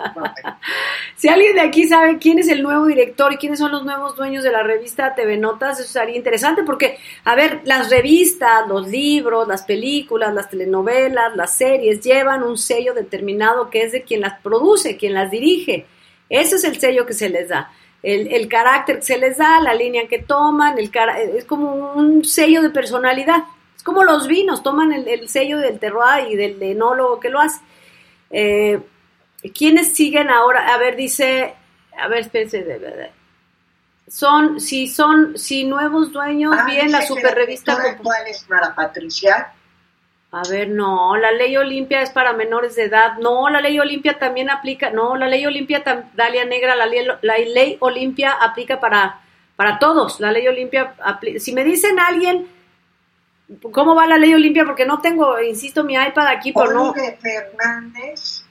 si 1.16 1.30
alguien 1.30 1.56
de 1.56 1.62
aquí 1.62 1.88
sabe 1.88 2.18
quién 2.18 2.38
es 2.38 2.50
el 2.50 2.62
nuevo 2.62 2.86
director 2.86 3.32
y 3.32 3.38
quiénes 3.38 3.60
son 3.60 3.72
los 3.72 3.86
nuevos 3.86 4.18
dueños 4.18 4.44
de 4.44 4.52
la 4.52 4.62
revista 4.62 5.16
TV 5.16 5.38
Notas, 5.38 5.80
eso 5.80 5.94
sería 5.94 6.18
interesante 6.18 6.64
porque, 6.64 7.00
a 7.24 7.34
ver, 7.34 7.62
las 7.64 7.90
revistas, 7.90 8.68
los 8.68 8.90
libros, 8.90 9.48
las 9.48 9.64
películas, 9.64 10.34
las 10.34 10.50
telenovelas, 10.50 11.34
las 11.34 11.56
series 11.56 12.02
llevan 12.02 12.44
un 12.44 12.58
sello 12.58 12.94
determinado 12.94 13.70
que 13.70 13.84
es 13.84 13.94
de 13.94 14.04
quien 14.04 14.20
las 14.20 14.42
produce, 14.42 14.98
quien 14.98 15.14
las 15.14 15.32
dirige. 15.32 15.86
Ese 16.28 16.58
es 16.58 16.66
el 16.66 16.78
sello 16.78 17.06
que 17.06 17.14
se 17.14 17.30
les 17.30 17.48
da. 17.48 17.72
El, 18.04 18.28
el 18.34 18.50
carácter 18.50 18.98
que 18.98 19.06
se 19.06 19.18
les 19.18 19.38
da, 19.38 19.62
la 19.62 19.74
línea 19.74 20.10
que 20.10 20.20
toman, 20.20 20.78
el 20.78 20.92
es 21.36 21.46
como 21.46 21.94
un 21.94 22.26
sello 22.26 22.62
de 22.62 22.70
personalidad. 22.70 23.44
Es 23.80 23.84
como 23.84 24.04
los 24.04 24.28
vinos, 24.28 24.62
toman 24.62 24.92
el, 24.92 25.30
sello 25.30 25.58
del 25.58 25.80
terroir 25.80 26.28
y 26.30 26.36
del 26.36 26.62
enólogo 26.62 27.18
que 27.18 27.30
lo 27.30 27.40
hace. 27.40 27.62
Eh, 28.30 28.78
¿Quiénes 29.58 29.96
siguen 29.96 30.30
ahora? 30.30 30.74
A 30.74 30.78
ver, 30.78 30.98
dice, 30.98 31.56
a 31.98 32.10
ver, 32.10 32.20
espérense, 32.20 32.62
de 32.62 32.78
verdad. 32.78 33.10
Son, 34.06 34.60
si 34.60 34.86
son, 34.86 35.38
si 35.38 35.64
nuevos 35.64 36.12
dueños, 36.12 36.54
Ah, 36.60 36.66
bien, 36.66 36.92
la 36.92 37.00
dice 37.00 37.14
que 37.14 37.22
super 37.22 37.36
revista. 37.36 37.72
directora 37.72 37.96
actual 37.96 38.28
es 38.28 38.50
Mara 38.50 38.76
Patricia. 38.76 39.54
A 40.34 40.42
ver, 40.50 40.68
no, 40.68 41.16
la 41.16 41.32
ley 41.32 41.56
Olimpia 41.56 42.02
es 42.02 42.10
para 42.10 42.34
menores 42.34 42.76
de 42.76 42.84
edad. 42.84 43.18
No, 43.20 43.48
la 43.48 43.62
ley 43.62 43.80
Olimpia 43.80 44.20
también 44.20 44.50
aplica. 44.50 44.90
No, 44.90 45.16
la 45.16 45.30
ley 45.30 45.46
Olimpia, 45.46 45.82
Dalia 46.16 46.44
Negra, 46.44 46.76
la 46.76 46.86
ley, 46.86 47.08
la 47.22 47.38
ley 47.38 47.78
Olimpia 47.80 48.34
aplica 48.34 48.82
para, 48.82 49.22
para 49.56 49.80
todos. 49.80 50.20
La 50.20 50.34
ley 50.34 50.46
Olimpia, 50.50 50.96
si 51.40 51.54
me 51.54 51.64
dicen 51.64 51.98
alguien, 51.98 52.59
¿cómo 53.72 53.96
va 53.96 54.06
la 54.08 54.18
ley 54.18 54.34
Olimpia? 54.34 54.66
Porque 54.66 54.86
no 54.86 55.00
tengo, 55.00 55.40
insisto, 55.42 55.84
mi 55.84 55.96
iPad 55.96 56.28
aquí, 56.28 56.52
pero 56.54 56.72
no. 56.72 56.92
Oliver 56.92 57.18
Fernández. 57.20 58.44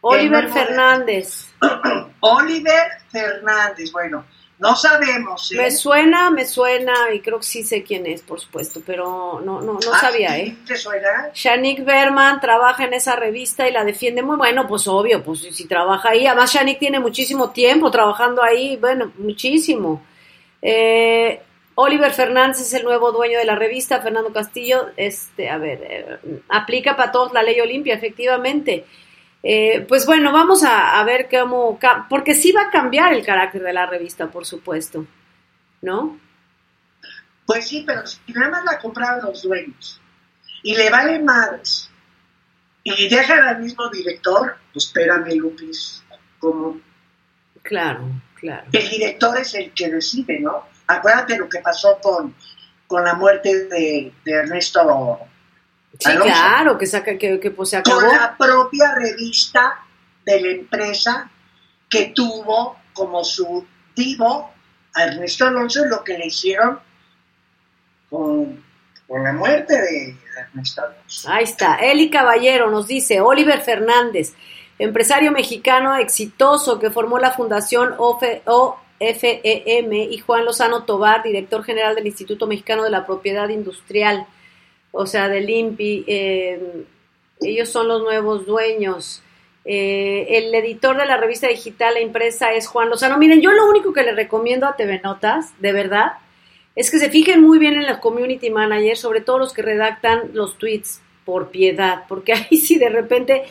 Oliver 0.00 0.48
Fernández. 0.50 1.48
Oliver 2.20 2.82
Fernández, 3.10 3.90
bueno, 3.92 4.24
no 4.58 4.76
sabemos. 4.76 5.50
¿eh? 5.52 5.56
Me 5.56 5.70
suena, 5.70 6.30
me 6.30 6.44
suena, 6.46 6.92
y 7.12 7.20
creo 7.20 7.38
que 7.38 7.44
sí 7.46 7.64
sé 7.64 7.82
quién 7.82 8.06
es, 8.06 8.20
por 8.22 8.38
supuesto, 8.38 8.80
pero 8.84 9.40
no, 9.44 9.60
no, 9.62 9.74
no 9.74 9.92
Ah, 9.92 9.98
sabía. 10.00 10.38
¿eh? 10.38 10.56
¿Te 10.66 10.76
suena? 10.76 11.30
Shanik 11.32 11.84
Berman 11.84 12.40
trabaja 12.40 12.84
en 12.84 12.94
esa 12.94 13.16
revista 13.16 13.66
y 13.68 13.72
la 13.72 13.84
defiende 13.84 14.22
muy 14.22 14.36
bueno, 14.36 14.66
pues 14.68 14.86
obvio, 14.86 15.22
pues 15.24 15.40
si, 15.40 15.52
si 15.52 15.66
trabaja 15.66 16.10
ahí, 16.10 16.26
además 16.26 16.52
Shanik 16.52 16.78
tiene 16.78 17.00
muchísimo 17.00 17.50
tiempo 17.50 17.90
trabajando 17.90 18.42
ahí, 18.42 18.76
bueno, 18.76 19.10
muchísimo. 19.18 20.02
Eh, 20.60 21.40
Oliver 21.76 22.12
Fernández 22.12 22.60
es 22.60 22.74
el 22.74 22.84
nuevo 22.84 23.10
dueño 23.10 23.38
de 23.38 23.44
la 23.44 23.56
revista, 23.56 24.00
Fernando 24.00 24.32
Castillo, 24.32 24.90
este, 24.96 25.50
a 25.50 25.58
ver, 25.58 25.80
eh, 25.82 26.42
aplica 26.48 26.96
para 26.96 27.10
todos 27.10 27.32
la 27.32 27.42
ley 27.42 27.60
Olimpia, 27.60 27.94
efectivamente. 27.94 28.84
Eh, 29.42 29.84
pues 29.88 30.06
bueno, 30.06 30.32
vamos 30.32 30.62
a, 30.62 30.98
a 30.98 31.04
ver 31.04 31.28
cómo, 31.30 31.78
porque 32.08 32.34
sí 32.34 32.52
va 32.52 32.62
a 32.62 32.70
cambiar 32.70 33.12
el 33.12 33.24
carácter 33.26 33.62
de 33.62 33.72
la 33.72 33.86
revista, 33.86 34.30
por 34.30 34.46
supuesto, 34.46 35.06
¿no? 35.82 36.18
Pues 37.44 37.68
sí, 37.68 37.84
pero 37.86 38.06
si 38.06 38.20
nada 38.32 38.50
más 38.50 38.64
la 38.64 38.78
compraron 38.78 39.26
los 39.26 39.42
dueños 39.42 40.00
y 40.62 40.74
le 40.74 40.88
valen 40.88 41.24
madres 41.24 41.90
y 42.84 43.08
dejan 43.08 43.42
al 43.42 43.60
mismo 43.60 43.88
director, 43.90 44.56
pues 44.72 44.86
espérame, 44.86 45.34
Lupis, 45.36 46.02
como 46.38 46.80
Claro, 47.62 48.10
claro. 48.36 48.66
el 48.72 48.88
director 48.90 49.38
es 49.38 49.54
el 49.54 49.72
que 49.72 49.90
decide, 49.90 50.40
¿no? 50.40 50.66
Acuérdate 50.86 51.36
lo 51.38 51.48
que 51.48 51.60
pasó 51.60 51.98
con, 52.02 52.34
con 52.86 53.04
la 53.04 53.14
muerte 53.14 53.66
de, 53.66 54.12
de 54.24 54.32
Ernesto 54.32 55.18
Sí, 55.98 56.10
Alonso. 56.10 56.24
claro, 56.34 56.76
que 56.78 56.86
saca, 56.86 57.16
que, 57.16 57.38
que 57.38 57.50
pues 57.52 57.70
se 57.70 57.76
acabó. 57.76 58.00
con 58.00 58.08
la 58.08 58.36
propia 58.36 58.94
revista 58.96 59.80
de 60.24 60.40
la 60.40 60.48
empresa 60.48 61.30
que 61.88 62.06
tuvo 62.14 62.76
como 62.92 63.22
su 63.22 63.64
divo 63.94 64.50
a 64.94 65.04
Ernesto 65.04 65.46
Alonso 65.46 65.84
lo 65.84 66.02
que 66.02 66.18
le 66.18 66.26
hicieron 66.26 66.80
con, 68.10 68.64
con 69.06 69.22
la 69.22 69.32
muerte 69.32 69.80
de 69.80 70.16
Ernesto 70.36 70.82
Alonso. 70.82 71.30
Ahí 71.30 71.44
está. 71.44 71.76
Eli 71.76 72.10
Caballero 72.10 72.70
nos 72.70 72.86
dice, 72.88 73.20
Oliver 73.20 73.60
Fernández, 73.60 74.34
empresario 74.78 75.30
mexicano 75.30 75.94
exitoso 75.96 76.78
que 76.80 76.90
formó 76.90 77.18
la 77.18 77.30
Fundación 77.30 77.94
OFE 77.98 78.42
OFEM 79.00 79.92
y 79.92 80.18
Juan 80.18 80.44
Lozano 80.44 80.84
Tobar, 80.84 81.22
director 81.22 81.64
general 81.64 81.94
del 81.94 82.06
Instituto 82.06 82.46
Mexicano 82.46 82.84
de 82.84 82.90
la 82.90 83.06
Propiedad 83.06 83.48
Industrial, 83.48 84.26
o 84.92 85.06
sea, 85.06 85.28
del 85.28 85.48
INPI. 85.50 86.04
eh, 86.06 86.84
ellos 87.40 87.68
son 87.68 87.88
los 87.88 88.02
nuevos 88.02 88.46
dueños. 88.46 89.22
Eh, 89.64 90.26
el 90.30 90.54
editor 90.54 90.96
de 90.96 91.06
la 91.06 91.16
revista 91.16 91.48
digital 91.48 91.96
e 91.96 92.02
impresa 92.02 92.52
es 92.52 92.66
Juan 92.66 92.90
Lozano. 92.90 93.18
Miren, 93.18 93.40
yo 93.40 93.52
lo 93.52 93.66
único 93.68 93.92
que 93.92 94.02
le 94.02 94.12
recomiendo 94.12 94.66
a 94.66 94.76
TV 94.76 95.00
Notas, 95.02 95.52
de 95.60 95.72
verdad, 95.72 96.12
es 96.76 96.90
que 96.90 96.98
se 96.98 97.10
fijen 97.10 97.40
muy 97.40 97.58
bien 97.58 97.74
en 97.74 97.86
los 97.86 97.98
community 97.98 98.50
managers, 98.50 99.00
sobre 99.00 99.20
todo 99.20 99.38
los 99.38 99.52
que 99.52 99.62
redactan 99.62 100.30
los 100.32 100.58
tweets 100.58 101.00
por 101.24 101.50
piedad, 101.50 102.04
porque 102.08 102.32
ahí 102.50 102.58
sí 102.58 102.78
de 102.78 102.88
repente, 102.88 103.44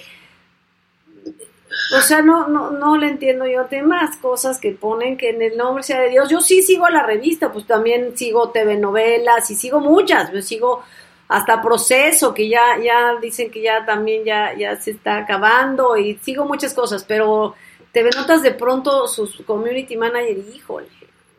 o 1.98 2.02
sea, 2.02 2.22
no, 2.22 2.48
no, 2.48 2.72
no 2.72 2.98
le 2.98 3.08
entiendo 3.08 3.46
yo 3.46 3.66
temas, 3.66 4.18
cosas 4.18 4.60
que 4.60 4.72
ponen 4.72 5.18
que 5.18 5.30
en 5.30 5.42
el 5.42 5.58
nombre 5.58 5.84
sea 5.84 6.02
de 6.02 6.10
Dios. 6.10 6.30
Yo 6.30 6.42
sí 6.42 6.62
sigo 6.62 6.88
la 6.90 7.04
revista, 7.04 7.52
pues 7.52 7.66
también 7.66 8.18
sigo 8.18 8.50
TV 8.50 8.78
novelas 8.78 9.50
y 9.52 9.56
sigo 9.56 9.80
muchas, 9.80 10.32
yo 10.32 10.42
sigo 10.42 10.84
hasta 11.28 11.62
proceso, 11.62 12.34
que 12.34 12.48
ya, 12.50 12.78
ya 12.84 13.16
dicen 13.20 13.50
que 13.50 13.62
ya 13.62 13.86
también 13.86 14.24
ya, 14.24 14.54
ya 14.56 14.76
se 14.80 14.92
está 14.92 15.18
acabando 15.18 15.98
y 15.98 16.16
sigo 16.18 16.46
muchas 16.46 16.74
cosas, 16.74 17.04
pero 17.04 17.56
TV 17.92 18.12
Notas 18.16 18.42
de 18.42 18.52
pronto 18.52 19.08
sus 19.08 19.42
community 19.46 19.98
manager, 19.98 20.38
híjole, 20.54 20.88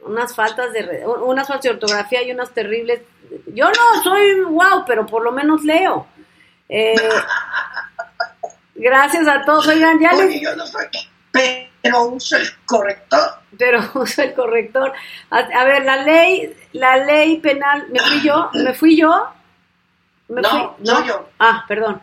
unas 0.07 0.35
faltas 0.35 0.73
de 0.73 1.05
unas 1.07 1.47
faltas 1.47 1.65
de 1.65 1.71
ortografía 1.71 2.23
y 2.23 2.31
unas 2.31 2.51
terribles. 2.51 3.03
Yo 3.47 3.67
no 3.67 4.03
soy 4.03 4.41
wow, 4.43 4.85
pero 4.87 5.07
por 5.07 5.23
lo 5.23 5.33
menos 5.33 5.65
leo. 5.65 6.07
Eh, 6.69 6.95
gracias 8.75 9.27
a 9.29 9.45
todos. 9.45 9.67
Oigan, 9.69 9.99
ya 10.01 10.13
Oye, 10.15 10.27
les, 10.27 10.41
yo 10.43 10.57
no 10.57 10.67
soy, 10.67 10.85
pero 11.33 12.05
uso 12.07 12.37
el 12.37 12.49
corrector. 12.67 13.31
pero 13.59 13.81
uso 13.95 14.23
el 14.23 14.35
corrector. 14.35 14.93
A, 15.31 15.39
a 15.39 15.65
ver, 15.65 15.85
la 15.85 16.03
ley, 16.03 16.55
la 16.73 16.97
ley 16.99 17.39
penal, 17.39 17.87
me 17.91 18.01
fui 18.01 18.23
yo, 18.23 18.51
me 18.55 18.75
fui 18.75 18.97
yo. 18.97 19.29
¿Me 20.29 20.41
No, 20.43 20.49
fui? 20.77 20.87
soy 20.87 21.09
yo. 21.09 21.29
Ah, 21.39 21.65
perdón. 21.69 22.01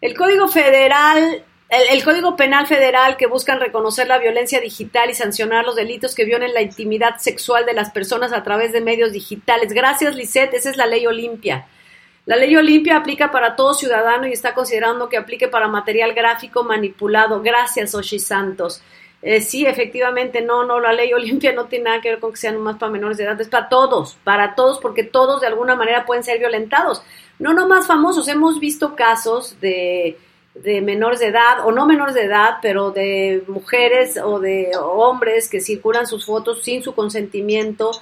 El 0.00 0.14
Código 0.16 0.48
Federal, 0.48 1.44
el, 1.68 1.82
el 1.90 2.04
Código 2.04 2.36
Penal 2.36 2.66
Federal 2.66 3.16
que 3.16 3.26
buscan 3.26 3.60
reconocer 3.60 4.08
la 4.08 4.18
violencia 4.18 4.60
digital 4.60 5.08
y 5.10 5.14
sancionar 5.14 5.64
los 5.64 5.76
delitos 5.76 6.14
que 6.14 6.24
violen 6.24 6.52
la 6.52 6.60
intimidad 6.60 7.18
sexual 7.18 7.64
de 7.64 7.72
las 7.72 7.90
personas 7.90 8.32
a 8.32 8.42
través 8.42 8.72
de 8.72 8.80
medios 8.80 9.12
digitales. 9.12 9.72
Gracias, 9.72 10.14
Lisette, 10.16 10.54
esa 10.54 10.70
es 10.70 10.76
la 10.76 10.86
ley 10.86 11.06
Olimpia. 11.06 11.66
La 12.24 12.36
ley 12.36 12.54
Olimpia 12.56 12.96
aplica 12.96 13.30
para 13.30 13.56
todo 13.56 13.74
ciudadano 13.74 14.28
y 14.28 14.32
está 14.32 14.54
considerando 14.54 15.08
que 15.08 15.16
aplique 15.16 15.48
para 15.48 15.66
material 15.66 16.14
gráfico 16.14 16.62
manipulado. 16.62 17.42
Gracias, 17.42 17.94
Oshi 17.94 18.20
Santos. 18.20 18.80
Eh, 19.22 19.40
sí, 19.40 19.66
efectivamente, 19.66 20.40
no, 20.40 20.64
no, 20.64 20.80
la 20.80 20.92
ley 20.92 21.12
Olimpia 21.12 21.52
no 21.52 21.66
tiene 21.66 21.86
nada 21.86 22.00
que 22.00 22.10
ver 22.10 22.18
con 22.18 22.32
que 22.32 22.38
sean 22.38 22.58
más 22.58 22.76
para 22.76 22.90
menores 22.90 23.16
de 23.16 23.24
edad, 23.24 23.40
es 23.40 23.48
para 23.48 23.68
todos, 23.68 24.16
para 24.24 24.56
todos, 24.56 24.80
porque 24.80 25.04
todos 25.04 25.40
de 25.40 25.46
alguna 25.46 25.76
manera 25.76 26.04
pueden 26.04 26.24
ser 26.24 26.40
violentados. 26.40 27.02
No 27.38 27.54
nomás 27.54 27.86
famosos, 27.86 28.26
hemos 28.26 28.58
visto 28.58 28.96
casos 28.96 29.60
de, 29.60 30.18
de 30.54 30.80
menores 30.80 31.20
de 31.20 31.26
edad, 31.26 31.64
o 31.64 31.70
no 31.70 31.86
menores 31.86 32.16
de 32.16 32.24
edad, 32.24 32.58
pero 32.60 32.90
de 32.90 33.44
mujeres 33.46 34.16
o 34.16 34.40
de 34.40 34.72
hombres 34.76 35.48
que 35.48 35.60
circulan 35.60 36.06
sus 36.06 36.26
fotos 36.26 36.62
sin 36.62 36.82
su 36.82 36.94
consentimiento. 36.94 37.92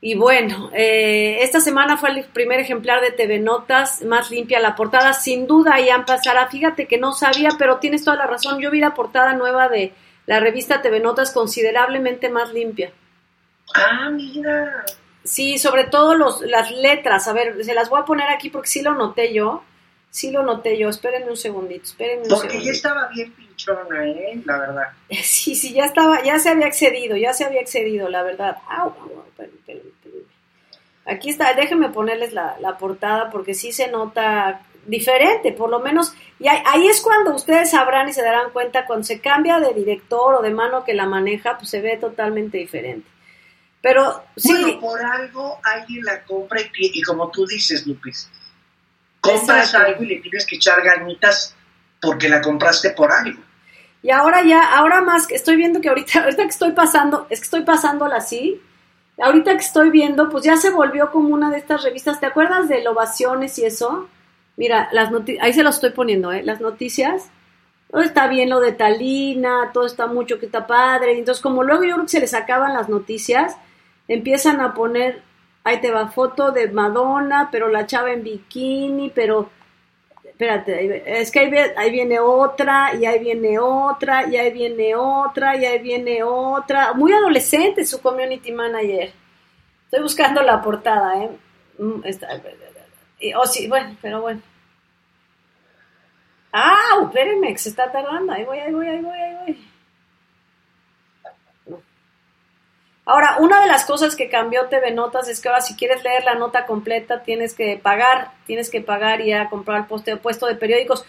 Y 0.00 0.14
bueno, 0.14 0.70
eh, 0.72 1.38
esta 1.42 1.60
semana 1.60 1.96
fue 1.96 2.10
el 2.10 2.24
primer 2.24 2.60
ejemplar 2.60 3.00
de 3.00 3.10
TV 3.10 3.40
Notas, 3.40 4.02
más 4.02 4.30
limpia 4.30 4.60
la 4.60 4.76
portada, 4.76 5.12
sin 5.12 5.46
duda, 5.48 5.80
Ian 5.80 6.04
Pasará. 6.04 6.48
Fíjate 6.48 6.86
que 6.86 6.98
no 6.98 7.12
sabía, 7.12 7.50
pero 7.58 7.78
tienes 7.78 8.04
toda 8.04 8.16
la 8.16 8.26
razón. 8.26 8.60
Yo 8.60 8.70
vi 8.70 8.78
la 8.78 8.94
portada 8.94 9.32
nueva 9.32 9.68
de 9.68 9.92
la 10.26 10.38
revista 10.38 10.82
TV 10.82 11.00
Notas 11.00 11.32
considerablemente 11.32 12.28
más 12.28 12.52
limpia. 12.52 12.92
Ah, 13.74 14.08
mira. 14.10 14.84
Sí, 15.24 15.58
sobre 15.58 15.84
todo 15.84 16.14
los, 16.14 16.42
las 16.42 16.70
letras. 16.70 17.26
A 17.26 17.32
ver, 17.32 17.64
se 17.64 17.74
las 17.74 17.90
voy 17.90 18.00
a 18.00 18.04
poner 18.04 18.30
aquí 18.30 18.50
porque 18.50 18.68
sí 18.68 18.82
lo 18.82 18.94
noté 18.94 19.34
yo. 19.34 19.64
Sí 20.10 20.30
lo 20.30 20.42
noté 20.42 20.78
yo. 20.78 20.88
Espérenme 20.88 21.30
un 21.30 21.36
segundito, 21.36 21.84
espérenme 21.84 22.22
un 22.24 22.28
Porque 22.28 22.46
ya 22.46 22.52
segundito. 22.52 22.72
estaba 22.76 23.08
bien 23.08 23.32
pinchona, 23.32 24.06
¿eh? 24.08 24.42
La 24.44 24.58
verdad. 24.58 24.88
Sí, 25.22 25.54
sí, 25.54 25.72
ya 25.72 25.84
estaba, 25.84 26.22
ya 26.22 26.38
se 26.38 26.48
había 26.50 26.66
excedido, 26.66 27.16
ya 27.16 27.32
se 27.32 27.44
había 27.44 27.60
excedido, 27.60 28.08
la 28.08 28.22
verdad. 28.22 28.56
Au, 28.68 28.88
au, 28.88 29.00
au, 29.00 29.24
espérenme, 29.28 29.58
espérenme, 29.58 29.90
espérenme. 29.90 30.28
Aquí 31.06 31.30
está, 31.30 31.54
déjenme 31.54 31.88
ponerles 31.90 32.32
la, 32.32 32.56
la 32.60 32.76
portada 32.78 33.30
porque 33.30 33.54
sí 33.54 33.72
se 33.72 33.88
nota 33.88 34.60
diferente, 34.86 35.52
por 35.52 35.68
lo 35.68 35.80
menos, 35.80 36.14
y 36.38 36.48
ahí, 36.48 36.62
ahí 36.64 36.86
es 36.88 37.02
cuando 37.02 37.34
ustedes 37.34 37.70
sabrán 37.70 38.08
y 38.08 38.12
se 38.14 38.22
darán 38.22 38.50
cuenta, 38.52 38.86
cuando 38.86 39.04
se 39.04 39.20
cambia 39.20 39.60
de 39.60 39.74
director 39.74 40.34
o 40.36 40.40
de 40.42 40.50
mano 40.50 40.82
que 40.84 40.94
la 40.94 41.04
maneja, 41.06 41.58
pues 41.58 41.68
se 41.70 41.82
ve 41.82 41.98
totalmente 41.98 42.56
diferente. 42.56 43.06
Pero 43.82 44.22
sí, 44.36 44.50
Bueno, 44.52 44.80
por 44.80 45.04
algo 45.04 45.58
alguien 45.62 46.04
la 46.04 46.22
compra 46.24 46.60
y, 46.62 46.68
y 46.78 47.02
como 47.02 47.30
tú 47.30 47.46
dices, 47.46 47.86
Lupis, 47.86 48.30
compras 49.32 49.66
Exacto. 49.66 49.86
algo 49.86 50.04
y 50.04 50.06
le 50.06 50.16
tienes 50.20 50.46
que 50.46 50.56
echar 50.56 50.82
ganitas 50.82 51.54
porque 52.00 52.28
la 52.28 52.40
compraste 52.40 52.90
por 52.90 53.10
algo. 53.12 53.42
Y 54.02 54.10
ahora 54.10 54.42
ya, 54.44 54.76
ahora 54.76 55.00
más 55.00 55.26
que 55.26 55.34
estoy 55.34 55.56
viendo 55.56 55.80
que 55.80 55.88
ahorita, 55.88 56.20
ahorita 56.24 56.42
que 56.42 56.48
estoy 56.48 56.72
pasando, 56.72 57.26
es 57.30 57.40
que 57.40 57.44
estoy 57.44 57.62
pasándola 57.62 58.16
así, 58.16 58.60
ahorita 59.20 59.52
que 59.52 59.64
estoy 59.64 59.90
viendo, 59.90 60.28
pues 60.28 60.44
ya 60.44 60.56
se 60.56 60.70
volvió 60.70 61.10
como 61.10 61.28
una 61.34 61.50
de 61.50 61.58
estas 61.58 61.82
revistas, 61.82 62.20
¿te 62.20 62.26
acuerdas 62.26 62.68
de 62.68 62.86
Ovaciones 62.88 63.58
y 63.58 63.64
eso? 63.64 64.08
Mira, 64.56 64.88
las 64.92 65.10
ahí 65.40 65.52
se 65.52 65.62
lo 65.62 65.70
estoy 65.70 65.90
poniendo, 65.90 66.32
¿eh? 66.32 66.42
Las 66.42 66.60
noticias, 66.60 67.30
todo 67.90 68.02
está 68.02 68.28
bien 68.28 68.50
lo 68.50 68.60
de 68.60 68.72
Talina, 68.72 69.70
todo 69.72 69.86
está 69.86 70.06
mucho 70.06 70.38
que 70.38 70.46
está 70.46 70.66
padre, 70.66 71.18
entonces 71.18 71.42
como 71.42 71.62
luego 71.62 71.84
yo 71.84 71.94
creo 71.94 72.04
que 72.04 72.10
se 72.10 72.20
les 72.20 72.34
acaban 72.34 72.74
las 72.74 72.88
noticias, 72.88 73.56
empiezan 74.08 74.60
a 74.60 74.74
poner, 74.74 75.22
ahí 75.64 75.80
te 75.80 75.90
va 75.90 76.08
foto 76.08 76.52
de 76.52 76.68
Madonna, 76.68 77.48
pero 77.50 77.68
la 77.68 77.86
chava 77.86 78.12
en 78.12 78.22
bikini, 78.22 79.10
pero 79.14 79.50
espérate, 80.24 81.20
es 81.20 81.30
que 81.32 81.40
ahí, 81.76 81.90
viene 81.90 82.20
otra, 82.20 82.94
y 82.94 83.04
ahí 83.04 83.18
viene 83.18 83.58
otra, 83.58 84.28
y 84.28 84.36
ahí 84.36 84.52
viene 84.52 84.94
otra, 84.94 85.56
y 85.56 85.64
ahí 85.64 85.80
viene 85.80 86.22
otra. 86.22 86.92
Muy 86.94 87.12
adolescente 87.12 87.84
su 87.84 88.00
community 88.00 88.52
manager. 88.52 89.12
Estoy 89.84 90.02
buscando 90.02 90.42
la 90.42 90.62
portada, 90.62 91.24
¿eh? 91.24 91.30
Mm, 91.78 92.02
oh, 93.36 93.46
sí, 93.46 93.68
bueno, 93.68 93.96
pero 94.00 94.20
bueno. 94.20 94.40
¡Ah! 96.52 97.00
Espérenme, 97.02 97.56
se 97.58 97.70
está 97.70 97.90
tardando. 97.90 98.32
Ahí 98.32 98.44
voy, 98.44 98.58
ahí 98.58 98.72
voy, 98.72 98.86
ahí 98.86 99.00
voy, 99.00 99.18
ahí 99.18 99.34
voy. 99.34 99.67
Ahora, 103.08 103.36
una 103.38 103.62
de 103.62 103.68
las 103.68 103.86
cosas 103.86 104.14
que 104.14 104.28
cambió 104.28 104.66
TV 104.66 104.90
Notas 104.90 105.30
es 105.30 105.40
que 105.40 105.48
ahora 105.48 105.62
si 105.62 105.74
quieres 105.76 106.04
leer 106.04 106.24
la 106.24 106.34
nota 106.34 106.66
completa 106.66 107.22
tienes 107.22 107.54
que 107.54 107.80
pagar, 107.82 108.32
tienes 108.46 108.68
que 108.68 108.82
pagar 108.82 109.22
y 109.22 109.32
a 109.32 109.48
comprar 109.48 109.86
el 110.04 110.18
puesto 110.18 110.46
de 110.46 110.54
periódicos. 110.56 111.06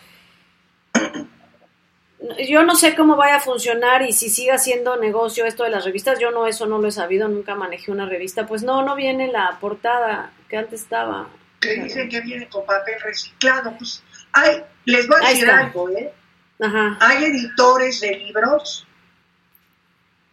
Yo 2.48 2.64
no 2.64 2.76
sé 2.76 2.96
cómo 2.96 3.18
vaya 3.18 3.36
a 3.36 3.40
funcionar 3.42 4.04
y 4.04 4.14
si 4.14 4.30
siga 4.30 4.58
siendo 4.58 4.96
negocio 4.96 5.46
esto 5.46 5.66
de 5.66 5.72
las 5.72 5.84
revistas. 5.84 6.20
Yo 6.20 6.32
no, 6.32 6.48
eso 6.48 6.68
no 6.68 6.80
lo 6.80 6.88
he 6.88 6.92
sabido, 6.94 7.28
nunca 7.28 7.56
manejé 7.56 7.92
una 7.92 8.06
revista. 8.06 8.48
Pues 8.48 8.64
no, 8.64 8.82
no 8.82 8.96
viene 8.96 9.28
la 9.28 9.58
portada 9.60 10.32
que 10.48 10.56
antes 10.56 10.84
estaba. 10.84 11.28
Que 11.60 11.82
dicen 11.82 12.08
que 12.08 12.22
viene 12.22 12.48
con 12.48 12.66
papel 12.66 12.96
reciclado. 13.02 13.76
Pues, 13.78 14.02
hay, 14.32 14.64
les 14.86 15.06
voy 15.06 15.18
a 15.22 15.30
decir 15.32 15.52
algo, 15.52 15.90
¿eh? 15.90 16.14
Ajá. 16.62 16.98
Hay 17.02 17.26
editores 17.26 18.00
de 18.00 18.16
libros 18.16 18.88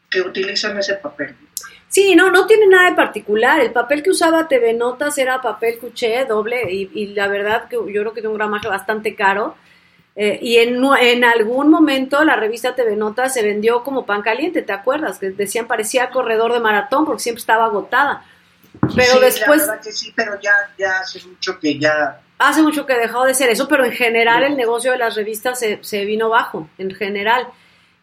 que 0.09 0.21
utilizan 0.21 0.79
ese 0.79 0.95
papel. 0.95 1.37
Sí, 1.89 2.15
no, 2.17 2.31
no 2.31 2.47
tiene 2.47 2.67
nada 2.67 2.91
de 2.91 2.97
particular. 2.97 3.61
El 3.61 3.73
papel 3.73 4.03
que 4.03 4.11
usaba 4.11 4.49
TV 4.49 4.75
Notas 4.75 5.17
era 5.19 5.41
papel 5.41 5.79
cuché 5.79 6.25
doble 6.25 6.71
y, 6.71 7.07
la 7.15 7.29
verdad 7.29 7.69
que 7.69 7.77
yo 7.77 7.85
creo 7.85 8.13
que 8.13 8.21
tiene 8.21 8.29
un 8.29 8.39
gramaje 8.39 8.69
bastante 8.69 9.15
caro. 9.15 9.57
Eh, 10.15 10.39
y 10.41 10.57
en, 10.57 10.83
en 10.83 11.25
algún 11.25 11.71
momento 11.71 12.25
la 12.25 12.37
revista 12.37 12.75
TV 12.75 12.97
Notas 12.97 13.35
se 13.35 13.43
vendió 13.43 13.83
como 13.83 14.07
pan 14.07 14.23
caliente, 14.23 14.63
¿te 14.63 14.73
acuerdas? 14.73 15.19
Que 15.19 15.31
decían 15.31 15.67
parecía 15.67 16.11
corredor 16.11 16.55
de 16.55 16.61
maratón 16.61 17.05
porque 17.05 17.23
siempre 17.23 17.41
estaba 17.41 17.67
agotada. 17.67 18.25
Pero 18.95 19.15
sí, 19.15 19.21
después... 19.21 19.61
La 19.63 19.67
verdad 19.67 19.85
que 19.85 19.93
sí, 19.93 20.13
pero 20.15 20.41
ya, 20.41 20.53
ya 20.79 21.01
hace 21.01 21.21
mucho 21.27 21.59
que 21.59 21.79
ya... 21.79 22.21
Hace 22.39 22.63
mucho 22.63 22.85
que 22.85 22.95
dejó 22.95 23.25
de 23.25 23.33
ser 23.33 23.49
eso, 23.49 23.67
pero 23.69 23.85
en 23.85 23.93
general 23.93 24.43
el 24.43 24.57
negocio 24.57 24.93
de 24.93 24.99
las 24.99 25.17
revistas 25.17 25.59
se, 25.59 25.83
se 25.83 26.05
vino 26.05 26.29
bajo, 26.29 26.69
en 26.77 26.95
general. 26.95 27.49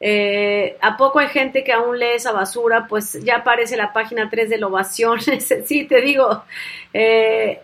Eh, 0.05 0.75
¿A 0.81 0.97
poco 0.97 1.19
hay 1.19 1.29
gente 1.29 1.63
que 1.63 1.71
aún 1.71 1.97
lee 1.97 2.15
esa 2.15 2.33
basura? 2.33 2.87
Pues 2.89 3.23
ya 3.23 3.37
aparece 3.37 3.77
la 3.77 3.93
página 3.93 4.29
3 4.29 4.49
de 4.49 4.57
la 4.57 4.67
ovación. 4.67 5.21
sí, 5.65 5.85
te 5.85 6.01
digo, 6.01 6.43
eh, 6.93 7.61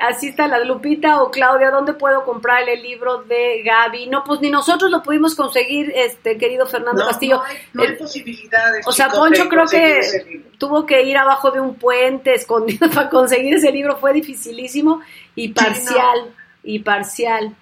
así 0.00 0.28
está 0.28 0.48
la 0.48 0.64
Lupita 0.64 1.22
o 1.22 1.30
Claudia, 1.30 1.70
¿dónde 1.70 1.92
puedo 1.92 2.24
comprar 2.24 2.66
el 2.66 2.82
libro 2.82 3.24
de 3.24 3.62
Gaby? 3.62 4.06
No, 4.06 4.24
pues 4.24 4.40
ni 4.40 4.50
nosotros 4.50 4.90
lo 4.90 5.02
pudimos 5.02 5.34
conseguir, 5.34 5.92
este 5.94 6.38
querido 6.38 6.66
Fernando 6.66 7.04
Castillo. 7.06 7.42
No 7.74 7.82
hay, 7.82 7.96
posibilidades. 7.96 8.86
O 8.88 8.92
sea, 8.92 9.10
Poncho 9.10 9.46
creo 9.50 9.66
que 9.66 10.42
tuvo 10.56 10.86
que 10.86 11.02
ir 11.02 11.18
abajo 11.18 11.50
de 11.50 11.60
un 11.60 11.74
puente 11.74 12.32
escondido 12.32 12.88
para 12.94 13.10
conseguir 13.10 13.56
ese 13.56 13.70
libro, 13.70 13.98
fue 13.98 14.14
dificilísimo 14.14 15.02
y 15.34 15.48
parcial, 15.48 16.32
y 16.62 16.78
parcial. 16.78 17.54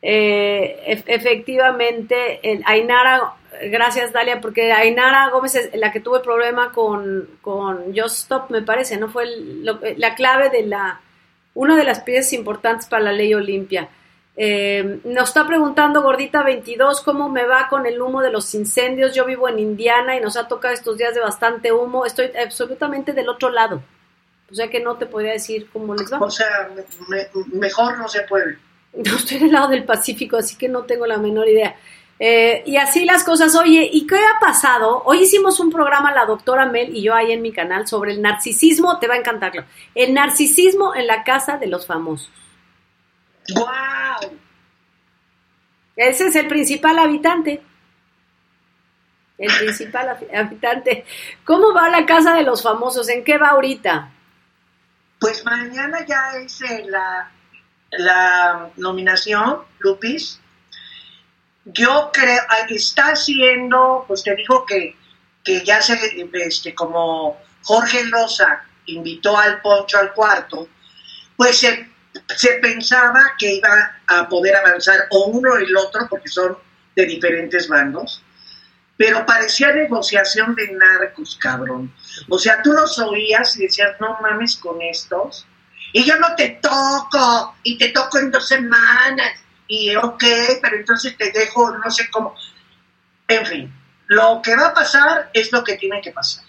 Eh, 0.00 1.02
efectivamente, 1.06 2.40
el 2.42 2.62
Ainara 2.64 3.34
gracias 3.62 4.12
Dalia, 4.12 4.40
porque 4.40 4.72
Ainara 4.72 5.30
Gómez 5.30 5.54
es 5.54 5.74
la 5.74 5.92
que 5.92 6.00
tuvo 6.00 6.16
el 6.16 6.22
problema 6.22 6.72
con, 6.72 7.28
con 7.40 7.96
Just 7.96 8.18
Stop, 8.18 8.50
me 8.50 8.62
parece, 8.62 8.96
¿no? 8.96 9.08
Fue 9.08 9.26
la 9.26 10.14
clave 10.14 10.50
de 10.50 10.66
la, 10.66 11.00
una 11.54 11.76
de 11.76 11.84
las 11.84 12.00
piezas 12.00 12.32
importantes 12.32 12.86
para 12.86 13.04
la 13.04 13.12
ley 13.12 13.34
Olimpia. 13.34 13.88
Eh, 14.40 15.00
nos 15.02 15.30
está 15.30 15.44
preguntando 15.48 16.00
Gordita 16.00 16.44
22 16.44 17.00
cómo 17.00 17.28
me 17.28 17.44
va 17.44 17.66
con 17.68 17.86
el 17.86 18.00
humo 18.00 18.22
de 18.22 18.30
los 18.30 18.54
incendios. 18.54 19.12
Yo 19.12 19.24
vivo 19.24 19.48
en 19.48 19.58
Indiana 19.58 20.16
y 20.16 20.20
nos 20.20 20.36
ha 20.36 20.46
tocado 20.46 20.72
estos 20.72 20.96
días 20.96 21.12
de 21.12 21.20
bastante 21.20 21.72
humo. 21.72 22.06
Estoy 22.06 22.30
absolutamente 22.40 23.12
del 23.12 23.28
otro 23.28 23.50
lado. 23.50 23.82
O 24.48 24.54
sea 24.54 24.70
que 24.70 24.78
no 24.80 24.96
te 24.96 25.06
podría 25.06 25.32
decir 25.32 25.68
cómo 25.72 25.96
les 25.96 26.12
va. 26.12 26.18
O 26.20 26.30
sea, 26.30 26.70
mejor 27.52 27.98
no 27.98 28.08
se 28.08 28.22
puede. 28.22 28.58
No 28.94 29.16
estoy 29.16 29.38
del 29.38 29.52
lado 29.52 29.68
del 29.68 29.84
Pacífico, 29.84 30.38
así 30.38 30.56
que 30.56 30.66
no 30.66 30.84
tengo 30.84 31.06
la 31.06 31.18
menor 31.18 31.46
idea. 31.46 31.76
Eh, 32.18 32.64
y 32.66 32.76
así 32.76 33.04
las 33.04 33.22
cosas. 33.22 33.54
Oye, 33.54 33.88
¿y 33.92 34.06
qué 34.06 34.16
ha 34.16 34.40
pasado? 34.40 35.02
Hoy 35.04 35.20
hicimos 35.20 35.60
un 35.60 35.70
programa, 35.70 36.12
la 36.12 36.26
doctora 36.26 36.66
Mel 36.66 36.94
y 36.94 37.02
yo 37.02 37.14
ahí 37.14 37.32
en 37.32 37.42
mi 37.42 37.52
canal, 37.52 37.86
sobre 37.86 38.12
el 38.12 38.22
narcisismo. 38.22 38.98
Te 38.98 39.06
va 39.06 39.14
a 39.14 39.18
encantarlo. 39.18 39.64
El 39.94 40.14
narcisismo 40.14 40.94
en 40.94 41.06
la 41.06 41.22
casa 41.22 41.58
de 41.58 41.68
los 41.68 41.86
famosos. 41.86 42.30
¡Wow! 43.54 44.36
Ese 45.96 46.26
es 46.26 46.36
el 46.36 46.48
principal 46.48 46.98
habitante. 46.98 47.62
El 49.38 49.56
principal 49.56 50.16
habitante. 50.34 51.04
¿Cómo 51.44 51.72
va 51.72 51.88
la 51.88 52.04
casa 52.04 52.34
de 52.34 52.42
los 52.42 52.62
famosos? 52.62 53.08
¿En 53.08 53.22
qué 53.22 53.38
va 53.38 53.50
ahorita? 53.50 54.10
Pues 55.20 55.44
mañana 55.44 56.04
ya 56.04 56.32
es 56.36 56.60
la, 56.86 57.30
la 57.90 58.70
nominación, 58.76 59.62
Lupis 59.78 60.40
yo 61.72 62.10
creo, 62.12 62.42
está 62.68 63.12
haciendo, 63.12 64.04
pues 64.06 64.22
te 64.22 64.34
digo 64.34 64.64
que, 64.64 64.96
que 65.44 65.64
ya 65.64 65.80
se, 65.80 65.98
este, 66.32 66.74
como 66.74 67.40
Jorge 67.62 68.04
Loza 68.04 68.64
invitó 68.86 69.36
al 69.36 69.60
Poncho 69.60 69.98
al 69.98 70.12
cuarto, 70.12 70.68
pues 71.36 71.58
se, 71.58 71.88
se 72.36 72.54
pensaba 72.54 73.32
que 73.38 73.56
iba 73.56 74.00
a 74.06 74.28
poder 74.28 74.56
avanzar 74.56 75.06
o 75.10 75.26
uno 75.26 75.52
o 75.52 75.56
el 75.56 75.76
otro, 75.76 76.06
porque 76.08 76.28
son 76.28 76.56
de 76.96 77.06
diferentes 77.06 77.68
bandos, 77.68 78.22
pero 78.96 79.24
parecía 79.24 79.72
negociación 79.72 80.54
de 80.54 80.72
narcos, 80.72 81.38
cabrón. 81.40 81.94
O 82.28 82.38
sea, 82.38 82.62
tú 82.62 82.72
los 82.72 82.98
oías 82.98 83.56
y 83.56 83.64
decías, 83.64 83.96
no 84.00 84.18
mames 84.20 84.56
con 84.56 84.80
estos, 84.82 85.46
y 85.92 86.04
yo 86.04 86.18
no 86.18 86.34
te 86.34 86.58
toco, 86.60 87.56
y 87.62 87.78
te 87.78 87.90
toco 87.90 88.18
en 88.18 88.30
dos 88.30 88.48
semanas, 88.48 89.32
y 89.68 89.94
ok, 89.94 90.24
pero 90.62 90.76
entonces 90.76 91.16
te 91.16 91.30
dejo, 91.30 91.76
no 91.76 91.90
sé 91.90 92.10
cómo. 92.10 92.34
En 93.28 93.46
fin, 93.46 93.72
lo 94.06 94.40
que 94.42 94.56
va 94.56 94.68
a 94.68 94.74
pasar 94.74 95.30
es 95.34 95.52
lo 95.52 95.62
que 95.62 95.76
tiene 95.76 96.00
que 96.00 96.10
pasar. 96.10 96.44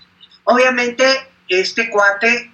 Obviamente, 0.45 1.05
este 1.49 1.89
cuate 1.89 2.51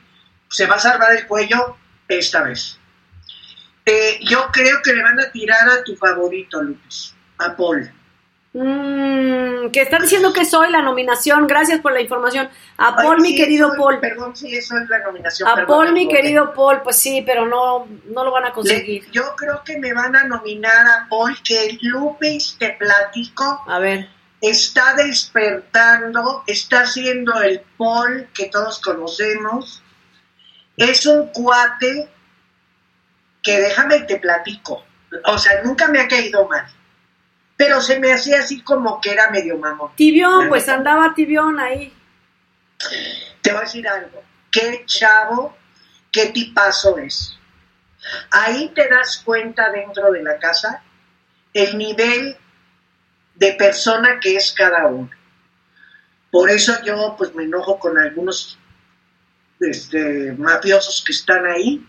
se 0.49 0.65
va 0.65 0.75
a 0.75 0.79
salvar 0.79 1.13
el 1.13 1.27
cuello 1.27 1.77
esta 2.07 2.41
vez. 2.41 2.79
Eh, 3.85 4.19
yo 4.23 4.47
creo 4.51 4.81
que 4.81 4.93
le 4.93 5.03
van 5.03 5.19
a 5.19 5.31
tirar 5.31 5.69
a 5.69 5.83
tu 5.83 5.95
favorito, 5.95 6.61
Lucas, 6.61 7.13
a 7.37 7.55
Paul. 7.55 7.91
Mm, 8.57 9.69
que 9.71 9.81
están 9.81 10.03
diciendo 10.03 10.31
que 10.31 10.45
soy 10.45 10.71
la 10.71 10.81
nominación. 10.81 11.45
Gracias 11.45 11.81
por 11.81 11.91
la 11.91 11.99
información. 11.99 12.49
A 12.77 12.95
Paul, 12.95 13.19
mi 13.19 13.35
querido 13.35 13.73
Paul. 13.77 13.99
Perdón, 13.99 14.33
sí, 14.33 14.55
eso 14.55 14.77
es 14.77 14.87
la 14.87 14.99
nominación. 14.99 15.49
A 15.49 15.65
Paul, 15.65 15.91
mi 15.91 16.07
querido 16.07 16.53
Paul, 16.53 16.81
pues 16.81 16.95
sí, 16.95 17.21
pero 17.25 17.45
no, 17.45 17.85
no 18.05 18.23
lo 18.23 18.31
van 18.31 18.45
a 18.45 18.53
conseguir. 18.53 19.11
yo 19.11 19.35
creo 19.35 19.61
que 19.65 19.77
me 19.77 19.93
van 19.93 20.15
a 20.15 20.23
nominar 20.23 20.87
a 20.87 21.09
Paul, 21.09 21.37
que 21.43 21.77
Lupis, 21.81 22.55
te 22.57 22.69
platico. 22.79 23.61
A 23.67 23.77
ver. 23.79 24.07
Está 24.39 24.93
despertando, 24.93 26.45
está 26.47 26.83
haciendo 26.83 27.41
el 27.41 27.61
Paul 27.77 28.29
que 28.33 28.45
todos 28.45 28.79
conocemos. 28.79 29.83
Es 30.77 31.05
un 31.05 31.27
cuate 31.33 32.07
que 33.43 33.59
déjame 33.59 33.99
te 34.03 34.17
platico. 34.17 34.85
O 35.25 35.37
sea, 35.37 35.61
nunca 35.61 35.89
me 35.89 35.99
ha 35.99 36.07
caído 36.07 36.47
mal 36.47 36.65
pero 37.57 37.81
se 37.81 37.99
me 37.99 38.11
hacía 38.11 38.39
así 38.39 38.61
como 38.61 38.99
que 38.99 39.11
era 39.11 39.29
medio 39.29 39.57
mamón. 39.57 39.95
Tibión, 39.95 40.49
pues 40.49 40.67
andaba 40.67 41.13
tibión 41.13 41.59
ahí. 41.59 41.93
Te 43.41 43.51
voy 43.51 43.59
a 43.59 43.63
decir 43.63 43.87
algo, 43.87 44.21
qué 44.51 44.83
chavo, 44.85 45.55
qué 46.11 46.27
tipazo 46.27 46.97
es. 46.97 47.37
Ahí 48.31 48.71
te 48.75 48.87
das 48.87 49.21
cuenta 49.23 49.71
dentro 49.71 50.11
de 50.11 50.21
la 50.21 50.37
casa 50.37 50.83
el 51.53 51.77
nivel 51.77 52.37
de 53.35 53.53
persona 53.53 54.19
que 54.19 54.35
es 54.35 54.51
cada 54.51 54.87
uno. 54.87 55.09
Por 56.31 56.49
eso 56.49 56.73
yo 56.83 57.15
pues 57.17 57.33
me 57.33 57.43
enojo 57.43 57.79
con 57.79 57.97
algunos 57.97 58.59
este, 59.59 60.33
mafiosos 60.33 61.03
que 61.05 61.13
están 61.13 61.45
ahí, 61.45 61.85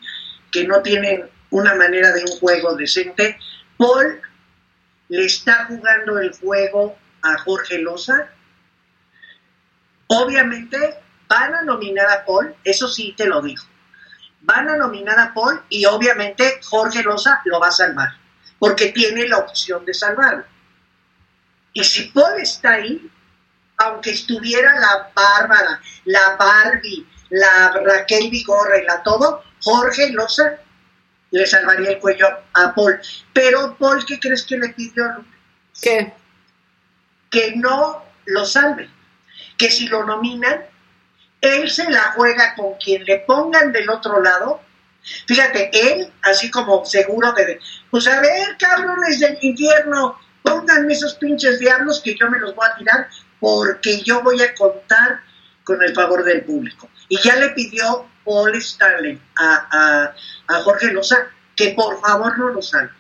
que 0.53 0.67
no 0.67 0.83
tienen 0.83 1.29
una 1.51 1.75
manera 1.75 2.13
de 2.13 2.23
un 2.23 2.39
juego 2.39 2.77
decente. 2.77 3.39
Paul 3.77 4.21
le 5.09 5.25
está 5.25 5.67
jugando 5.67 6.19
el 6.19 6.33
juego 6.37 6.97
a 7.23 7.39
Jorge 7.39 7.79
Loza. 7.79 8.29
Obviamente 10.09 10.99
van 11.29 11.55
a 11.55 11.63
nominar 11.63 12.09
a 12.11 12.25
Paul, 12.25 12.55
eso 12.65 12.89
sí 12.89 13.15
te 13.17 13.27
lo 13.27 13.43
digo. 13.43 13.63
Van 14.43 14.69
a 14.69 14.77
nominar 14.77 15.19
a 15.19 15.35
Paul 15.35 15.63
y 15.69 15.85
obviamente 15.87 16.61
Jorge 16.65 17.03
Loza 17.03 17.41
lo 17.45 17.59
va 17.59 17.69
a 17.69 17.73
salvar, 17.73 18.11
porque 18.59 18.93
tiene 18.93 19.27
la 19.27 19.39
opción 19.39 19.85
de 19.85 19.95
salvarlo. 19.95 20.45
Y 21.73 21.83
si 21.85 22.05
Paul 22.05 22.41
está 22.41 22.75
ahí, 22.75 23.11
aunque 23.79 24.11
estuviera 24.11 24.79
la 24.79 25.11
Bárbara, 25.15 25.81
la 26.05 26.37
Barbie, 26.37 27.07
la 27.31 27.73
Raquel 27.85 28.31
Vigorra 28.31 28.79
y 28.79 28.87
la 28.87 29.03
todo, 29.03 29.43
Jorge 29.61 30.13
Loza 30.13 30.61
le 31.31 31.47
salvaría 31.47 31.91
el 31.91 31.99
cuello 31.99 32.27
a 32.53 32.75
Paul. 32.75 33.01
Pero 33.33 33.77
Paul, 33.79 34.05
¿qué 34.07 34.19
crees 34.19 34.45
que 34.45 34.57
le 34.57 34.69
pidió? 34.71 35.25
¿Qué? 35.81 36.13
Que 37.31 37.57
no 37.57 38.05
lo 38.27 38.45
salve. 38.45 38.89
Que 39.59 39.71
si 39.71 39.89
lo 39.89 40.05
nominan, 40.05 40.65
él 41.41 41.71
se 41.71 41.91
la 41.91 42.13
juega 42.13 42.55
con 42.55 42.75
quien 42.75 43.05
le 43.05 43.19
pongan 43.21 43.73
del 43.73 43.89
otro 43.91 44.23
lado. 44.23 44.61
Fíjate, 45.27 45.71
él, 45.73 46.13
así 46.23 46.51
como 46.51 46.85
seguro 46.85 47.33
de, 47.33 47.61
pues 47.91 48.07
a 48.09 48.21
ver, 48.21 48.57
cabrones 48.59 49.21
del 49.21 49.39
infierno, 49.41 50.19
pónganme 50.43 50.93
esos 50.93 51.15
pinches 51.15 51.59
diablos 51.61 52.01
que 52.03 52.17
yo 52.17 52.29
me 52.31 52.39
los 52.39 52.55
voy 52.55 52.67
a 52.67 52.77
tirar 52.77 53.09
porque 53.39 54.03
yo 54.03 54.23
voy 54.23 54.41
a 54.43 54.55
contar 54.55 55.21
con 55.65 55.83
el 55.83 55.95
favor 55.95 56.25
del 56.25 56.45
público. 56.45 56.89
Y 57.09 57.21
ya 57.21 57.37
le 57.37 57.51
pidió 57.51 58.09
Paul 58.27 58.55
Stanley 58.57 59.19
a, 59.39 60.13
a, 60.49 60.63
Jorge 60.63 60.93
Loza 60.93 61.29
que 61.55 61.71
por 61.71 61.99
favor 62.01 62.37
no 62.39 62.49
lo 62.51 62.61
salve. 62.61 62.93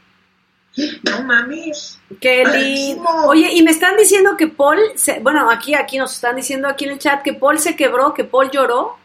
No 1.02 1.22
mames. 1.22 1.98
Qué 2.20 2.44
lindo. 2.44 3.08
Oye, 3.26 3.50
y 3.52 3.62
me 3.62 3.70
están 3.70 3.96
diciendo 3.96 4.36
que 4.36 4.46
Paul, 4.46 4.78
se, 4.94 5.20
bueno, 5.20 5.50
aquí, 5.50 5.74
aquí 5.74 5.98
nos 5.98 6.14
están 6.14 6.36
diciendo 6.36 6.68
aquí 6.68 6.84
en 6.84 6.92
el 6.92 6.98
chat 6.98 7.22
que 7.22 7.34
Paul 7.34 7.58
se 7.58 7.76
quebró, 7.76 8.14
que 8.14 8.24
Paul 8.24 8.50
lloró. 8.50 8.98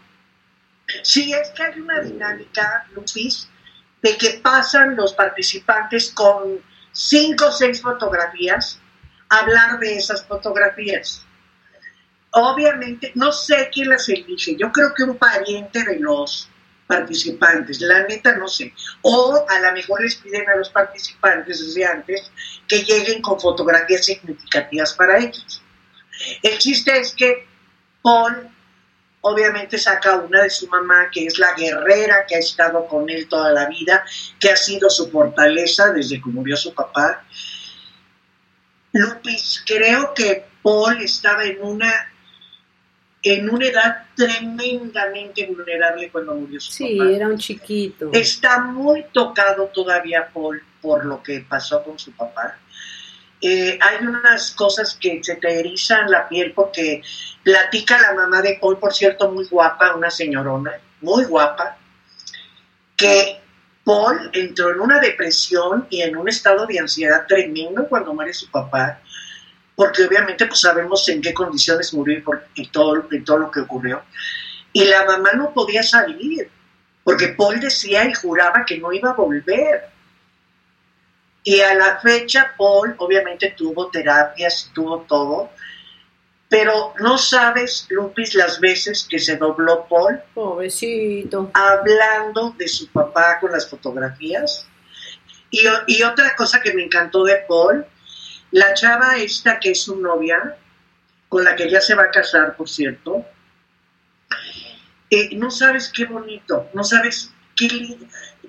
Sí, 1.03 1.33
es 1.33 1.49
que 1.49 1.63
hay 1.63 1.79
una 1.79 2.01
dinámica, 2.01 2.85
Lupis, 2.93 3.49
de 4.01 4.17
que 4.17 4.41
pasan 4.43 4.95
los 4.95 5.13
participantes 5.13 6.11
con 6.11 6.59
cinco 6.91 7.47
o 7.47 7.51
seis 7.51 7.81
fotografías 7.81 8.79
a 9.29 9.39
hablar 9.39 9.79
de 9.79 9.97
esas 9.97 10.25
fotografías. 10.25 11.25
Obviamente, 12.33 13.11
no 13.15 13.31
sé 13.31 13.69
quién 13.73 13.89
las 13.89 14.07
elige, 14.07 14.55
yo 14.57 14.71
creo 14.71 14.93
que 14.93 15.03
un 15.03 15.17
pariente 15.17 15.83
de 15.83 15.99
los 15.99 16.49
participantes, 16.87 17.79
la 17.81 18.03
neta 18.03 18.35
no 18.35 18.47
sé. 18.47 18.73
O 19.01 19.45
a 19.47 19.59
lo 19.59 19.71
mejor 19.73 20.01
les 20.01 20.15
piden 20.15 20.47
a 20.49 20.55
los 20.55 20.69
participantes 20.69 21.65
desde 21.65 21.85
antes 21.85 22.31
que 22.67 22.83
lleguen 22.83 23.21
con 23.21 23.39
fotografías 23.39 24.05
significativas 24.05 24.93
para 24.93 25.19
ellos. 25.19 25.61
El 26.43 26.57
chiste 26.57 26.99
es 26.99 27.13
que 27.15 27.47
Paul 28.01 28.49
obviamente 29.21 29.77
saca 29.77 30.17
una 30.17 30.43
de 30.43 30.49
su 30.49 30.67
mamá, 30.67 31.09
que 31.11 31.25
es 31.25 31.37
la 31.39 31.53
guerrera 31.53 32.25
que 32.27 32.35
ha 32.35 32.39
estado 32.39 32.87
con 32.87 33.09
él 33.09 33.27
toda 33.29 33.51
la 33.51 33.67
vida, 33.67 34.03
que 34.39 34.49
ha 34.49 34.55
sido 34.55 34.89
su 34.89 35.09
fortaleza 35.09 35.91
desde 35.93 36.21
que 36.21 36.29
murió 36.29 36.57
su 36.57 36.73
papá. 36.73 37.23
Lupis, 38.93 39.63
creo 39.65 40.13
que 40.13 40.45
Paul 40.61 41.01
estaba 41.01 41.45
en 41.45 41.61
una 41.61 42.10
en 43.23 43.49
una 43.49 43.67
edad 43.67 44.05
tremendamente 44.15 45.45
vulnerable 45.45 46.09
cuando 46.09 46.35
murió 46.35 46.59
su 46.59 46.71
sí, 46.71 46.97
papá. 46.97 47.09
Sí, 47.09 47.15
era 47.15 47.27
un 47.27 47.37
chiquito. 47.37 48.09
Está 48.13 48.61
muy 48.61 49.05
tocado 49.11 49.67
todavía 49.67 50.29
Paul 50.33 50.61
por 50.81 51.05
lo 51.05 51.21
que 51.21 51.45
pasó 51.47 51.83
con 51.83 51.99
su 51.99 52.11
papá. 52.13 52.57
Eh, 53.39 53.77
hay 53.81 54.05
unas 54.05 54.51
cosas 54.51 54.97
que 54.99 55.23
se 55.23 55.35
te 55.35 55.59
erizan 55.59 56.09
la 56.09 56.27
piel 56.27 56.53
porque 56.53 57.01
platica 57.43 57.99
la 57.99 58.13
mamá 58.13 58.41
de 58.41 58.57
Paul, 58.59 58.77
por 58.77 58.93
cierto, 58.93 59.31
muy 59.31 59.45
guapa, 59.45 59.95
una 59.95 60.11
señorona, 60.11 60.73
muy 61.01 61.25
guapa, 61.25 61.77
que 62.95 63.39
Paul 63.83 64.29
entró 64.33 64.71
en 64.71 64.79
una 64.79 64.99
depresión 64.99 65.87
y 65.89 66.01
en 66.01 66.17
un 66.17 66.29
estado 66.29 66.67
de 66.67 66.79
ansiedad 66.79 67.25
tremendo 67.27 67.87
cuando 67.87 68.13
muere 68.13 68.33
su 68.33 68.49
papá 68.49 69.01
porque 69.75 70.05
obviamente 70.05 70.45
pues 70.45 70.61
sabemos 70.61 71.07
en 71.09 71.21
qué 71.21 71.33
condiciones 71.33 71.93
murió 71.93 72.17
y, 72.17 72.21
por, 72.21 72.43
todo, 72.71 73.07
todo 73.25 73.37
lo 73.37 73.51
que 73.51 73.61
ocurrió. 73.61 74.03
Y 74.73 74.85
la 74.85 75.05
mamá 75.05 75.31
no 75.33 75.53
podía 75.53 75.83
salir, 75.83 76.49
porque 77.03 77.29
Paul 77.29 77.59
decía 77.59 78.05
y 78.05 78.13
juraba 78.13 78.63
que 78.65 78.77
no 78.77 78.91
iba 78.93 79.11
a 79.11 79.15
volver. 79.15 79.89
Y 81.43 81.59
a 81.61 81.73
la 81.73 81.99
fecha 81.99 82.53
Paul 82.57 82.95
obviamente 82.97 83.53
tuvo 83.57 83.89
terapias, 83.89 84.69
tuvo 84.73 85.01
todo, 85.01 85.49
pero 86.51 86.93
no 86.99 87.17
sabes, 87.17 87.87
Lupis, 87.89 88.35
las 88.35 88.59
veces 88.59 89.07
que 89.09 89.19
se 89.19 89.37
dobló 89.37 89.87
Paul. 89.89 90.21
Pobrecito. 90.33 91.49
Hablando 91.53 92.53
de 92.57 92.67
su 92.67 92.87
papá 92.89 93.39
con 93.39 93.51
las 93.51 93.69
fotografías. 93.69 94.67
Y, 95.49 95.61
y 95.87 96.03
otra 96.03 96.35
cosa 96.35 96.61
que 96.61 96.73
me 96.73 96.83
encantó 96.83 97.23
de 97.23 97.37
Paul 97.47 97.85
la 98.51 98.73
chava 98.73 99.17
esta 99.17 99.59
que 99.59 99.71
es 99.71 99.83
su 99.83 99.99
novia, 99.99 100.57
con 101.29 101.43
la 101.43 101.55
que 101.55 101.69
ya 101.69 101.81
se 101.81 101.95
va 101.95 102.03
a 102.03 102.11
casar, 102.11 102.55
por 102.55 102.69
cierto, 102.69 103.25
eh, 105.09 105.35
no 105.35 105.49
sabes 105.49 105.91
qué 105.93 106.05
bonito, 106.05 106.69
no 106.73 106.83
sabes 106.83 107.33
qué 107.55 107.97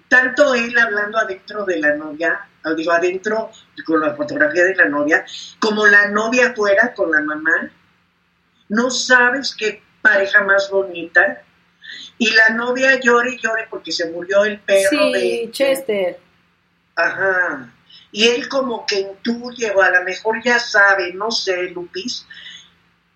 tanto 0.08 0.54
él 0.54 0.76
hablando 0.78 1.18
adentro 1.18 1.64
de 1.64 1.78
la 1.78 1.94
novia, 1.94 2.48
digo 2.76 2.92
adentro 2.92 3.50
con 3.86 4.00
la 4.00 4.14
fotografía 4.14 4.64
de 4.64 4.74
la 4.74 4.88
novia, 4.88 5.24
como 5.58 5.86
la 5.86 6.08
novia 6.08 6.52
fuera 6.54 6.92
con 6.92 7.10
la 7.10 7.20
mamá, 7.20 7.70
no 8.68 8.90
sabes 8.90 9.54
qué 9.56 9.82
pareja 10.02 10.42
más 10.42 10.70
bonita. 10.70 11.42
Y 12.16 12.30
la 12.30 12.50
novia 12.50 12.98
llore 13.00 13.34
y 13.34 13.38
llore 13.38 13.66
porque 13.68 13.92
se 13.92 14.10
murió 14.10 14.44
el 14.44 14.58
perro 14.60 14.88
sí, 14.90 15.12
de 15.12 15.48
Chester. 15.50 16.18
Ajá 16.94 17.72
y 18.12 18.28
él 18.28 18.48
como 18.48 18.84
que 18.86 19.00
intuye 19.00 19.70
o 19.70 19.80
a 19.82 19.90
lo 19.90 20.04
mejor 20.04 20.42
ya 20.44 20.58
sabe, 20.58 21.14
no 21.14 21.30
sé, 21.30 21.70
Lupis, 21.70 22.26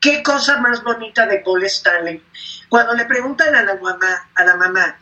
qué 0.01 0.23
cosa 0.23 0.59
más 0.59 0.83
bonita 0.83 1.27
de 1.27 1.41
Paul 1.41 1.65
Stanley. 1.65 2.25
Cuando 2.71 2.95
le 2.95 3.05
preguntan 3.05 3.55
a 3.55 3.63
la 3.63 3.77
mamá, 3.77 4.31
a 4.35 4.45
la 4.45 4.57
mamá, 4.57 4.99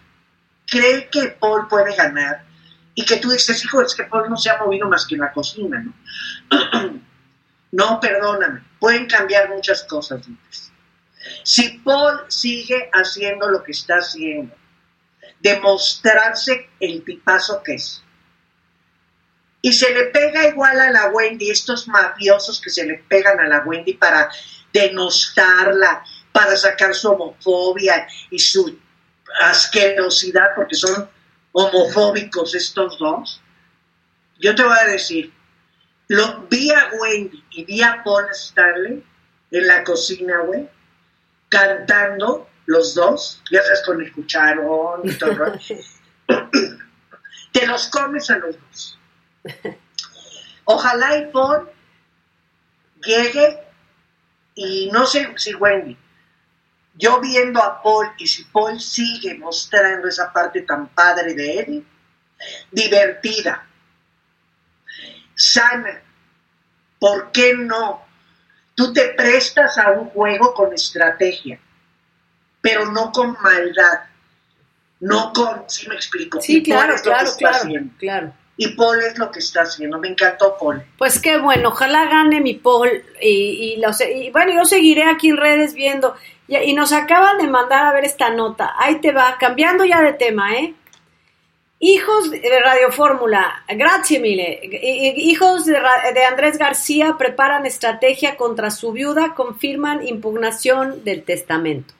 ¿cree 0.66 1.09
que 1.11 1.28
Paul 1.28 1.68
puede 1.68 1.95
ganar? 1.95 2.45
Y 2.97 3.05
que 3.05 3.16
tú 3.16 3.30
dices, 3.30 3.64
hijo, 3.64 3.82
es 3.82 3.95
que 3.95 4.05
Paul 4.05 4.28
no 4.28 4.36
se 4.36 4.51
ha 4.51 4.59
movido 4.59 4.88
más 4.88 5.07
que 5.07 5.14
en 5.14 5.20
la 5.20 5.32
cocina, 5.32 5.82
¿no? 5.82 5.95
no, 7.72 8.01
perdóname, 8.01 8.62
pueden 8.80 9.07
cambiar 9.07 9.49
muchas 9.49 9.84
cosas, 9.84 10.26
Lupis. 10.26 10.72
Si 11.45 11.78
Paul 11.78 12.24
sigue 12.28 12.90
haciendo 12.92 13.49
lo 13.49 13.62
que 13.62 13.72
está 13.72 13.97
haciendo, 13.97 14.55
demostrarse 15.40 16.68
el 16.80 17.05
tipazo 17.05 17.62
que 17.62 17.74
es, 17.74 18.04
y 19.65 19.73
se 19.73 19.95
le 19.95 20.05
pega 20.09 20.47
igual 20.47 20.79
a 20.79 20.91
la 20.91 21.07
Wendy, 21.07 21.51
estos 21.51 21.89
mafiosos 21.89 22.61
que 22.61 22.69
se 22.69 22.85
le 22.85 23.03
pegan 23.09 23.41
a 23.41 23.49
la 23.49 23.61
Wendy 23.61 23.95
para 23.95 24.31
denostarla, 24.75 26.05
para 26.33 26.55
sacar 26.55 26.95
su 26.95 27.09
homofobia 27.09 28.07
y 28.29 28.39
su 28.39 28.79
asquerosidad, 29.41 30.55
porque 30.55 30.75
son 30.75 31.09
homofóbicos 31.53 32.55
estos 32.55 32.99
dos. 32.99 33.41
Yo 34.39 34.55
te 34.55 34.62
voy 34.62 34.77
a 34.79 34.85
decir, 34.85 35.33
lo, 36.09 36.47
vi 36.51 36.71
a 36.71 36.91
Wendy 37.01 37.43
y 37.53 37.65
vi 37.65 37.81
a 37.81 38.03
Paul 38.05 38.27
Stanley 38.33 39.03
en 39.51 39.67
la 39.67 39.83
cocina, 39.83 40.41
güey, 40.41 40.69
cantando 41.49 42.51
los 42.67 42.95
dos, 42.95 43.43
ya 43.51 43.62
sabes, 43.62 43.83
con 43.87 44.03
el 44.03 44.12
cucharón 44.12 45.09
y 45.09 45.15
todo. 45.15 45.59
Te 47.53 47.67
los 47.67 47.89
comes 47.89 48.29
a 48.29 48.37
los 48.37 48.57
dos. 48.61 48.99
Ojalá 50.64 51.18
y 51.18 51.26
Paul 51.26 51.70
llegue 53.05 53.61
y 54.55 54.88
no 54.92 55.07
sé 55.07 55.28
si 55.36 55.55
Wendy, 55.55 55.97
yo 56.95 57.20
viendo 57.20 57.62
a 57.62 57.82
Paul 57.82 58.09
y 58.18 58.26
si 58.26 58.45
Paul 58.45 58.80
sigue 58.80 59.34
mostrando 59.34 60.09
esa 60.09 60.32
parte 60.32 60.62
tan 60.62 60.88
padre 60.88 61.34
de 61.34 61.59
él, 61.59 61.86
divertida, 62.70 63.66
sana, 65.34 66.03
¿por 66.99 67.32
qué 67.32 67.55
no? 67.55 68.05
Tú 68.74 68.92
te 68.92 69.09
prestas 69.11 69.76
a 69.78 69.90
un 69.92 70.09
juego 70.11 70.55
con 70.55 70.72
estrategia, 70.72 71.59
pero 72.61 72.90
no 72.90 73.12
con 73.12 73.36
maldad, 73.42 74.05
no 75.01 75.32
con, 75.32 75.68
si 75.68 75.88
me 75.88 75.97
explico. 75.97 76.40
Sí, 76.40 76.62
claro, 76.62 76.95
claro, 77.03 77.30
claro, 77.36 77.68
claro. 77.99 78.34
Y 78.57 78.69
Paul 78.69 79.03
es 79.03 79.19
lo 79.19 79.31
que 79.31 79.41
está 79.41 79.63
haciendo. 79.63 79.99
Me 79.99 80.09
encantó 80.09 80.57
Paul. 80.59 80.85
Pues 80.97 81.19
qué 81.19 81.39
bueno, 81.39 81.71
ojalá 81.71 82.07
gane 82.07 82.41
mi 82.41 82.55
Paul. 82.55 83.05
Y, 83.21 83.77
y, 83.77 84.31
bueno, 84.31 84.53
yo 84.53 84.65
seguiré 84.65 85.05
aquí 85.05 85.31
en 85.31 85.37
redes 85.37 85.75
viendo. 85.75 86.15
Y, 86.47 86.57
y, 86.57 86.73
nos 86.73 86.93
acaban 86.93 87.39
de 87.39 87.49
mandar 87.49 87.87
a 87.87 87.93
ver 87.93 88.05
esta 88.05 88.31
nota. 88.31 88.75
Ahí 88.79 89.01
te 89.01 89.13
va, 89.13 89.37
cambiando 89.39 89.85
ya 89.85 90.01
de 90.03 90.13
tema, 90.13 90.55
¿eh? 90.55 90.75
Hijos 91.87 92.31
de 92.31 92.61
Radio 92.65 92.91
Fórmula, 92.91 93.63
gracias 93.69 94.19
mile. 94.19 94.59
Hijos 95.17 95.67
de 95.67 95.77
Andrés 96.25 96.57
García 96.57 97.17
preparan 97.19 97.67
estrategia 97.67 98.37
contra 98.39 98.71
su 98.71 98.93
viuda, 98.93 99.35
confirman 99.35 100.07
impugnación 100.07 101.05
del 101.05 101.25
testamento. 101.25 101.93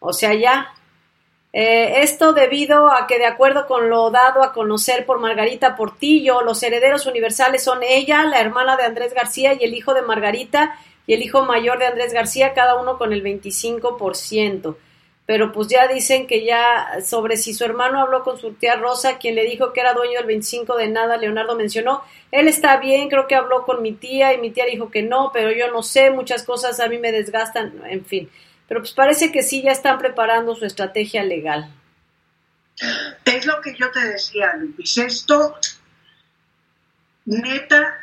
O 0.00 0.12
sea, 0.12 0.34
ya 0.34 0.74
eh, 1.56 2.02
esto 2.02 2.32
debido 2.32 2.90
a 2.90 3.06
que, 3.06 3.16
de 3.16 3.26
acuerdo 3.26 3.68
con 3.68 3.88
lo 3.88 4.10
dado 4.10 4.42
a 4.42 4.52
conocer 4.52 5.06
por 5.06 5.20
Margarita 5.20 5.76
Portillo, 5.76 6.42
los 6.42 6.60
herederos 6.64 7.06
universales 7.06 7.62
son 7.62 7.84
ella, 7.84 8.24
la 8.24 8.40
hermana 8.40 8.76
de 8.76 8.82
Andrés 8.82 9.14
García 9.14 9.54
y 9.54 9.62
el 9.62 9.72
hijo 9.72 9.94
de 9.94 10.02
Margarita 10.02 10.76
y 11.06 11.14
el 11.14 11.22
hijo 11.22 11.44
mayor 11.44 11.78
de 11.78 11.86
Andrés 11.86 12.12
García, 12.12 12.54
cada 12.54 12.74
uno 12.80 12.98
con 12.98 13.12
el 13.12 13.22
25%. 13.22 14.74
pero 15.26 15.52
pues 15.52 15.68
ya 15.68 15.86
dicen 15.86 16.26
que 16.26 16.44
ya 16.44 16.98
sobre 17.04 17.36
si 17.36 17.54
su 17.54 17.64
hermano 17.64 18.00
habló 18.00 18.24
con 18.24 18.36
su 18.36 18.54
tía 18.54 18.74
Rosa, 18.74 19.18
quien 19.18 19.36
le 19.36 19.44
dijo 19.44 19.72
que 19.72 19.80
era 19.80 19.94
dueño 19.94 20.18
del 20.18 20.26
25 20.26 20.76
de 20.76 20.88
nada, 20.88 21.16
Leonardo 21.16 21.54
mencionó, 21.54 22.02
él 22.32 22.48
está 22.48 22.78
bien, 22.78 23.08
creo 23.08 23.28
que 23.28 23.36
habló 23.36 23.62
con 23.64 23.80
mi 23.80 23.92
tía 23.92 24.34
y 24.34 24.38
mi 24.38 24.50
tía 24.50 24.66
dijo 24.66 24.90
que 24.90 25.02
no, 25.02 25.30
pero 25.32 25.52
yo 25.52 25.70
no 25.70 25.84
sé, 25.84 26.10
muchas 26.10 26.42
cosas 26.42 26.80
a 26.80 26.88
mí 26.88 26.98
me 26.98 27.12
desgastan, 27.12 27.80
en 27.88 28.04
fin. 28.04 28.28
Pero 28.68 28.80
pues 28.80 28.92
parece 28.92 29.30
que 29.30 29.42
sí 29.42 29.62
ya 29.62 29.72
están 29.72 29.98
preparando 29.98 30.54
su 30.54 30.64
estrategia 30.64 31.22
legal. 31.22 31.72
Es 33.24 33.46
lo 33.46 33.60
que 33.60 33.74
yo 33.76 33.90
te 33.90 34.00
decía, 34.00 34.54
Luis, 34.56 34.98
esto 34.98 35.56
neta 37.26 37.98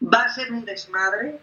va 0.00 0.22
a 0.22 0.34
ser 0.34 0.52
un 0.52 0.64
desmadre 0.64 1.38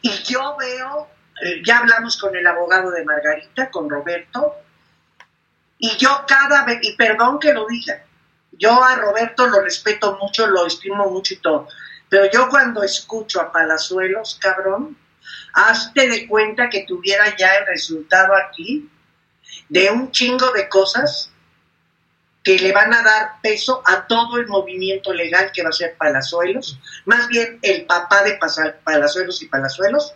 y 0.00 0.10
yo 0.24 0.56
veo 0.58 1.08
eh, 1.40 1.60
ya 1.64 1.78
hablamos 1.78 2.16
con 2.16 2.36
el 2.36 2.46
abogado 2.46 2.92
de 2.92 3.04
Margarita, 3.04 3.68
con 3.68 3.90
Roberto, 3.90 4.54
y 5.78 5.96
yo 5.96 6.24
cada 6.26 6.64
vez, 6.64 6.78
y 6.82 6.96
perdón 6.96 7.40
que 7.40 7.52
lo 7.52 7.66
diga, 7.66 8.04
yo 8.52 8.82
a 8.82 8.94
Roberto 8.94 9.48
lo 9.48 9.60
respeto 9.60 10.16
mucho, 10.20 10.46
lo 10.46 10.66
estimo 10.66 11.10
mucho 11.10 11.34
y 11.34 11.38
todo, 11.38 11.68
pero 12.08 12.30
yo 12.30 12.48
cuando 12.48 12.84
escucho 12.84 13.40
a 13.40 13.50
Palazuelos, 13.50 14.38
cabrón, 14.40 14.96
hazte 15.52 16.08
de 16.08 16.26
cuenta 16.26 16.68
que 16.68 16.84
tuviera 16.84 17.36
ya 17.36 17.54
el 17.54 17.66
resultado 17.66 18.34
aquí 18.34 18.88
de 19.68 19.90
un 19.90 20.10
chingo 20.10 20.50
de 20.52 20.68
cosas 20.68 21.30
que 22.42 22.58
le 22.58 22.72
van 22.72 22.92
a 22.92 23.02
dar 23.02 23.40
peso 23.40 23.82
a 23.86 24.06
todo 24.06 24.38
el 24.38 24.48
movimiento 24.48 25.12
legal 25.12 25.52
que 25.52 25.62
va 25.62 25.68
a 25.68 25.72
ser 25.72 25.94
Palazuelos, 25.96 26.78
más 27.04 27.28
bien 27.28 27.58
el 27.62 27.84
papá 27.84 28.22
de 28.24 28.38
Palazuelos 28.84 29.42
y 29.42 29.46
Palazuelos, 29.46 30.14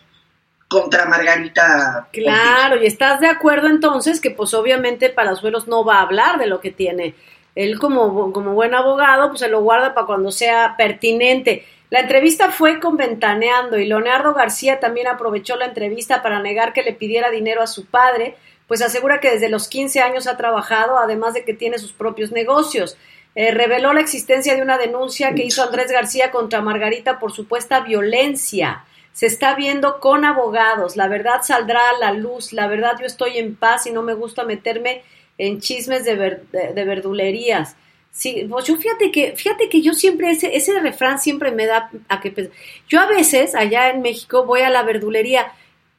contra 0.69 1.07
Margarita. 1.07 2.09
Claro, 2.13 2.83
y 2.83 2.87
estás 2.87 3.21
de 3.21 3.29
acuerdo 3.29 3.69
entonces 3.69 4.21
que 4.21 4.31
pues 4.31 4.53
obviamente 4.55 5.11
Palazuelos 5.11 5.69
no 5.69 5.85
va 5.85 5.99
a 5.99 6.03
hablar 6.03 6.39
de 6.39 6.47
lo 6.47 6.61
que 6.61 6.73
tiene. 6.73 7.15
Él 7.55 7.79
como, 7.79 8.33
como 8.33 8.53
buen 8.53 8.75
abogado 8.75 9.29
pues 9.29 9.41
se 9.41 9.49
lo 9.49 9.63
guarda 9.63 9.95
para 9.95 10.07
cuando 10.07 10.31
sea 10.31 10.75
pertinente. 10.77 11.65
La 11.91 12.01
entrevista 12.01 12.51
fue 12.51 12.81
con 12.81 12.97
Ventaneando 12.97 13.79
y 13.79 13.87
Leonardo 13.87 14.35
García 14.35 14.81
también 14.81 15.07
aprovechó 15.07 15.57
la 15.57 15.67
entrevista 15.67 16.23
para 16.23 16.41
negar 16.41 16.73
que 16.73 16.83
le 16.83 16.93
pidiera 16.93 17.31
dinero 17.31 17.63
a 17.63 17.67
su 17.67 17.87
padre, 17.87 18.37
pues 18.67 18.83
asegura 18.83 19.21
que 19.21 19.31
desde 19.31 19.49
los 19.49 19.69
15 19.69 20.01
años 20.01 20.27
ha 20.27 20.37
trabajado, 20.37 20.99
además 20.99 21.35
de 21.35 21.45
que 21.45 21.55
tiene 21.55 21.79
sus 21.79 21.93
propios 21.93 22.33
negocios. 22.33 22.97
Eh, 23.35 23.53
reveló 23.53 23.93
la 23.93 24.01
existencia 24.01 24.57
de 24.57 24.63
una 24.63 24.79
denuncia 24.79 25.35
que 25.35 25.45
hizo 25.45 25.63
Andrés 25.63 25.93
García 25.93 26.31
contra 26.31 26.63
Margarita 26.63 27.19
por 27.19 27.33
supuesta 27.33 27.81
violencia 27.81 28.85
se 29.17 29.25
está 29.25 29.55
viendo 29.55 29.99
con 29.99 30.27
abogados, 30.27 30.95
la 30.95 31.09
verdad 31.09 31.41
saldrá 31.43 31.89
a 31.89 31.99
la 31.99 32.13
luz, 32.13 32.53
la 32.53 32.67
verdad 32.67 32.99
yo 33.01 33.07
estoy 33.07 33.39
en 33.39 33.57
paz 33.57 33.87
y 33.87 33.91
no 33.91 34.03
me 34.03 34.13
gusta 34.13 34.45
meterme 34.45 35.05
en 35.39 35.59
chismes 35.59 36.05
de, 36.05 36.43
de, 36.53 36.85
verdulerías. 36.85 37.77
Sí, 38.17 38.47
pues 38.49 38.65
yo 38.65 38.77
fíjate 38.77 39.11
que, 39.11 39.37
fíjate 39.37 39.69
que 39.69 39.83
yo 39.83 39.93
siempre, 39.93 40.31
ese, 40.31 40.57
ese 40.57 40.79
refrán 40.81 41.19
siempre 41.19 41.51
me 41.51 41.67
da 41.67 41.91
a 42.09 42.21
que 42.21 42.31
pensar. 42.31 42.57
Yo 42.89 43.01
a 43.01 43.07
veces, 43.07 43.55
allá 43.55 43.91
en 43.91 44.01
México, 44.01 44.45
voy 44.45 44.61
a 44.61 44.71
la 44.71 44.83
verdulería, 44.83 45.53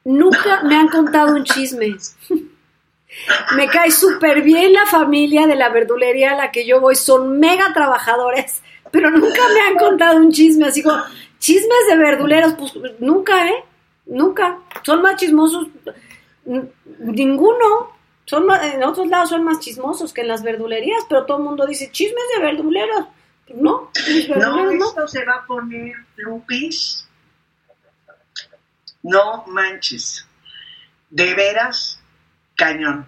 nunca 0.04 0.62
me 0.64 0.74
han 0.74 0.88
contado 0.88 1.34
un 1.36 1.44
chisme. 1.44 1.96
me 3.56 3.68
cae 3.68 3.92
súper 3.92 4.42
bien 4.42 4.72
la 4.72 4.86
familia 4.86 5.46
de 5.46 5.54
la 5.54 5.68
verdulería 5.68 6.32
a 6.32 6.36
la 6.36 6.50
que 6.50 6.66
yo 6.66 6.80
voy, 6.80 6.96
son 6.96 7.38
mega 7.38 7.72
trabajadores, 7.72 8.62
pero 8.90 9.10
nunca 9.10 9.42
me 9.54 9.60
han 9.60 9.76
contado 9.76 10.16
un 10.16 10.32
chisme, 10.32 10.66
así 10.66 10.82
como, 10.82 11.00
Chismes 11.38 11.86
de 11.88 11.96
verduleros, 11.96 12.54
pues 12.54 12.72
nunca, 12.98 13.48
¿eh? 13.48 13.64
Nunca. 14.06 14.58
Son 14.82 15.02
más 15.02 15.16
chismosos. 15.16 15.68
Ninguno. 16.98 17.97
Son 18.28 18.46
en 18.62 18.84
otros 18.84 19.08
lados 19.08 19.30
son 19.30 19.42
más 19.42 19.58
chismosos 19.58 20.12
que 20.12 20.20
en 20.20 20.28
las 20.28 20.42
verdulerías, 20.42 21.02
pero 21.08 21.24
todo 21.24 21.38
el 21.38 21.44
mundo 21.44 21.66
dice 21.66 21.90
chismes 21.90 22.24
de 22.36 22.42
verduleros. 22.42 23.06
No, 23.54 23.90
no, 24.36 24.70
esto 24.70 25.08
se 25.08 25.24
va 25.24 25.36
a 25.36 25.46
poner 25.46 25.94
Lupis. 26.16 27.08
No 29.02 29.44
manches. 29.46 30.26
De 31.08 31.34
veras, 31.34 32.02
cañón. 32.54 33.06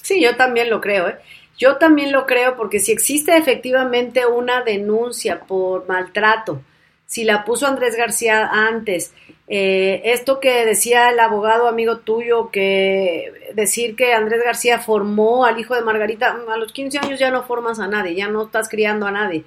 Sí, 0.00 0.22
yo 0.22 0.34
también 0.34 0.70
lo 0.70 0.80
creo, 0.80 1.08
¿eh? 1.08 1.18
Yo 1.58 1.76
también 1.76 2.10
lo 2.10 2.24
creo 2.24 2.56
porque 2.56 2.78
si 2.78 2.92
existe 2.92 3.36
efectivamente 3.36 4.24
una 4.24 4.62
denuncia 4.62 5.40
por 5.40 5.86
maltrato, 5.86 6.62
si 7.04 7.24
la 7.24 7.44
puso 7.44 7.66
Andrés 7.66 7.96
García 7.96 8.48
antes. 8.50 9.12
Eh, 9.48 10.02
esto 10.04 10.40
que 10.40 10.64
decía 10.64 11.10
el 11.10 11.20
abogado 11.20 11.68
amigo 11.68 11.98
tuyo, 11.98 12.50
que 12.50 13.52
decir 13.54 13.94
que 13.94 14.12
Andrés 14.12 14.42
García 14.44 14.80
formó 14.80 15.44
al 15.44 15.60
hijo 15.60 15.74
de 15.74 15.82
Margarita, 15.82 16.36
a 16.48 16.56
los 16.56 16.72
15 16.72 16.98
años 16.98 17.20
ya 17.20 17.30
no 17.30 17.44
formas 17.44 17.78
a 17.78 17.86
nadie, 17.86 18.16
ya 18.16 18.28
no 18.28 18.44
estás 18.44 18.68
criando 18.68 19.06
a 19.06 19.12
nadie. 19.12 19.44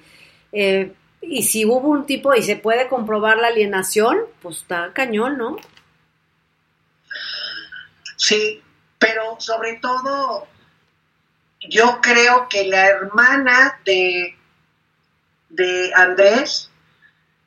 Eh, 0.52 0.92
y 1.22 1.42
si 1.42 1.66
hubo 1.66 1.88
un 1.88 2.06
tipo 2.06 2.34
y 2.34 2.42
se 2.42 2.56
puede 2.56 2.88
comprobar 2.88 3.36
la 3.36 3.48
alienación, 3.48 4.20
pues 4.40 4.58
está 4.58 4.92
cañón, 4.94 5.36
¿no? 5.36 5.56
Sí, 8.16 8.62
pero 8.98 9.36
sobre 9.38 9.74
todo 9.76 10.46
yo 11.60 12.00
creo 12.00 12.48
que 12.48 12.64
la 12.66 12.86
hermana 12.86 13.80
de, 13.84 14.36
de 15.50 15.92
Andrés 15.94 16.70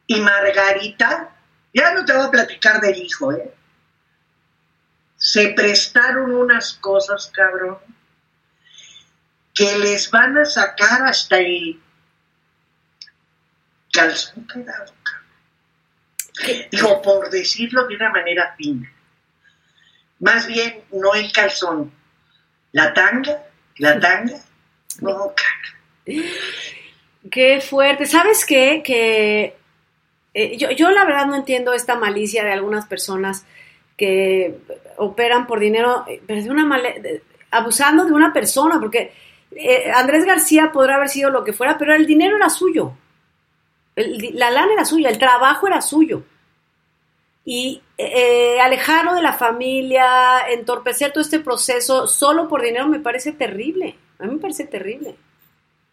y 0.05 0.21
Margarita, 0.21 1.32
ya 1.73 1.93
no 1.93 2.05
te 2.05 2.13
voy 2.13 2.25
a 2.25 2.31
platicar 2.31 2.79
del 2.79 2.95
hijo, 2.97 3.31
¿eh? 3.33 3.53
Se 5.17 5.49
prestaron 5.49 6.33
unas 6.33 6.73
cosas, 6.73 7.31
cabrón, 7.33 7.79
que 9.55 9.77
les 9.79 10.11
van 10.11 10.37
a 10.37 10.45
sacar 10.45 11.07
hasta 11.07 11.37
el 11.37 11.81
calzón 13.91 14.45
quedado, 14.47 14.93
cabrón. 15.03 16.67
Digo, 16.71 17.01
por 17.01 17.29
decirlo 17.29 17.87
de 17.87 17.95
una 17.95 18.09
manera 18.09 18.53
fina. 18.57 18.91
Más 20.19 20.47
bien, 20.47 20.83
no 20.91 21.13
el 21.13 21.31
calzón, 21.31 21.93
la 22.71 22.93
tanga, 22.93 23.43
la 23.77 23.99
tanga, 23.99 24.37
no, 24.99 25.33
cabrón. 25.33 26.25
Qué 27.31 27.61
fuerte. 27.61 28.05
¿Sabes 28.05 28.45
qué? 28.45 28.83
Que 28.85 29.57
eh, 30.33 30.57
yo, 30.57 30.71
yo 30.71 30.89
la 30.89 31.05
verdad 31.05 31.27
no 31.27 31.35
entiendo 31.35 31.73
esta 31.73 31.95
malicia 31.95 32.43
de 32.43 32.51
algunas 32.51 32.87
personas 32.87 33.45
que 33.95 34.57
operan 34.97 35.45
por 35.45 35.59
dinero, 35.59 36.05
eh, 36.07 36.21
pero 36.25 36.41
una 36.51 36.67
abusando 37.51 38.05
de 38.05 38.13
una 38.13 38.33
persona, 38.33 38.79
porque 38.79 39.13
eh, 39.51 39.91
Andrés 39.93 40.25
García 40.25 40.71
podrá 40.73 40.95
haber 40.95 41.09
sido 41.09 41.29
lo 41.29 41.43
que 41.43 41.53
fuera, 41.53 41.77
pero 41.77 41.93
el 41.93 42.07
dinero 42.07 42.35
era 42.35 42.49
suyo, 42.49 42.93
la 43.95 44.49
lana 44.49 44.73
era 44.73 44.85
suya, 44.85 45.09
el 45.09 45.19
trabajo 45.19 45.67
era 45.67 45.81
suyo. 45.81 46.23
Y 47.45 47.81
alejarlo 48.61 49.15
de 49.15 49.21
la 49.21 49.33
familia, 49.33 50.47
entorpecer 50.49 51.11
todo 51.11 51.21
este 51.21 51.41
proceso 51.41 52.07
solo 52.07 52.47
por 52.47 52.61
dinero 52.61 52.87
me 52.87 53.01
parece 53.01 53.33
terrible, 53.33 53.97
a 54.17 54.23
mí 54.23 54.35
me 54.35 54.39
parece 54.39 54.65
terrible. 54.65 55.15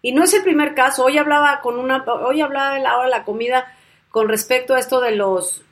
Y 0.00 0.12
no 0.12 0.22
es 0.22 0.32
el 0.32 0.44
primer 0.44 0.74
caso, 0.74 1.04
hoy 1.04 1.18
hablaba 1.18 1.60
con 1.60 1.76
una, 1.76 2.04
hoy 2.04 2.40
hablaba 2.40 2.74
de 2.74 2.80
la 2.80 2.96
hora 2.96 3.06
de 3.06 3.10
la 3.10 3.24
comida 3.24 3.66
con 4.10 4.28
respecto 4.28 4.74
a 4.74 4.78
esto 4.78 5.00
de 5.00 5.12
los 5.12 5.62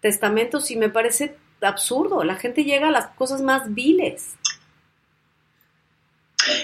testamentos 0.00 0.70
y 0.70 0.76
me 0.76 0.90
parece 0.90 1.36
absurdo. 1.60 2.22
La 2.24 2.36
gente 2.36 2.64
llega 2.64 2.88
a 2.88 2.92
las 2.92 3.08
cosas 3.08 3.40
más 3.40 3.74
viles. 3.74 4.36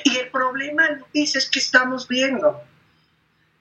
Y 0.05 0.17
el 0.17 0.31
problema, 0.31 0.89
Luis, 1.13 1.35
es 1.35 1.51
que 1.51 1.59
estamos 1.59 2.07
viendo. 2.07 2.63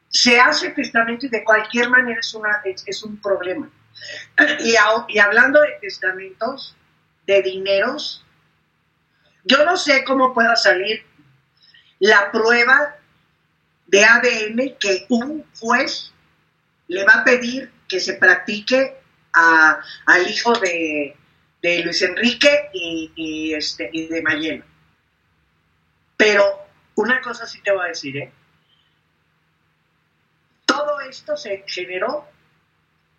Se 0.09 0.39
hace 0.39 0.69
testamento 0.71 1.25
y 1.25 1.29
de 1.29 1.43
cualquier 1.43 1.89
manera 1.89 2.19
es, 2.19 2.33
una, 2.33 2.61
es, 2.65 3.03
un 3.03 3.17
problema. 3.17 3.69
Y, 4.59 4.75
y 5.07 5.19
hablando 5.19 5.61
de 5.61 5.77
testamentos, 5.81 6.75
de 7.25 7.41
dineros, 7.41 8.25
yo 9.45 9.63
no 9.63 9.77
sé 9.77 10.03
cómo 10.03 10.33
pueda 10.33 10.55
salir 10.55 11.03
la 11.99 12.31
prueba 12.31 12.95
de 13.87 14.03
ADN 14.03 14.75
que 14.79 15.05
un 15.09 15.45
juez 15.59 16.11
le 16.91 17.05
va 17.05 17.13
a 17.13 17.23
pedir 17.23 17.71
que 17.87 18.01
se 18.01 18.15
practique 18.15 18.97
al 19.31 20.27
hijo 20.29 20.51
de, 20.59 21.15
Luis 21.85 22.01
Enrique 22.01 22.69
y, 22.73 23.53
este, 23.53 23.89
y 23.93 24.07
de 24.07 24.21
Mayela. 24.21 24.65
Pero 26.17 26.43
una 26.95 27.21
cosa 27.21 27.47
sí 27.47 27.61
te 27.61 27.71
voy 27.71 27.85
a 27.85 27.89
decir, 27.89 28.17
¿eh? 28.17 28.33
Todo 30.65 30.99
esto 31.01 31.37
se 31.37 31.63
generó 31.65 32.27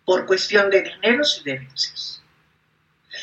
por 0.05 0.27
cuestión 0.27 0.69
de 0.69 0.83
dineros 0.83 1.41
y 1.41 1.49
de. 1.49 1.67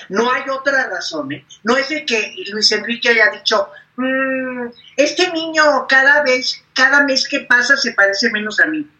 No 0.08 0.32
hay 0.32 0.42
otra 0.50 0.88
razón, 0.88 1.30
¿eh? 1.30 1.46
No 1.62 1.76
es 1.76 1.88
de 1.90 2.04
que 2.04 2.34
Luis 2.50 2.72
Enrique 2.72 3.10
haya 3.10 3.30
dicho, 3.30 3.68
mm, 3.94 4.66
este 4.96 5.32
niño 5.32 5.86
cada 5.88 6.24
vez, 6.24 6.64
cada 6.74 7.04
mes 7.04 7.28
que 7.28 7.40
pasa 7.40 7.76
se 7.76 7.92
parece 7.92 8.30
menos 8.32 8.58
a 8.58 8.66
mí. 8.66 8.90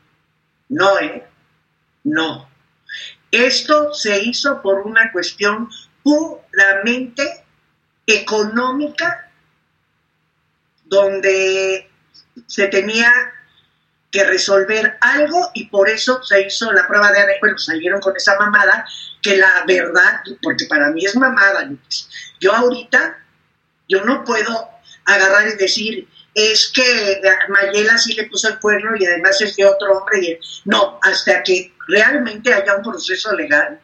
No, 0.68 0.98
¿eh? 1.01 1.26
No. 2.05 2.48
Esto 3.30 3.94
se 3.94 4.22
hizo 4.22 4.61
por 4.62 4.80
una 4.80 5.12
cuestión 5.12 5.68
puramente 6.03 7.44
económica 8.07 9.30
donde 10.84 11.88
se 12.46 12.66
tenía 12.66 13.12
que 14.11 14.24
resolver 14.24 14.98
algo 15.01 15.51
y 15.55 15.66
por 15.66 15.88
eso 15.88 16.22
se 16.22 16.42
hizo 16.42 16.72
la 16.72 16.88
prueba 16.88 17.12
de 17.12 17.20
ADN. 17.20 17.40
Bueno, 17.40 17.59
salieron 17.59 18.01
con 18.01 18.16
esa 18.16 18.36
mamada 18.38 18.84
que 19.22 19.36
la 19.36 19.64
verdad, 19.66 20.20
porque 20.42 20.66
para 20.66 20.90
mí 20.90 21.05
es 21.05 21.14
mamada, 21.14 21.70
yo 22.40 22.53
ahorita, 22.53 23.18
yo 23.88 24.05
no 24.05 24.24
puedo 24.24 24.68
agarrar 25.05 25.48
y 25.48 25.57
decir, 25.57 26.09
es 26.35 26.70
que 26.74 27.20
Mayela 27.49 27.99
sí 27.99 28.14
le 28.14 28.24
puso 28.24 28.49
el 28.49 28.59
cuerno 28.59 28.93
y 28.99 29.05
además 29.05 29.41
es 29.41 29.57
de 29.57 29.66
otro 29.66 29.99
hombre. 29.99 30.20
Y, 30.20 30.39
no, 30.64 30.99
hasta 31.03 31.43
que 31.43 31.72
realmente 31.89 32.53
haya 32.53 32.76
un 32.76 32.83
proceso 32.83 33.35
legal. 33.35 33.81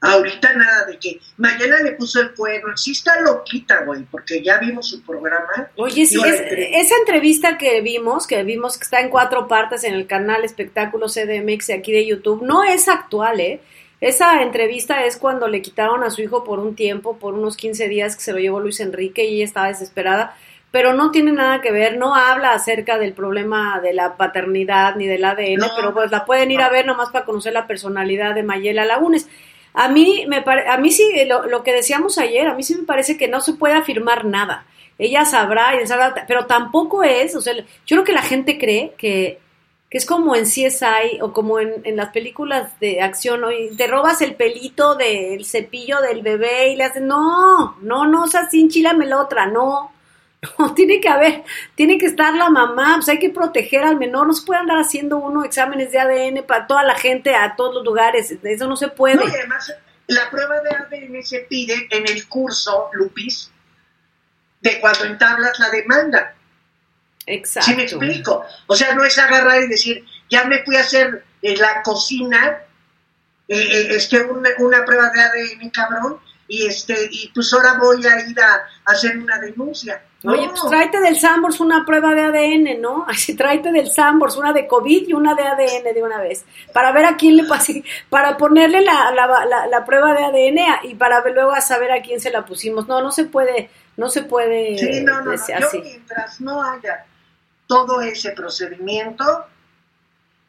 Ahorita 0.00 0.52
nada 0.52 0.84
de 0.84 0.98
que 0.98 1.18
Mayela 1.38 1.80
le 1.80 1.92
puso 1.92 2.20
el 2.20 2.34
cuerno. 2.34 2.76
Sí 2.76 2.92
está 2.92 3.20
loquita, 3.20 3.84
güey, 3.84 4.02
porque 4.04 4.42
ya 4.42 4.58
vimos 4.58 4.88
su 4.90 5.02
programa. 5.02 5.70
Oye, 5.76 6.04
sí, 6.04 6.20
esa 6.22 6.94
entrevista 6.96 7.56
que 7.56 7.80
vimos, 7.80 8.26
que 8.26 8.42
vimos 8.42 8.76
que 8.76 8.84
está 8.84 9.00
en 9.00 9.08
cuatro 9.08 9.48
partes 9.48 9.82
en 9.84 9.94
el 9.94 10.06
canal 10.06 10.44
Espectáculo 10.44 11.06
CDMX 11.08 11.70
aquí 11.70 11.92
de 11.92 12.06
YouTube, 12.06 12.42
no 12.42 12.64
es 12.64 12.88
actual, 12.88 13.40
¿eh? 13.40 13.60
Esa 14.00 14.42
entrevista 14.42 15.06
es 15.06 15.16
cuando 15.16 15.48
le 15.48 15.62
quitaron 15.62 16.04
a 16.04 16.10
su 16.10 16.20
hijo 16.20 16.44
por 16.44 16.58
un 16.58 16.74
tiempo, 16.74 17.16
por 17.18 17.32
unos 17.32 17.56
15 17.56 17.88
días 17.88 18.16
que 18.16 18.22
se 18.22 18.32
lo 18.32 18.38
llevó 18.38 18.60
Luis 18.60 18.80
Enrique 18.80 19.24
y 19.24 19.36
ella 19.36 19.44
estaba 19.46 19.68
desesperada 19.68 20.36
pero 20.74 20.92
no 20.92 21.12
tiene 21.12 21.30
nada 21.30 21.60
que 21.60 21.70
ver, 21.70 21.98
no 21.98 22.16
habla 22.16 22.50
acerca 22.50 22.98
del 22.98 23.12
problema 23.12 23.78
de 23.80 23.92
la 23.92 24.16
paternidad 24.16 24.96
ni 24.96 25.06
del 25.06 25.24
ADN, 25.24 25.70
pero 25.76 25.94
pues 25.94 26.10
la 26.10 26.24
pueden 26.24 26.50
ir 26.50 26.60
a 26.62 26.68
ver 26.68 26.84
nomás 26.84 27.10
para 27.10 27.24
conocer 27.24 27.52
la 27.52 27.68
personalidad 27.68 28.34
de 28.34 28.42
Mayela 28.42 28.84
Lagunes. 28.84 29.28
A 29.72 29.86
mí, 29.86 30.26
me 30.26 30.42
a 30.66 30.76
mí 30.78 30.90
sí, 30.90 31.08
lo, 31.28 31.46
lo, 31.46 31.62
que 31.62 31.72
decíamos 31.72 32.18
ayer, 32.18 32.48
a 32.48 32.54
mí 32.54 32.64
sí 32.64 32.74
me 32.74 32.82
parece 32.82 33.16
que 33.16 33.28
no 33.28 33.40
se 33.40 33.52
puede 33.52 33.74
afirmar 33.74 34.24
nada. 34.24 34.66
Ella 34.98 35.24
sabrá, 35.24 35.80
y 35.80 35.86
sabrá, 35.86 36.12
pero 36.26 36.46
tampoco 36.46 37.04
es, 37.04 37.36
o 37.36 37.40
sea, 37.40 37.54
yo 37.54 37.64
creo 37.86 38.02
que 38.02 38.12
la 38.12 38.22
gente 38.22 38.58
cree 38.58 38.94
que, 38.98 39.38
que 39.88 39.98
es 39.98 40.04
como 40.04 40.34
en 40.34 40.42
CSI 40.42 41.20
o 41.20 41.32
como 41.32 41.60
en, 41.60 41.82
en 41.84 41.94
las 41.94 42.08
películas 42.08 42.80
de 42.80 43.00
acción, 43.00 43.42
y 43.52 43.76
te 43.76 43.86
robas 43.86 44.22
el 44.22 44.34
pelito 44.34 44.96
del 44.96 45.44
cepillo 45.44 46.00
del 46.00 46.22
bebé 46.22 46.70
y 46.70 46.76
le 46.76 46.82
haces, 46.82 47.02
no, 47.02 47.76
no, 47.80 48.06
no, 48.06 48.24
o 48.24 48.26
sea, 48.26 48.50
sin 48.50 48.68
la 48.82 49.20
otra, 49.20 49.46
no, 49.46 49.93
no, 50.58 50.74
tiene 50.74 51.00
que 51.00 51.08
haber, 51.08 51.44
tiene 51.74 51.98
que 51.98 52.06
estar 52.06 52.34
la 52.34 52.50
mamá, 52.50 52.94
pues 52.96 53.08
hay 53.08 53.18
que 53.18 53.30
proteger 53.30 53.84
al 53.84 53.96
menor, 53.96 54.26
no 54.26 54.32
se 54.32 54.44
puede 54.44 54.60
andar 54.60 54.78
haciendo 54.78 55.18
uno 55.18 55.44
exámenes 55.44 55.92
de 55.92 55.98
ADN 55.98 56.44
para 56.46 56.66
toda 56.66 56.82
la 56.82 56.94
gente 56.94 57.34
a 57.34 57.56
todos 57.56 57.74
los 57.74 57.84
lugares, 57.84 58.34
eso 58.42 58.68
no 58.68 58.76
se 58.76 58.88
puede. 58.88 59.16
No, 59.16 59.28
y 59.28 59.30
además, 59.30 59.72
la 60.06 60.30
prueba 60.30 60.60
de 60.60 60.70
ADN 60.70 61.22
se 61.22 61.40
pide 61.40 61.88
en 61.90 62.08
el 62.08 62.28
curso, 62.28 62.90
Lupis, 62.92 63.50
de 64.60 64.80
cuando 64.80 65.04
entablas 65.04 65.58
la 65.58 65.70
demanda. 65.70 66.34
Exacto. 67.26 67.70
¿Sí 67.70 67.76
me 67.76 67.84
explico? 67.84 68.44
O 68.66 68.76
sea, 68.76 68.94
no 68.94 69.04
es 69.04 69.18
agarrar 69.18 69.62
y 69.62 69.68
decir, 69.68 70.04
ya 70.30 70.44
me 70.44 70.62
fui 70.62 70.76
a 70.76 70.80
hacer 70.80 71.24
en 71.42 71.58
la 71.60 71.82
cocina, 71.82 72.58
eh, 73.48 73.58
eh, 73.58 73.86
este, 73.90 74.22
una, 74.22 74.50
una 74.58 74.84
prueba 74.84 75.10
de 75.10 75.20
ADN, 75.20 75.70
cabrón, 75.70 76.20
y 76.48 76.66
este 76.66 77.08
y 77.10 77.28
pues 77.34 77.52
ahora 77.52 77.74
voy 77.78 78.04
a 78.06 78.28
ir 78.28 78.38
a, 78.40 78.66
hacer 78.86 79.16
una 79.16 79.38
denuncia. 79.38 80.02
Oye, 80.24 80.48
pues 80.48 80.62
tráete 80.68 81.00
del 81.00 81.18
Sambors 81.18 81.60
una 81.60 81.84
prueba 81.84 82.14
de 82.14 82.22
ADN, 82.22 82.80
¿no? 82.80 83.04
Así 83.08 83.36
tráete 83.36 83.70
del 83.72 83.90
Sambors 83.90 84.36
una 84.36 84.52
de 84.52 84.66
COVID 84.66 85.08
y 85.08 85.12
una 85.12 85.34
de 85.34 85.42
ADN 85.42 85.94
de 85.94 86.02
una 86.02 86.20
vez, 86.20 86.44
para 86.72 86.92
ver 86.92 87.04
a 87.04 87.16
quién 87.16 87.36
le 87.36 87.44
pase, 87.44 87.84
para 88.08 88.36
ponerle 88.36 88.80
la, 88.80 89.10
la, 89.10 89.66
la, 89.66 89.84
prueba 89.84 90.14
de 90.14 90.24
ADN 90.24 90.88
y 90.88 90.94
para 90.94 91.22
luego 91.28 91.52
a 91.52 91.60
saber 91.60 91.92
a 91.92 92.00
quién 92.00 92.20
se 92.20 92.30
la 92.30 92.44
pusimos. 92.44 92.88
No, 92.88 93.02
no 93.02 93.12
se 93.12 93.24
puede, 93.24 93.70
no 93.96 94.08
se 94.08 94.22
puede. 94.22 94.78
Sí, 94.78 95.02
no, 95.02 95.20
no, 95.20 95.34
Yo 95.34 95.80
mientras 95.82 96.40
no 96.40 96.62
haya 96.62 97.04
todo 97.66 98.00
ese 98.00 98.32
procedimiento, 98.32 99.46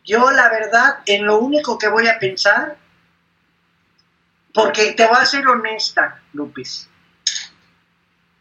yo 0.05 0.31
la 0.31 0.49
verdad, 0.49 0.99
en 1.05 1.25
lo 1.25 1.39
único 1.39 1.77
que 1.77 1.89
voy 1.89 2.07
a 2.07 2.17
pensar 2.17 2.77
porque 4.55 4.93
te 4.93 5.05
voy 5.05 5.17
a 5.19 5.25
ser 5.25 5.45
honesta, 5.47 6.21
Lupis. 6.31 6.89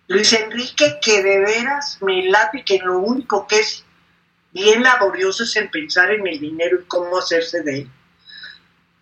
Luis 0.06 0.32
Enrique, 0.34 0.98
que 1.00 1.22
de 1.22 1.38
veras 1.40 1.98
me 2.02 2.28
late 2.28 2.62
que 2.64 2.78
lo 2.78 2.98
único 2.98 3.46
que 3.46 3.60
es 3.60 3.84
bien 4.52 4.82
laborioso 4.82 5.44
es 5.44 5.56
en 5.56 5.70
pensar 5.70 6.10
en 6.10 6.26
el 6.26 6.38
dinero 6.38 6.80
y 6.80 6.84
cómo 6.84 7.18
hacerse 7.18 7.62
de 7.62 7.80
él. 7.80 7.90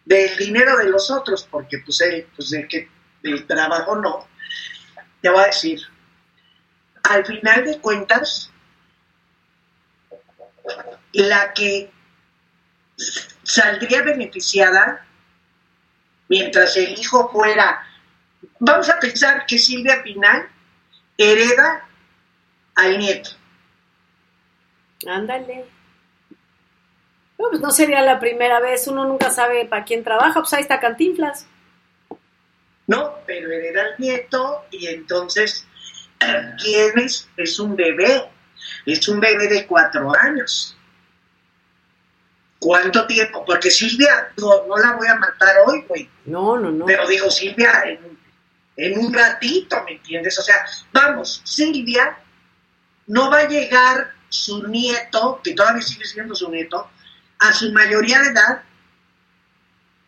Del 0.05 0.37
dinero 0.37 0.77
de 0.77 0.89
los 0.89 1.11
otros, 1.11 1.47
porque 1.51 1.79
pues 1.79 2.01
él, 2.03 2.27
pues 2.37 2.53
el 2.53 2.69
que 2.69 2.89
el 3.23 3.47
trabajo 3.47 3.97
no. 3.97 4.29
Te 5.21 5.29
voy 5.29 5.43
a 5.43 5.47
decir, 5.47 5.81
al 7.03 7.25
final 7.25 7.65
de 7.65 7.81
cuentas, 7.81 8.51
la 11.13 11.53
que 11.53 11.91
saldría 13.43 14.03
beneficiada 14.03 15.05
mientras 16.29 16.77
el 16.77 16.99
hijo 16.99 17.29
fuera, 17.31 17.87
vamos 18.61 18.89
a 18.89 18.99
pensar 18.99 19.45
que 19.47 19.59
Silvia 19.59 20.03
Pinal 20.03 20.49
hereda 21.17 21.87
al 22.75 22.99
nieto. 22.99 23.31
Ándale. 25.07 25.67
No, 27.39 27.49
pues 27.51 27.61
no 27.61 27.71
sería 27.71 28.03
la 28.03 28.21
primera 28.21 28.61
vez, 28.61 28.87
uno 28.87 29.05
nunca 29.05 29.31
sabe 29.31 29.65
para 29.67 29.85
quién 29.85 30.05
trabaja, 30.05 30.41
pues 30.41 30.53
ahí 30.53 30.63
está 30.63 30.79
Cantinflas. 30.79 31.47
No, 32.87 33.15
pero 33.27 33.51
hereda 33.51 33.83
al 33.83 33.95
nieto 33.99 34.65
y 34.71 34.87
entonces, 34.87 35.67
¿quién 36.63 36.99
es? 36.99 37.29
Es 37.37 37.59
un 37.59 37.75
bebé, 37.75 38.29
es 38.87 39.09
un 39.09 39.19
bebé 39.19 39.49
de 39.49 39.67
cuatro 39.67 40.13
años. 40.17 40.77
¿Cuánto 42.59 43.07
tiempo? 43.09 43.45
Porque 43.45 43.73
Silvia, 43.73 44.33
no, 44.37 44.67
no 44.69 44.77
la 44.77 44.93
voy 44.93 45.09
a 45.09 45.17
matar 45.17 45.57
hoy, 45.67 45.85
güey. 45.89 46.09
No, 46.27 46.57
no, 46.59 46.71
no. 46.71 46.87
Pero 46.87 47.09
digo, 47.09 47.29
Silvia, 47.29 47.83
en, 47.87 48.17
un 48.77 49.13
ratito, 49.13 49.83
¿me 49.85 49.93
entiendes? 49.93 50.39
O 50.39 50.43
sea, 50.43 50.65
vamos, 50.93 51.43
Silvia 51.45 52.19
no 53.07 53.31
va 53.31 53.41
a 53.41 53.49
llegar 53.49 54.13
su 54.29 54.67
nieto, 54.67 55.41
que 55.45 55.55
todavía 55.55 55.83
sigue 55.83 56.05
siendo 56.05 56.35
su 56.35 56.51
nieto, 56.51 56.91
a 57.39 57.53
su 57.53 57.73
mayoría 57.73 58.21
de 58.21 58.29
edad 58.29 58.63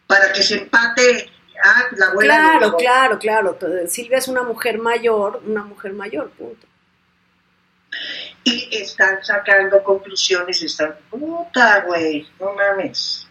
para 0.06 0.32
que 0.32 0.42
se 0.42 0.58
empate 0.58 1.30
a 1.62 1.84
la 1.96 2.06
abuela. 2.06 2.34
Claro, 2.36 2.76
claro, 2.76 3.18
claro. 3.18 3.58
Silvia 3.88 4.18
es 4.18 4.28
una 4.28 4.42
mujer 4.42 4.78
mayor, 4.78 5.42
una 5.44 5.62
mujer 5.62 5.92
mayor, 5.92 6.30
punto 6.30 6.66
y 8.44 8.68
están 8.76 9.24
sacando 9.24 9.82
conclusiones, 9.82 10.62
están, 10.62 10.94
puta, 11.10 11.80
güey, 11.80 12.28
no 12.38 12.52
mames. 12.52 13.26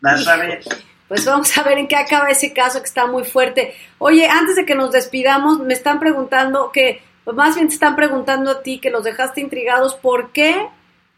Vas 0.00 0.26
a 0.26 0.36
ver. 0.36 0.62
Pues 1.08 1.24
vamos 1.24 1.56
a 1.56 1.62
ver 1.62 1.78
en 1.78 1.88
qué 1.88 1.96
acaba 1.96 2.30
ese 2.30 2.52
caso 2.52 2.80
que 2.80 2.86
está 2.86 3.06
muy 3.06 3.24
fuerte. 3.24 3.74
Oye, 3.98 4.26
antes 4.26 4.56
de 4.56 4.66
que 4.66 4.74
nos 4.74 4.90
despidamos, 4.90 5.60
me 5.60 5.72
están 5.72 6.00
preguntando 6.00 6.72
que, 6.72 7.02
pues 7.24 7.36
más 7.36 7.54
bien 7.54 7.68
te 7.68 7.74
están 7.74 7.94
preguntando 7.94 8.50
a 8.50 8.62
ti 8.62 8.78
que 8.78 8.90
los 8.90 9.04
dejaste 9.04 9.40
intrigados, 9.40 9.94
¿por 9.94 10.32
qué 10.32 10.68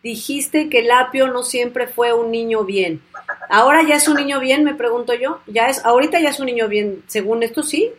dijiste 0.03 0.69
que 0.69 0.81
el 0.81 0.91
apio 0.91 1.29
no 1.29 1.43
siempre 1.43 1.87
fue 1.87 2.13
un 2.13 2.31
niño 2.31 2.65
bien? 2.65 3.03
Ahora 3.49 3.83
ya 3.83 3.97
es 3.97 4.09
un 4.09 4.17
niño 4.17 4.41
bien, 4.41 4.65
me 4.65 4.75
pregunto 4.75 5.15
yo. 5.15 5.41
Ya 5.47 5.69
es, 5.69 5.85
ahorita 5.85 6.21
ya 6.21 6.31
es 6.31 6.41
un 6.41 6.47
niño 6.47 6.69
bien, 6.69 7.03
según 7.07 7.43
esto 7.43 7.63
sí. 7.63 7.91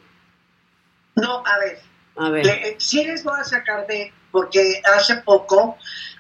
No, 1.16 1.44
a 1.46 1.60
ver. 1.60 1.80
A 2.16 2.30
ver. 2.30 2.76
si 2.78 3.04
les 3.04 3.24
voy 3.24 3.40
a 3.40 3.44
sacar 3.46 3.88
de 3.88 4.12
porque 4.32 4.82
hace 4.96 5.18
poco 5.18 5.78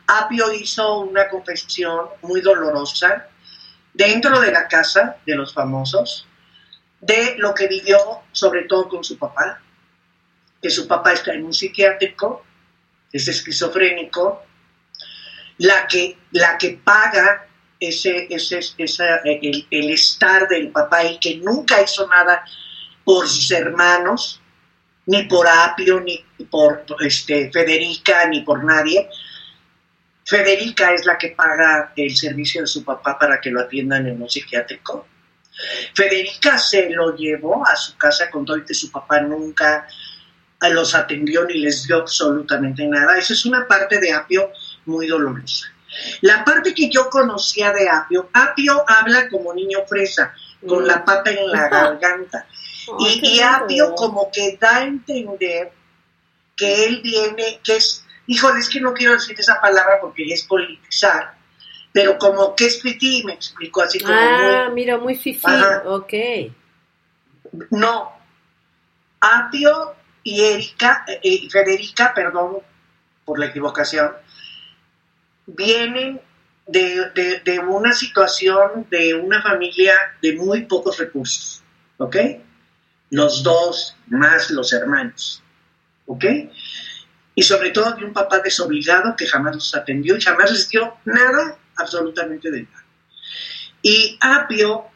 Apio 0.07 0.51
hizo 0.53 0.99
una 0.99 1.27
confesión 1.27 2.07
muy 2.21 2.41
dolorosa 2.41 3.27
dentro 3.93 4.39
de 4.39 4.51
la 4.51 4.67
casa 4.67 5.17
de 5.25 5.35
los 5.35 5.53
famosos 5.53 6.27
de 7.01 7.35
lo 7.37 7.53
que 7.53 7.67
vivió 7.67 7.97
sobre 8.31 8.63
todo 8.63 8.89
con 8.89 9.03
su 9.03 9.17
papá, 9.17 9.61
que 10.61 10.69
su 10.69 10.87
papá 10.87 11.13
está 11.13 11.33
en 11.33 11.45
un 11.45 11.53
psiquiátrico, 11.53 12.45
es 13.11 13.27
esquizofrénico, 13.27 14.43
la 15.59 15.87
que, 15.87 16.17
la 16.31 16.57
que 16.57 16.79
paga 16.83 17.47
ese, 17.79 18.27
ese, 18.29 18.59
el, 19.23 19.67
el 19.69 19.89
estar 19.89 20.47
del 20.47 20.69
papá 20.69 21.05
y 21.05 21.17
que 21.19 21.37
nunca 21.37 21.81
hizo 21.81 22.07
nada 22.07 22.43
por 23.03 23.27
sus 23.27 23.49
hermanos, 23.51 24.41
ni 25.05 25.23
por 25.23 25.47
Apio, 25.47 26.01
ni 26.01 26.23
por 26.51 26.85
este, 26.99 27.49
Federica, 27.51 28.27
ni 28.27 28.41
por 28.41 28.63
nadie. 28.63 29.09
Federica 30.29 30.93
es 30.93 31.05
la 31.05 31.17
que 31.17 31.29
paga 31.29 31.91
el 31.95 32.15
servicio 32.15 32.61
de 32.61 32.67
su 32.67 32.83
papá 32.83 33.17
para 33.17 33.41
que 33.41 33.49
lo 33.49 33.61
atiendan 33.61 34.05
en 34.05 34.21
un 34.21 34.29
psiquiátrico. 34.29 35.07
Federica 35.95 36.55
se 36.59 36.91
lo 36.91 37.15
llevó 37.15 37.65
a 37.65 37.75
su 37.75 37.97
casa 37.97 38.29
con 38.29 38.45
todo 38.45 38.57
y 38.57 38.63
que 38.63 38.75
su 38.75 38.91
papá 38.91 39.21
nunca 39.21 39.87
los 40.71 40.93
atendió 40.93 41.45
ni 41.45 41.55
les 41.55 41.87
dio 41.87 41.97
absolutamente 41.97 42.85
nada. 42.85 43.17
Esa 43.17 43.33
es 43.33 43.43
una 43.45 43.67
parte 43.67 43.99
de 43.99 44.13
Apio 44.13 44.51
muy 44.85 45.07
dolorosa. 45.07 45.73
La 46.21 46.45
parte 46.45 46.75
que 46.75 46.89
yo 46.89 47.09
conocía 47.09 47.71
de 47.71 47.89
Apio, 47.89 48.29
Apio 48.31 48.83
habla 48.87 49.27
como 49.29 49.51
niño 49.55 49.79
fresa, 49.87 50.31
con 50.67 50.85
la 50.85 51.03
pata 51.03 51.31
en 51.31 51.49
la 51.49 51.67
garganta. 51.69 52.45
y, 52.99 53.37
y 53.37 53.39
Apio 53.39 53.95
como 53.95 54.29
que 54.31 54.57
da 54.61 54.77
a 54.77 54.83
entender 54.83 55.71
que 56.55 56.85
él 56.85 57.01
viene, 57.01 57.59
que 57.63 57.77
es, 57.77 58.05
híjole, 58.29 58.59
es 58.59 58.69
que 58.69 58.79
no 58.79 58.93
quiero 58.93 59.13
decir 59.13 59.35
esa 59.39 59.59
palabra 59.59 59.97
porque 59.99 60.23
es 60.31 60.43
politizar, 60.43 61.33
pero 61.91 62.17
como 62.17 62.55
que 62.55 62.65
es 62.67 62.81
fifí, 62.81 63.23
me 63.25 63.33
explico 63.33 63.81
así 63.81 63.99
como 63.99 64.13
ah, 64.17 64.65
muy, 64.67 64.73
mira, 64.75 64.97
muy 64.97 65.15
fifí, 65.15 65.41
Ajá. 65.45 65.81
ok. 65.85 66.13
No, 67.71 68.11
Apio 69.19 69.95
y 70.23 70.41
Erika, 70.41 71.03
eh, 71.07 71.19
y 71.23 71.49
Federica, 71.49 72.13
perdón 72.13 72.57
por 73.25 73.39
la 73.39 73.47
equivocación, 73.47 74.11
vienen 75.47 76.21
de, 76.67 77.09
de- 77.15 77.39
de 77.43 77.59
una 77.59 77.93
situación 77.93 78.85
de 78.91 79.15
una 79.15 79.41
familia 79.41 79.93
de 80.21 80.35
muy 80.35 80.65
pocos 80.65 80.97
recursos, 80.99 81.63
¿ok? 81.97 82.15
Los 83.09 83.41
dos 83.41 83.95
más 84.07 84.51
los 84.51 84.71
hermanos, 84.73 85.41
¿ok? 86.05 86.25
Y 87.39 87.43
sobre 87.43 87.69
todo 87.69 87.93
de 87.93 88.03
un 88.03 88.11
papá 88.11 88.39
desobligado 88.39 89.15
que 89.15 89.25
jamás 89.25 89.55
los 89.55 89.73
atendió 89.73 90.17
y 90.17 90.21
jamás 90.21 90.51
les 90.51 90.67
dio 90.67 90.97
nada, 91.05 91.57
absolutamente 91.77 92.51
de 92.51 92.63
nada. 92.63 92.83
Y 93.81 94.17
Apio, 94.19 94.87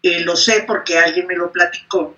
eh, 0.00 0.20
lo 0.20 0.36
sé 0.36 0.62
porque 0.64 0.96
alguien 0.96 1.26
me 1.26 1.34
lo 1.34 1.50
platicó, 1.50 2.16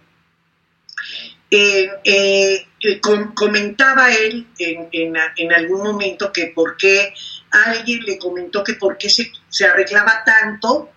eh, 1.51 1.89
eh, 2.05 2.67
eh, 2.81 3.01
com- 3.01 3.33
comentaba 3.35 4.13
él 4.15 4.47
en, 4.59 4.89
en- 4.93 5.17
en 5.37 5.53
algún 5.53 5.83
momento 5.83 6.31
que 6.31 6.53
por 6.55 6.77
qué 6.77 7.15
alguien 7.51 8.01
le 8.05 8.19
comentó 8.19 8.63
que 8.63 8.75
por 8.75 8.99
qué 8.99 9.09
se, 9.09 9.33
se 9.49 9.65
arreglaba 9.65 10.23
tanto, 10.27 10.91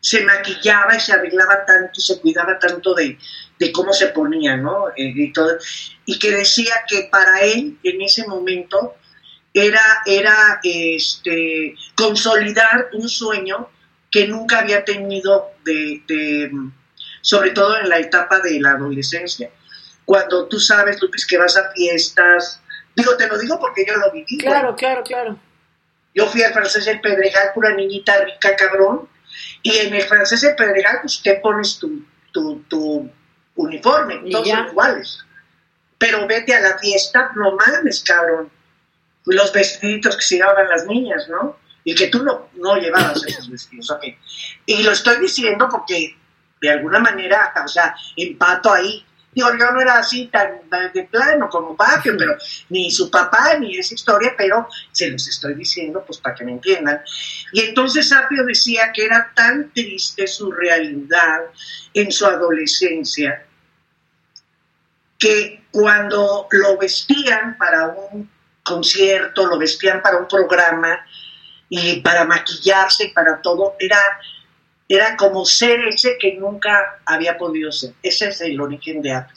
se 0.00 0.22
maquillaba 0.24 0.96
y 0.96 1.00
se 1.00 1.12
arreglaba 1.12 1.64
tanto 1.66 1.92
y 1.96 2.00
se 2.00 2.20
cuidaba 2.20 2.58
tanto 2.58 2.94
de, 2.94 3.18
de 3.58 3.72
cómo 3.72 3.92
se 3.92 4.08
ponía, 4.08 4.56
¿no? 4.56 4.88
Eh, 4.96 5.12
y, 5.14 5.32
todo, 5.32 5.58
y 6.06 6.18
que 6.18 6.30
decía 6.30 6.74
que 6.88 7.08
para 7.10 7.40
él 7.40 7.78
en 7.82 8.00
ese 8.00 8.26
momento 8.26 8.96
era, 9.52 10.02
era 10.06 10.60
este, 10.62 11.74
consolidar 11.94 12.88
un 12.94 13.08
sueño 13.08 13.68
que 14.10 14.26
nunca 14.26 14.60
había 14.60 14.84
tenido 14.84 15.50
de, 15.64 16.02
de, 16.08 16.50
sobre 17.20 17.50
todo 17.50 17.78
en 17.78 17.88
la 17.88 17.98
etapa 17.98 18.40
de 18.40 18.60
la 18.60 18.72
adolescencia. 18.72 19.50
Cuando 20.04 20.48
tú 20.48 20.58
sabes, 20.58 21.00
Lupis, 21.00 21.26
que 21.26 21.38
vas 21.38 21.56
a 21.56 21.70
fiestas, 21.72 22.60
digo, 22.96 23.16
te 23.16 23.28
lo 23.28 23.38
digo 23.38 23.60
porque 23.60 23.84
yo 23.86 23.96
lo 23.96 24.10
viví. 24.10 24.38
Claro, 24.38 24.74
claro, 24.74 25.02
claro. 25.04 25.38
Yo 26.14 26.26
fui 26.26 26.42
al 26.42 26.52
francés 26.52 26.86
del 26.86 27.00
Pedregal, 27.00 27.52
pura 27.54 27.72
niñita 27.74 28.24
rica, 28.24 28.56
cabrón, 28.56 29.08
y 29.62 29.76
en 29.76 29.94
el 29.94 30.02
francés 30.02 30.44
Pedregal, 30.56 30.98
pues 31.02 31.22
te 31.22 31.34
pones 31.36 31.78
tu, 31.78 32.04
tu, 32.32 32.62
tu 32.68 33.10
uniforme, 33.56 34.30
todos 34.30 34.48
son 34.48 34.66
iguales. 34.68 35.24
Pero 35.98 36.26
vete 36.26 36.54
a 36.54 36.60
la 36.60 36.78
fiesta, 36.78 37.30
no 37.36 37.56
mames, 37.56 38.02
cabrón. 38.02 38.50
Los 39.26 39.52
vestiditos 39.52 40.16
que 40.16 40.22
se 40.22 40.36
llevaban 40.36 40.68
las 40.68 40.86
niñas, 40.86 41.28
¿no? 41.28 41.58
Y 41.84 41.94
que 41.94 42.08
tú 42.08 42.22
no, 42.22 42.48
no 42.54 42.76
llevabas 42.76 43.22
esos 43.26 43.50
vestidos, 43.50 43.90
ok. 43.90 44.04
Y 44.66 44.82
lo 44.82 44.92
estoy 44.92 45.18
diciendo 45.20 45.68
porque 45.70 46.16
de 46.60 46.70
alguna 46.70 46.98
manera, 46.98 47.52
o 47.62 47.68
sea, 47.68 47.94
empato 48.16 48.72
ahí. 48.72 49.04
Digo, 49.32 49.48
yo 49.58 49.70
no 49.70 49.80
era 49.80 49.98
así 49.98 50.26
tan 50.26 50.60
de 50.92 51.04
plano 51.04 51.48
como 51.48 51.76
Papio, 51.76 52.14
pero 52.18 52.36
ni 52.68 52.90
su 52.90 53.10
papá, 53.10 53.56
ni 53.58 53.78
esa 53.78 53.94
historia, 53.94 54.34
pero 54.36 54.68
se 54.90 55.08
los 55.08 55.28
estoy 55.28 55.54
diciendo 55.54 56.02
pues 56.04 56.18
para 56.18 56.34
que 56.34 56.44
me 56.44 56.52
entiendan. 56.52 57.00
Y 57.52 57.60
entonces 57.60 58.12
Apio 58.12 58.44
decía 58.44 58.90
que 58.92 59.04
era 59.04 59.32
tan 59.34 59.70
triste 59.72 60.26
su 60.26 60.50
realidad 60.50 61.42
en 61.94 62.10
su 62.10 62.26
adolescencia 62.26 63.46
que 65.20 65.64
cuando 65.70 66.48
lo 66.50 66.78
vestían 66.78 67.56
para 67.58 67.88
un 67.88 68.28
concierto, 68.64 69.46
lo 69.46 69.58
vestían 69.58 70.02
para 70.02 70.16
un 70.16 70.26
programa 70.26 71.06
y 71.68 72.00
para 72.00 72.24
maquillarse 72.24 73.04
y 73.04 73.12
para 73.12 73.40
todo, 73.40 73.76
era, 73.78 73.98
era 74.90 75.16
como 75.16 75.46
ser 75.46 75.86
ese 75.86 76.18
que 76.18 76.34
nunca 76.34 77.00
había 77.06 77.38
podido 77.38 77.70
ser. 77.70 77.94
Ese 78.02 78.28
es 78.30 78.40
el 78.40 78.60
origen 78.60 79.00
de 79.00 79.12
Apio. 79.12 79.36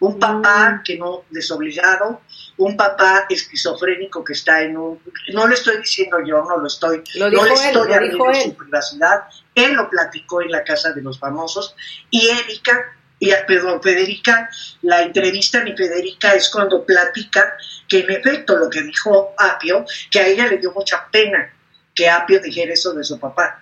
Un 0.00 0.18
papá 0.18 0.82
que 0.84 0.98
no 0.98 1.24
desobligado, 1.30 2.20
un 2.58 2.76
papá 2.76 3.24
esquizofrénico 3.30 4.22
que 4.22 4.34
está 4.34 4.60
en 4.60 4.76
un... 4.76 5.00
No 5.32 5.46
lo 5.46 5.54
estoy 5.54 5.78
diciendo 5.78 6.18
yo, 6.26 6.44
no 6.44 6.58
lo 6.58 6.66
estoy... 6.66 7.02
Lo 7.14 7.30
no 7.30 7.42
le 7.42 7.54
estoy 7.54 7.90
abriendo 7.90 8.34
su 8.34 8.54
privacidad. 8.54 9.22
Él 9.54 9.72
lo 9.72 9.88
platicó 9.88 10.42
en 10.42 10.50
la 10.50 10.62
casa 10.62 10.92
de 10.92 11.00
los 11.00 11.18
famosos. 11.18 11.74
Y 12.10 12.28
Erika, 12.28 12.94
y, 13.18 13.30
perdón, 13.46 13.82
Federica, 13.82 14.50
la 14.82 15.00
entrevista 15.00 15.64
ni 15.64 15.74
Federica 15.74 16.34
es 16.34 16.50
cuando 16.50 16.84
platica 16.84 17.56
que 17.88 18.00
en 18.00 18.10
efecto 18.10 18.56
lo 18.56 18.68
que 18.68 18.82
dijo 18.82 19.32
Apio, 19.38 19.86
que 20.10 20.20
a 20.20 20.26
ella 20.26 20.48
le 20.48 20.58
dio 20.58 20.70
mucha 20.72 21.08
pena 21.10 21.50
que 21.94 22.10
Apio 22.10 22.40
dijera 22.40 22.74
eso 22.74 22.92
de 22.92 23.04
su 23.04 23.18
papá. 23.18 23.61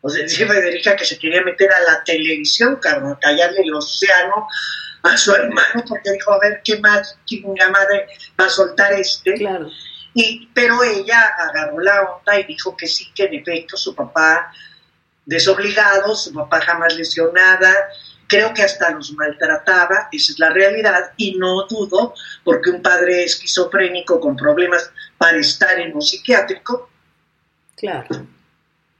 O 0.00 0.08
sea, 0.08 0.22
dice 0.22 0.46
Federica 0.46 0.96
que 0.96 1.04
se 1.04 1.18
quería 1.18 1.42
meter 1.42 1.70
a 1.72 1.80
la 1.80 2.04
televisión, 2.04 2.76
cabrón, 2.76 3.18
callarle 3.20 3.62
el 3.62 3.74
océano 3.74 4.46
a 5.02 5.16
su 5.16 5.34
hermano, 5.34 5.84
porque 5.88 6.12
dijo, 6.12 6.32
a 6.32 6.38
ver, 6.38 6.60
¿qué 6.64 6.78
más 6.78 7.18
chinga 7.24 7.68
madre 7.70 8.06
va 8.40 8.46
a 8.46 8.48
soltar 8.48 8.92
este? 8.92 9.34
Claro. 9.34 9.70
Y, 10.14 10.48
pero 10.54 10.82
ella 10.82 11.34
agarró 11.38 11.80
la 11.80 12.02
onda 12.02 12.38
y 12.38 12.44
dijo 12.44 12.76
que 12.76 12.86
sí, 12.86 13.10
que 13.14 13.24
en 13.24 13.34
efecto 13.34 13.76
su 13.76 13.94
papá 13.94 14.52
desobligado, 15.24 16.14
su 16.14 16.32
papá 16.32 16.60
jamás 16.60 16.94
les 16.96 17.14
dio 17.14 17.30
nada, 17.32 17.72
creo 18.26 18.54
que 18.54 18.62
hasta 18.62 18.90
los 18.90 19.12
maltrataba, 19.12 20.08
esa 20.12 20.32
es 20.32 20.38
la 20.38 20.50
realidad, 20.50 21.12
y 21.16 21.36
no 21.36 21.66
dudo, 21.66 22.14
porque 22.44 22.70
un 22.70 22.82
padre 22.82 23.24
esquizofrénico 23.24 24.20
con 24.20 24.36
problemas 24.36 24.90
para 25.16 25.38
estar 25.38 25.78
en 25.78 25.94
un 25.94 26.02
psiquiátrico, 26.02 26.90
Claro. 27.76 28.26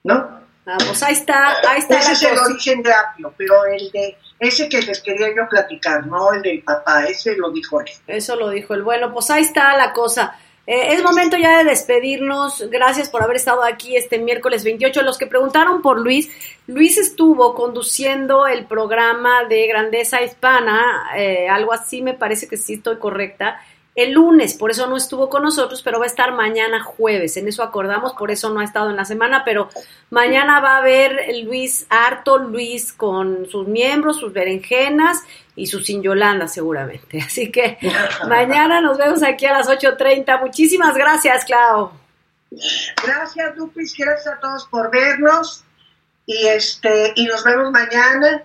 ¿no? 0.04 0.38
Ah, 0.70 0.76
pues 0.86 1.02
ahí 1.02 1.14
está, 1.14 1.54
ahí 1.66 1.78
está 1.78 1.98
Ese 1.98 2.12
es 2.12 2.22
el 2.24 2.38
origen 2.38 2.82
de 2.82 2.92
Apio, 2.92 3.32
pero 3.38 3.64
el 3.64 3.90
de 3.90 4.18
ese 4.38 4.68
que 4.68 4.82
les 4.82 5.00
quería 5.00 5.28
yo 5.34 5.48
platicar, 5.48 6.06
no 6.06 6.30
el 6.34 6.42
del 6.42 6.62
papá, 6.62 7.04
ese 7.06 7.34
lo 7.36 7.50
dijo 7.50 7.80
él. 7.80 7.86
Eso 8.06 8.36
lo 8.36 8.50
dijo 8.50 8.74
el 8.74 8.82
bueno. 8.82 9.10
Pues 9.10 9.30
ahí 9.30 9.42
está 9.42 9.74
la 9.78 9.94
cosa. 9.94 10.36
Eh, 10.66 10.92
es 10.92 11.02
momento 11.02 11.38
ya 11.38 11.56
de 11.56 11.64
despedirnos. 11.64 12.68
Gracias 12.68 13.08
por 13.08 13.22
haber 13.22 13.36
estado 13.36 13.64
aquí 13.64 13.96
este 13.96 14.18
miércoles 14.18 14.62
28. 14.62 15.00
Los 15.00 15.16
que 15.16 15.26
preguntaron 15.26 15.80
por 15.80 15.98
Luis, 15.98 16.30
Luis 16.66 16.98
estuvo 16.98 17.54
conduciendo 17.54 18.46
el 18.46 18.66
programa 18.66 19.44
de 19.44 19.66
Grandeza 19.68 20.20
Hispana, 20.20 21.12
eh, 21.16 21.48
algo 21.48 21.72
así 21.72 22.02
me 22.02 22.12
parece 22.12 22.46
que 22.46 22.58
sí 22.58 22.74
estoy 22.74 22.98
correcta, 22.98 23.58
el 23.98 24.12
lunes, 24.12 24.54
por 24.54 24.70
eso 24.70 24.86
no 24.86 24.96
estuvo 24.96 25.28
con 25.28 25.42
nosotros, 25.42 25.82
pero 25.82 25.98
va 25.98 26.04
a 26.04 26.06
estar 26.06 26.32
mañana 26.32 26.84
jueves, 26.84 27.36
en 27.36 27.48
eso 27.48 27.64
acordamos, 27.64 28.12
por 28.12 28.30
eso 28.30 28.48
no 28.48 28.60
ha 28.60 28.64
estado 28.64 28.90
en 28.90 28.96
la 28.96 29.04
semana, 29.04 29.42
pero 29.44 29.70
mañana 30.10 30.60
va 30.60 30.76
a 30.76 30.78
haber 30.78 31.20
Luis 31.42 31.84
harto, 31.90 32.38
Luis 32.38 32.92
con 32.92 33.48
sus 33.50 33.66
miembros, 33.66 34.20
sus 34.20 34.32
berenjenas 34.32 35.24
y 35.56 35.66
sus 35.66 35.84
sin 35.84 36.00
Yolanda 36.00 36.46
seguramente. 36.46 37.20
Así 37.26 37.50
que 37.50 37.76
mañana 38.28 38.80
nos 38.80 38.98
vemos 38.98 39.24
aquí 39.24 39.46
a 39.46 39.52
las 39.52 39.68
8.30. 39.68 40.42
Muchísimas 40.42 40.94
gracias, 40.94 41.44
Clau. 41.44 41.90
Gracias, 43.04 43.56
Lupis, 43.56 43.96
gracias 43.98 44.32
a 44.32 44.38
todos 44.38 44.66
por 44.66 44.92
vernos 44.92 45.64
y 46.24 46.46
este 46.46 47.14
y 47.16 47.26
nos 47.26 47.42
vemos 47.42 47.72
mañana, 47.72 48.44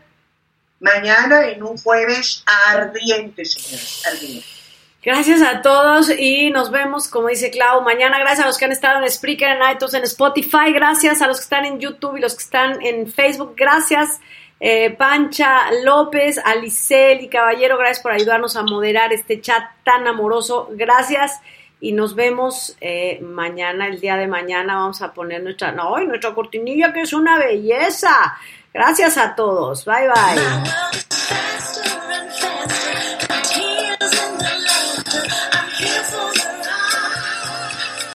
mañana 0.79 1.47
en 1.47 1.61
un 1.61 1.77
jueves 1.77 2.43
ardiente, 2.47 3.45
señores, 3.45 4.03
ardiente. 4.07 4.62
Gracias 5.03 5.41
a 5.41 5.61
todos 5.61 6.09
y 6.17 6.49
nos 6.49 6.71
vemos, 6.71 7.09
como 7.09 7.27
dice 7.27 7.51
Clau, 7.51 7.81
mañana. 7.81 8.17
Gracias 8.19 8.45
a 8.45 8.47
los 8.47 8.57
que 8.57 8.63
han 8.63 8.71
estado 8.71 9.03
en 9.03 9.11
Spreaker, 9.11 9.49
en 9.49 9.71
iTunes, 9.73 9.93
en 9.95 10.03
Spotify. 10.03 10.71
Gracias 10.73 11.21
a 11.21 11.27
los 11.27 11.39
que 11.39 11.43
están 11.43 11.65
en 11.65 11.77
YouTube 11.77 12.15
y 12.15 12.21
los 12.21 12.35
que 12.35 12.43
están 12.43 12.81
en 12.81 13.11
Facebook. 13.11 13.53
Gracias, 13.57 14.21
eh, 14.61 14.91
Pancha 14.91 15.69
López, 15.83 16.39
Alicel 16.45 17.19
y 17.19 17.27
Caballero. 17.27 17.77
Gracias 17.77 18.01
por 18.01 18.13
ayudarnos 18.13 18.55
a 18.55 18.63
moderar 18.63 19.11
este 19.11 19.41
chat 19.41 19.61
tan 19.83 20.07
amoroso. 20.07 20.69
Gracias 20.71 21.41
y 21.81 21.91
nos 21.91 22.15
vemos 22.15 22.77
eh, 22.79 23.19
mañana, 23.21 23.87
el 23.87 23.99
día 23.99 24.15
de 24.15 24.27
mañana. 24.27 24.75
Vamos 24.75 25.01
a 25.01 25.13
poner 25.13 25.43
nuestra, 25.43 25.73
no, 25.73 25.97
nuestra 25.99 26.33
cortinilla 26.33 26.93
que 26.93 27.01
es 27.01 27.11
una 27.11 27.37
belleza. 27.37 28.37
Gracias 28.73 29.17
a 29.17 29.35
todos. 29.35 29.83
Bye, 29.83 30.07
bye. 30.07 30.39